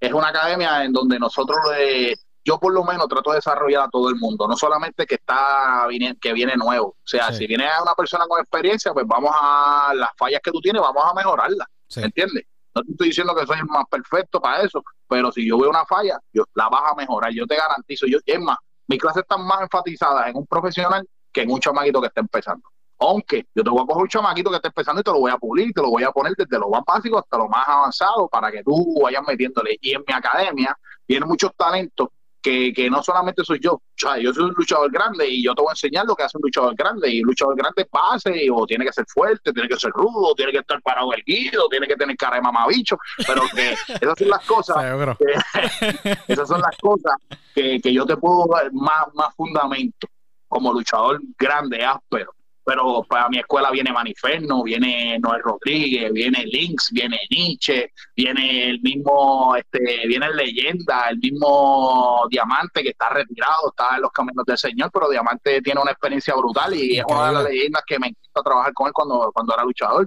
[0.00, 2.16] es una academia en donde nosotros de
[2.48, 5.86] yo por lo menos trato de desarrollar a todo el mundo, no solamente que está
[6.18, 6.88] que viene nuevo.
[6.88, 10.58] O sea, si viene una persona con experiencia, pues vamos a las fallas que tú
[10.60, 11.68] tienes, vamos a mejorarlas.
[11.96, 12.44] ¿Me entiendes?
[12.74, 15.68] No te estoy diciendo que soy el más perfecto para eso, pero si yo veo
[15.68, 18.06] una falla, yo la vas a mejorar, yo te garantizo.
[18.06, 18.56] Yo, es más,
[18.86, 22.66] mis clases están más enfatizadas en un profesional que en un chamaquito que está empezando.
[23.00, 25.30] Aunque yo te voy a coger un chamaquito que está empezando y te lo voy
[25.30, 28.26] a pulir, te lo voy a poner desde lo más básico hasta lo más avanzado
[28.28, 29.76] para que tú vayas metiéndole.
[29.82, 30.74] Y en mi academia
[31.06, 32.08] vienen muchos talentos
[32.40, 35.54] que, que, no solamente soy yo, o sea, yo soy un luchador grande y yo
[35.54, 37.10] te voy a enseñar lo que hace un luchador grande.
[37.10, 40.34] Y un luchador grande es base, o tiene que ser fuerte, tiene que ser rudo,
[40.34, 42.96] tiene que estar parado erguido, tiene que tener cara de mamabicho,
[43.26, 44.76] pero que esas son las cosas,
[45.18, 47.14] que, esas son las cosas
[47.54, 50.06] que, que yo te puedo dar más, más fundamento
[50.48, 52.32] como luchador grande, áspero
[52.68, 58.82] pero para mi escuela viene Maniferno, viene Noel Rodríguez, viene Lynx, viene Nietzsche, viene el
[58.82, 64.44] mismo, este, viene el Leyenda, el mismo Diamante que está retirado, está en los caminos
[64.44, 67.98] del Señor, pero Diamante tiene una experiencia brutal y es una de las leyendas que
[67.98, 70.06] me encanta trabajar con él cuando, cuando era luchador.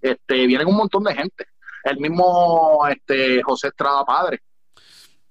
[0.00, 1.46] Este, vienen un montón de gente.
[1.84, 4.40] El mismo este, José Estrada Padre,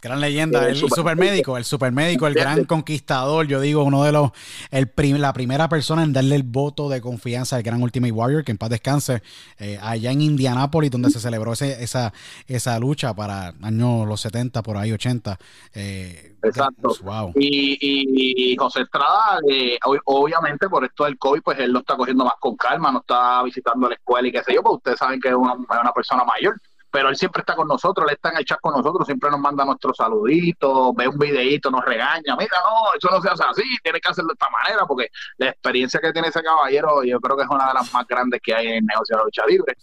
[0.02, 4.32] Gran leyenda, el, supermédico, el supermédico, el gran conquistador, yo digo, uno de los,
[4.72, 8.52] el la primera persona en darle el voto de confianza al gran Ultimate Warrior, que
[8.52, 9.22] en paz descanse,
[9.60, 12.14] eh, allá en Indianápolis, donde se celebró esa,
[12.48, 15.38] esa lucha para años los 70, por ahí 80.
[15.76, 16.96] Eh, Exacto.
[17.04, 17.34] Wow.
[17.36, 22.36] Y, José Estrada, eh, obviamente por esto del COVID, pues él lo está cogiendo más
[22.40, 25.30] con calma, no está visitando la escuela y qué sé yo, pues ustedes saben que
[25.30, 26.60] es una, es una persona mayor
[26.92, 29.40] pero él siempre está con nosotros, él está en el chat con nosotros, siempre nos
[29.40, 33.64] manda nuestros saluditos, ve un videito, nos regaña, mira, no, eso no se hace así,
[33.82, 35.08] tiene que hacerlo de esta manera, porque
[35.38, 38.42] la experiencia que tiene ese caballero yo creo que es una de las más grandes
[38.44, 39.76] que hay en el negocio de la lucha libre.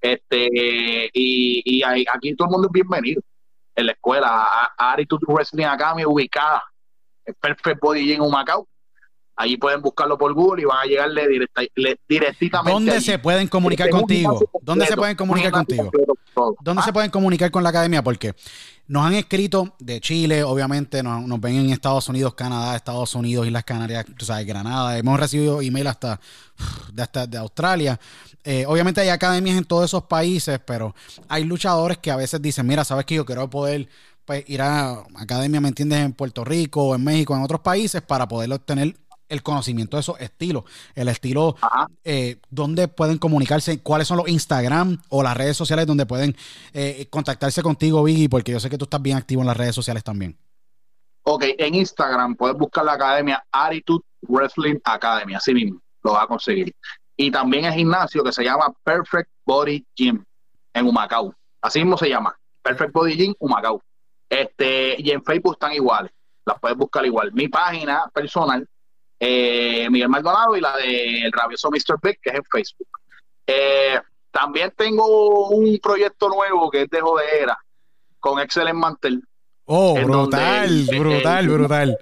[0.00, 0.48] Este,
[1.12, 3.22] y, y aquí todo el mundo es bienvenido
[3.74, 4.72] en la escuela.
[4.76, 6.62] Attitude Wrestling Academy ubicada
[7.24, 8.66] en Perfect Body en Humacao
[9.40, 11.62] Allí pueden buscarlo por Google y van a llegarle directa,
[12.08, 12.72] directamente.
[12.72, 14.40] ¿Dónde se pueden comunicar contigo?
[14.60, 15.92] ¿Dónde se pueden comunicar contigo?
[16.60, 18.02] ¿Dónde se pueden comunicar con la academia?
[18.02, 18.34] Porque
[18.88, 23.62] nos han escrito de Chile, obviamente, nos, ven en Estados Unidos, Canadá, Estados Unidos, Islas
[23.62, 24.98] Canarias, tú sabes, Granada.
[24.98, 26.18] Hemos recibido email hasta
[26.92, 28.00] de, hasta de Australia.
[28.42, 30.96] Eh, obviamente hay academias en todos esos países, pero
[31.28, 33.88] hay luchadores que a veces dicen, mira, sabes que yo quiero poder
[34.24, 38.26] pues, ir a academia, ¿me entiendes?, en Puerto Rico, en México, en otros países, para
[38.26, 38.96] poder obtener
[39.28, 40.64] el conocimiento de esos estilos.
[40.94, 41.56] El estilo,
[42.04, 46.36] eh, donde pueden comunicarse, cuáles son los Instagram o las redes sociales donde pueden
[46.72, 49.74] eh, contactarse contigo, Biggie, porque yo sé que tú estás bien activo en las redes
[49.74, 50.36] sociales también.
[51.22, 56.26] Ok, en Instagram puedes buscar la academia Attitude Wrestling Academy, así mismo lo vas a
[56.26, 56.74] conseguir.
[57.16, 60.24] Y también el gimnasio que se llama Perfect Body Gym
[60.72, 61.34] en Humacao.
[61.60, 63.82] Así mismo se llama, Perfect Body Gym Humacao.
[64.28, 66.12] Este, y en Facebook están iguales,
[66.44, 67.32] las puedes buscar igual.
[67.32, 68.68] Mi página personal
[69.20, 71.98] eh, Miguel Maldonado y la del rabioso Mr.
[72.02, 72.88] Big, que es en Facebook.
[73.46, 74.00] Eh,
[74.30, 77.58] también tengo un proyecto nuevo que es de jodera
[78.20, 79.22] con Excel en Mantel.
[79.64, 81.98] Oh, brutal, brutal, brutal.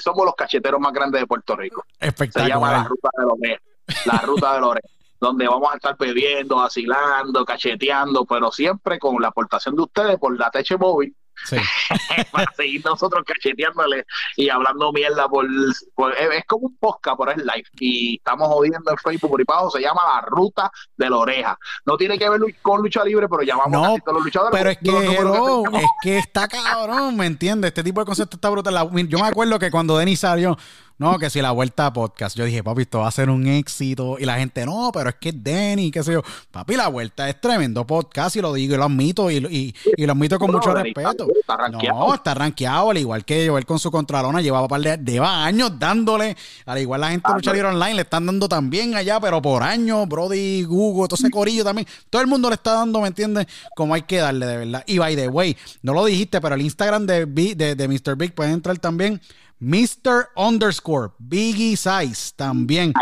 [0.00, 1.84] somos los cacheteros más grandes de Puerto Rico.
[1.98, 2.46] Espectacular.
[2.46, 3.60] Se llama la Ruta de Lorena.
[4.04, 4.88] La Ruta de Lorena.
[5.20, 10.38] donde vamos a estar bebiendo, vacilando, cacheteando, pero siempre con la aportación de ustedes por
[10.38, 11.14] la Teche Móvil
[11.46, 11.56] Sí.
[12.32, 14.04] para seguir nosotros cacheteándole
[14.36, 17.64] y hablando mierda por, es como un podcast por el live.
[17.80, 21.58] Y estamos jodiendo el Facebook por ahí abajo se llama la ruta de la oreja.
[21.86, 24.78] No tiene que ver con lucha libre pero llamamos no, a los luchadores pero es
[24.78, 28.90] que, es que está cabrón me entiendes este tipo de concepto está brutal.
[29.08, 30.56] Yo me acuerdo que cuando Denis salió
[30.98, 32.36] no, que si la vuelta a podcast.
[32.36, 34.16] Yo dije, papi, esto va a ser un éxito.
[34.18, 36.22] Y la gente, no, pero es que es Denny, qué sé yo.
[36.50, 40.06] Papi, la vuelta es tremendo podcast y lo digo y lo admito y, y, y
[40.06, 41.28] lo admito con mucho respeto.
[41.70, 45.44] no, está rankeado, al igual que yo, él con su contralona llevaba par de, lleva
[45.44, 46.36] años dándole.
[46.66, 49.62] Al igual la gente de lucha libre online le están dando también allá, pero por
[49.62, 51.86] años, Brody, Google, todo ese corillo también.
[52.10, 53.46] Todo el mundo le está dando, ¿me entiendes?
[53.76, 54.82] Como hay que darle, de verdad.
[54.86, 58.16] Y by the way, no lo dijiste, pero el Instagram de, de, de Mr.
[58.16, 59.20] Big puede entrar también
[59.60, 60.28] Mr.
[60.36, 62.92] Underscore, Biggie Size también.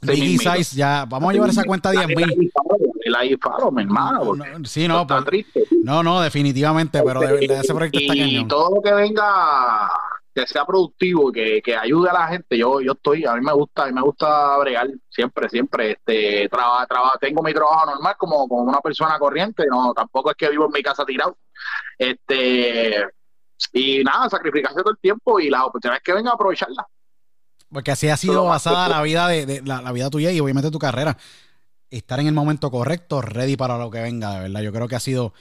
[0.00, 2.52] Biggie Size, ya, vamos a llevar esa cuenta a 10 mil.
[3.72, 4.34] mi hermano.
[4.34, 5.46] No, sí, no, pues,
[5.82, 8.28] no, no, definitivamente, pero de, de ese proyecto está cañón.
[8.28, 9.90] Y todo lo que venga,
[10.34, 13.52] que sea productivo, que, que ayude a la gente, yo, yo estoy, a mí me
[13.52, 18.16] gusta, a mí me gusta bregar siempre, siempre, este, traba, traba, tengo mi trabajo normal
[18.18, 21.36] como, como una persona corriente, no, tampoco es que vivo en mi casa tirado,
[21.98, 23.04] este,
[23.72, 26.86] y nada, sacrificarse todo el tiempo y las oportunidades que vengan, aprovecharlas.
[27.70, 31.16] Porque así ha sido basada la vida de, la, vida tuya y obviamente tu carrera.
[31.90, 34.60] Estar en el momento correcto, ready para lo que venga, de verdad.
[34.62, 35.32] Yo creo que ha sido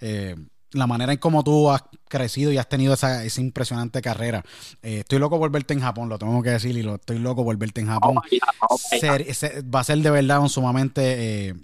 [0.00, 0.36] eh,
[0.72, 4.44] la manera en cómo tú has crecido y has tenido esa, impresionante carrera.
[4.82, 7.44] Eh, estoy loco por verte en Japón, lo tengo que decir, y lo estoy loco
[7.44, 8.16] por verte en Japón.
[8.16, 11.48] va a ser de verdad un sumamente.
[11.48, 11.54] Eh,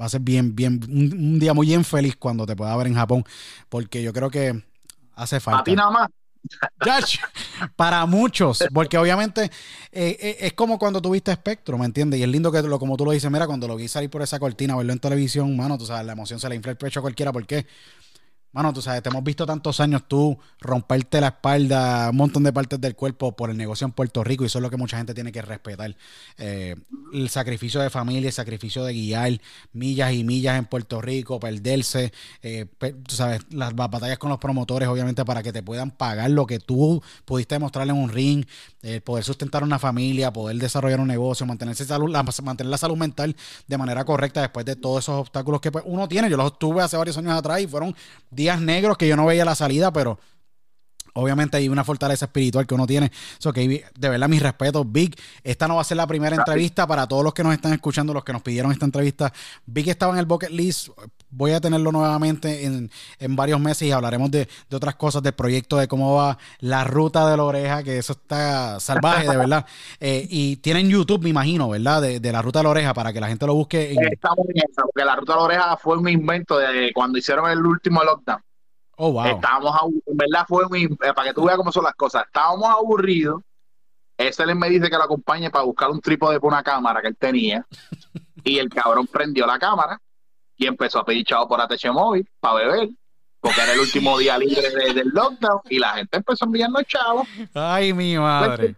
[0.00, 2.94] va a ser bien, bien, un, día muy bien feliz cuando te pueda ver en
[2.94, 3.24] Japón,
[3.68, 4.62] porque yo creo que
[5.14, 5.60] hace falta.
[5.60, 6.08] A ti nada más.
[7.76, 9.44] para muchos, porque obviamente
[9.92, 12.18] eh, eh, es como cuando tuviste espectro, ¿me entiendes?
[12.20, 14.22] Y es lindo que lo, como tú lo dices, mira, cuando lo vi salir por
[14.22, 17.00] esa cortina, verlo en televisión, mano, tú sabes, la emoción se le infla el pecho
[17.00, 17.66] a cualquiera, porque
[18.52, 22.52] Mano, tú sabes, te hemos visto tantos años tú romperte la espalda, un montón de
[22.52, 24.98] partes del cuerpo por el negocio en Puerto Rico y eso es lo que mucha
[24.98, 25.96] gente tiene que respetar.
[26.36, 26.76] Eh,
[27.14, 29.40] el sacrificio de familia, el sacrificio de guiar
[29.72, 32.12] millas y millas en Puerto Rico, perderse,
[32.42, 36.46] eh, tú sabes, las batallas con los promotores, obviamente, para que te puedan pagar lo
[36.46, 38.44] que tú pudiste demostrarle en un ring,
[38.82, 42.96] eh, poder sustentar una familia, poder desarrollar un negocio, mantenerse salud, la, mantener la salud
[42.96, 43.34] mental
[43.66, 46.28] de manera correcta después de todos esos obstáculos que pues, uno tiene.
[46.28, 47.94] Yo los tuve hace varios años atrás y fueron
[48.42, 50.18] días negros que yo no veía la salida, pero
[51.14, 53.10] Obviamente hay una fortaleza espiritual que uno tiene.
[53.38, 55.14] So que de verdad, mis respetos, Big.
[55.44, 58.14] Esta no va a ser la primera entrevista para todos los que nos están escuchando,
[58.14, 59.32] los que nos pidieron esta entrevista.
[59.66, 60.88] Big estaba en el bucket list.
[61.30, 62.90] Voy a tenerlo nuevamente en,
[63.36, 67.36] varios meses y hablaremos de, otras cosas, del proyecto, de cómo va la ruta de
[67.36, 69.66] la oreja, que eso está salvaje, de verdad.
[70.00, 72.02] Eh, y tienen YouTube, me imagino, ¿verdad?
[72.02, 73.92] De, la ruta de la oreja para que la gente lo busque.
[74.10, 77.48] Estamos en eso, porque la ruta de la oreja fue un invento de cuando hicieron
[77.50, 78.42] el último lockdown
[79.04, 79.74] Oh, estábamos,
[80.06, 83.42] en verdad fue muy, eh, para que tú veas cómo son las cosas, estábamos aburridos.
[84.16, 87.16] Ese me dice que lo acompañe para buscar un trípode por una cámara que él
[87.16, 87.66] tenía.
[88.44, 90.00] y el cabrón prendió la cámara
[90.56, 92.90] y empezó a pedir chavo por ATH móvil para beber.
[93.40, 97.26] Porque era el último día libre del lockdown y la gente empezó enviando chavos.
[97.54, 98.76] Ay, mi madre.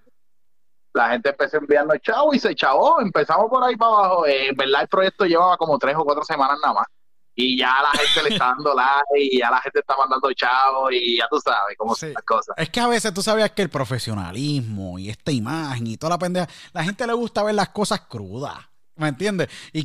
[0.95, 2.99] La gente empezó enviando chavos y se chavó.
[3.03, 4.27] Empezamos por ahí para abajo.
[4.27, 6.87] Eh, en verdad, el proyecto llevaba como tres o cuatro semanas nada más
[7.35, 10.93] y ya la gente le está dando like y ya la gente está mandando chavos
[10.93, 12.55] y ya tú sabes cómo son las cosas.
[12.57, 16.19] Es que a veces tú sabías que el profesionalismo y esta imagen y toda la
[16.19, 18.59] pendeja, la gente le gusta ver las cosas crudas.
[18.97, 19.49] ¿Me entiendes?
[19.73, 19.83] Y,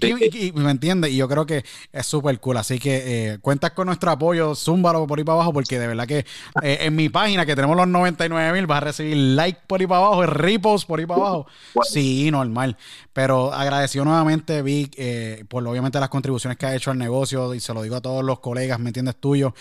[0.53, 2.57] me entiende Y yo creo que es súper cool.
[2.57, 6.07] Así que eh, cuentas con nuestro apoyo, zúmbalo por ahí para abajo, porque de verdad
[6.07, 6.19] que
[6.61, 9.87] eh, en mi página, que tenemos los 99 mil, vas a recibir like por ahí
[9.87, 11.47] para abajo, repost por ahí para abajo.
[11.83, 12.77] Sí, normal.
[13.13, 17.59] Pero agradecido nuevamente, Vic, eh, por obviamente las contribuciones que ha hecho al negocio, y
[17.59, 19.15] se lo digo a todos los colegas, ¿me entiendes?
[19.19, 19.53] Tuyo.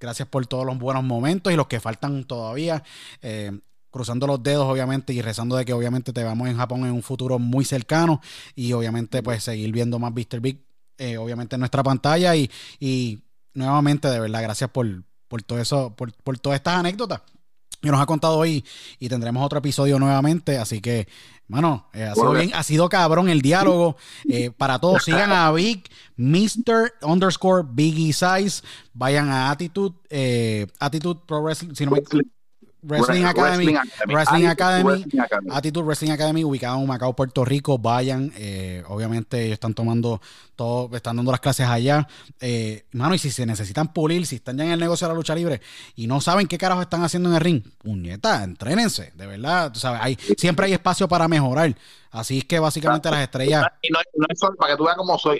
[0.00, 2.82] gracias por todos los buenos momentos y los que faltan todavía
[3.98, 7.02] cruzando los dedos, obviamente, y rezando de que obviamente te veamos en Japón en un
[7.02, 8.20] futuro muy cercano
[8.54, 10.38] y obviamente pues seguir viendo más Mr.
[10.40, 10.64] Big,
[10.98, 12.48] eh, obviamente en nuestra pantalla y,
[12.78, 14.86] y nuevamente, de verdad, gracias por,
[15.26, 17.22] por todo eso, por, por todas estas anécdotas
[17.82, 18.64] que nos ha contado hoy
[19.00, 21.08] y tendremos otro episodio nuevamente, así que,
[21.48, 23.96] mano, eh, ha, sido bien, ha sido cabrón el diálogo
[24.30, 25.02] eh, para todos.
[25.02, 26.92] Sigan a Big, Mr.
[27.02, 28.62] underscore Biggie Size,
[28.92, 29.96] vayan a Attitude,
[30.78, 32.02] Attitude Pro Wrestling, si no me,
[32.88, 35.04] Wrestling, Academy, Wrestling Academy,
[35.50, 37.78] Attitude Wrestling Academy, ubicado en Macao, Puerto Rico.
[37.78, 40.20] Vayan, eh, obviamente están tomando
[40.56, 42.08] todo, están dando las clases allá.
[42.40, 45.16] Eh, mano, y si se necesitan pulir, si están ya en el negocio de la
[45.16, 45.60] lucha libre
[45.96, 49.70] y no saben qué carajo están haciendo en el ring, puñeta, entrénense, de verdad.
[49.70, 51.74] Tú sabes, hay, siempre hay espacio para mejorar.
[52.10, 53.66] Así es que básicamente las estrellas.
[53.82, 53.98] Y no,
[54.28, 55.38] es solo, para que tú veas cómo soy,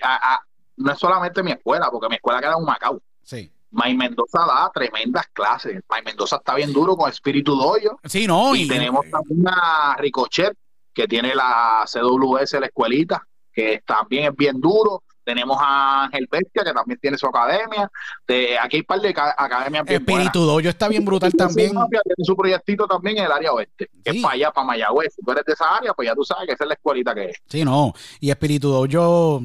[0.77, 3.01] no es solamente mi escuela, porque mi escuela queda en Macao.
[3.23, 3.51] Sí.
[3.71, 5.81] May Mendoza da tremendas clases.
[5.89, 7.99] May Mendoza está bien duro con Espíritu Doyo.
[8.05, 8.55] Sí, no.
[8.55, 10.55] Y, tenemos también a Ricochet,
[10.93, 15.03] que tiene la CWS, la escuelita, que también es bien duro.
[15.23, 17.91] Tenemos a Ángel Bestia, que también tiene su academia.
[18.27, 21.73] De, aquí hay un par de academias bien Espíritu Doyo está bien brutal también.
[21.73, 25.13] Tiene su proyectito también en el área oeste, que es para allá, para Mayagüez.
[25.15, 27.15] Si tú eres de esa área, pues ya tú sabes que esa es la escuelita
[27.15, 27.37] que es.
[27.47, 27.93] Sí, no.
[28.21, 29.43] Y Espíritu Doyo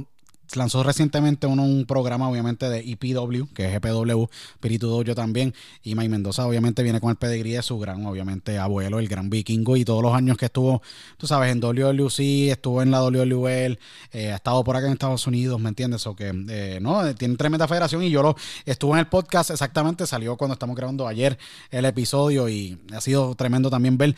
[0.56, 5.54] lanzó recientemente un programa, obviamente, de EPW, que es EPW, Espíritu Dojo también.
[5.84, 9.30] Y May Mendoza, obviamente, viene con el pedigrí de su gran, obviamente, abuelo, el gran
[9.30, 9.78] vikingo.
[9.78, 10.82] Y todos los años que estuvo,
[11.18, 13.78] tú sabes, en WWC, estuvo en la WWL,
[14.12, 16.06] eh, ha estado por acá en Estados Unidos, ¿me entiendes?
[16.08, 18.04] O que, eh, no, tiene tremenda federación.
[18.04, 18.36] Y yo lo
[18.66, 21.38] estuve en el podcast exactamente, salió cuando estamos grabando ayer
[21.72, 22.50] el episodio.
[22.50, 24.16] Y ha sido tremendo también ver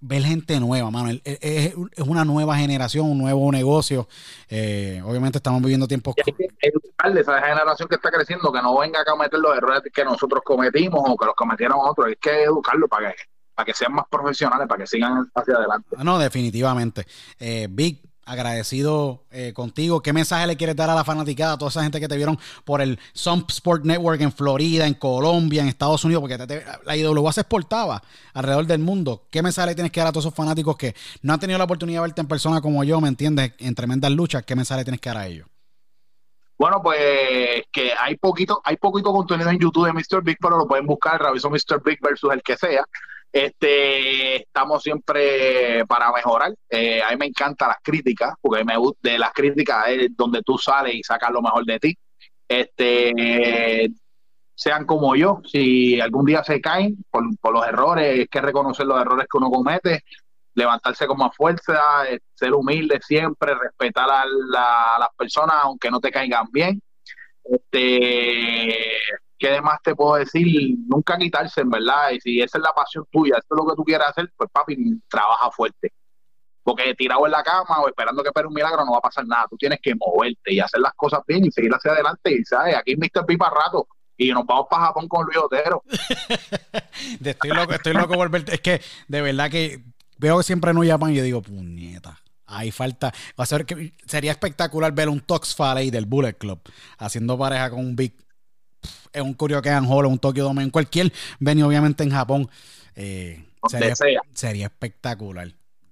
[0.00, 1.18] ver gente nueva, mano.
[1.24, 1.74] Es,
[2.06, 4.08] una nueva generación, un nuevo negocio.
[4.48, 6.14] Eh, obviamente estamos viviendo tiempos.
[6.16, 9.38] Y hay que educarle a esa generación que está creciendo, que no venga a cometer
[9.38, 12.08] los errores que nosotros cometimos o que los cometieron otros.
[12.08, 13.22] Hay que educarlo para que,
[13.54, 15.96] para que sean más profesionales, para que sigan hacia adelante.
[16.02, 17.06] No, definitivamente.
[17.38, 20.02] Eh, Big, agradecido eh, contigo.
[20.02, 22.38] ¿Qué mensaje le quieres dar a la fanaticada, a toda esa gente que te vieron
[22.64, 26.20] por el Some Sport Network en Florida, en Colombia, en Estados Unidos?
[26.20, 26.36] Porque
[26.84, 28.02] la IWA se exportaba
[28.34, 29.26] alrededor del mundo.
[29.30, 31.64] ¿Qué mensaje le tienes que dar a todos esos fanáticos que no han tenido la
[31.64, 33.52] oportunidad de verte en persona como yo, ¿me entiendes?
[33.58, 34.44] En tremendas luchas.
[34.44, 35.48] ¿Qué mensaje le tienes que dar a ellos?
[36.58, 40.22] Bueno, pues que hay poquito, hay poquito contenido en YouTube de Mr.
[40.24, 41.80] Big, pero lo pueden buscar, Robinson Mr.
[41.84, 42.84] Big versus el que sea.
[43.32, 46.54] Este, estamos siempre para mejorar.
[46.68, 50.42] Eh, a mí me encantan las críticas, porque me gusta de las críticas es donde
[50.42, 51.98] tú sales y sacas lo mejor de ti.
[52.48, 53.88] Este,
[54.54, 59.00] sean como yo, si algún día se caen por, los errores, hay que reconocer los
[59.00, 60.02] errores que uno comete,
[60.58, 61.80] levantarse con más fuerza,
[62.10, 66.82] eh, ser humilde siempre, respetar a, las personas aunque no te caigan bien.
[67.44, 68.76] Este,
[69.38, 70.76] ¿Qué demás te puedo decir?
[70.88, 72.10] Nunca quitarse, en verdad.
[72.10, 74.50] Y si esa es la pasión tuya, esto es lo que tú quieres hacer, pues
[74.50, 75.92] papi, trabaja fuerte.
[76.64, 79.26] Porque tirado en la cama o esperando que espere un milagro no va a pasar
[79.26, 79.46] nada.
[79.48, 82.32] Tú tienes que moverte y hacer las cosas bien y seguir hacia adelante.
[82.32, 83.24] Y sabes, aquí Mr.
[83.24, 83.86] Pipa rato
[84.16, 85.84] y nos vamos para Japón con Luis Otero.
[87.24, 88.54] estoy loco, estoy loco por verte.
[88.54, 89.84] Es que de verdad que
[90.18, 92.20] veo que siempre en Japón y yo digo, puñeta.
[92.46, 93.12] Ahí falta.
[93.38, 96.60] Va a ser que sería espectacular ver un Tox Faley del Bullet Club
[96.96, 98.14] haciendo pareja con un Big.
[99.12, 102.48] En un Kuryokan Hall, un Tokyo Dome, en cualquier venue, obviamente en Japón.
[102.94, 105.48] Eh, sería, sería, espectacular.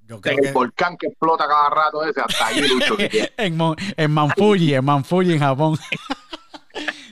[0.06, 2.96] Yo creo el volcán que explota cada rato ese, hasta ahí Lucho.
[3.36, 3.58] en,
[3.96, 5.78] en Manfuji, en Manfuji, en Japón.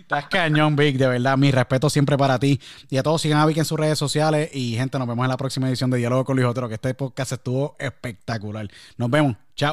[0.05, 1.39] Estás cañón, Vic, de verdad.
[1.39, 2.61] Mi respeto siempre para ti.
[2.91, 4.51] Y a todos sigan a Vic en sus redes sociales.
[4.53, 6.93] Y gente, nos vemos en la próxima edición de Diálogo con Luis Otero, que este
[6.93, 8.69] podcast estuvo espectacular.
[8.99, 9.37] Nos vemos.
[9.57, 9.73] Chao.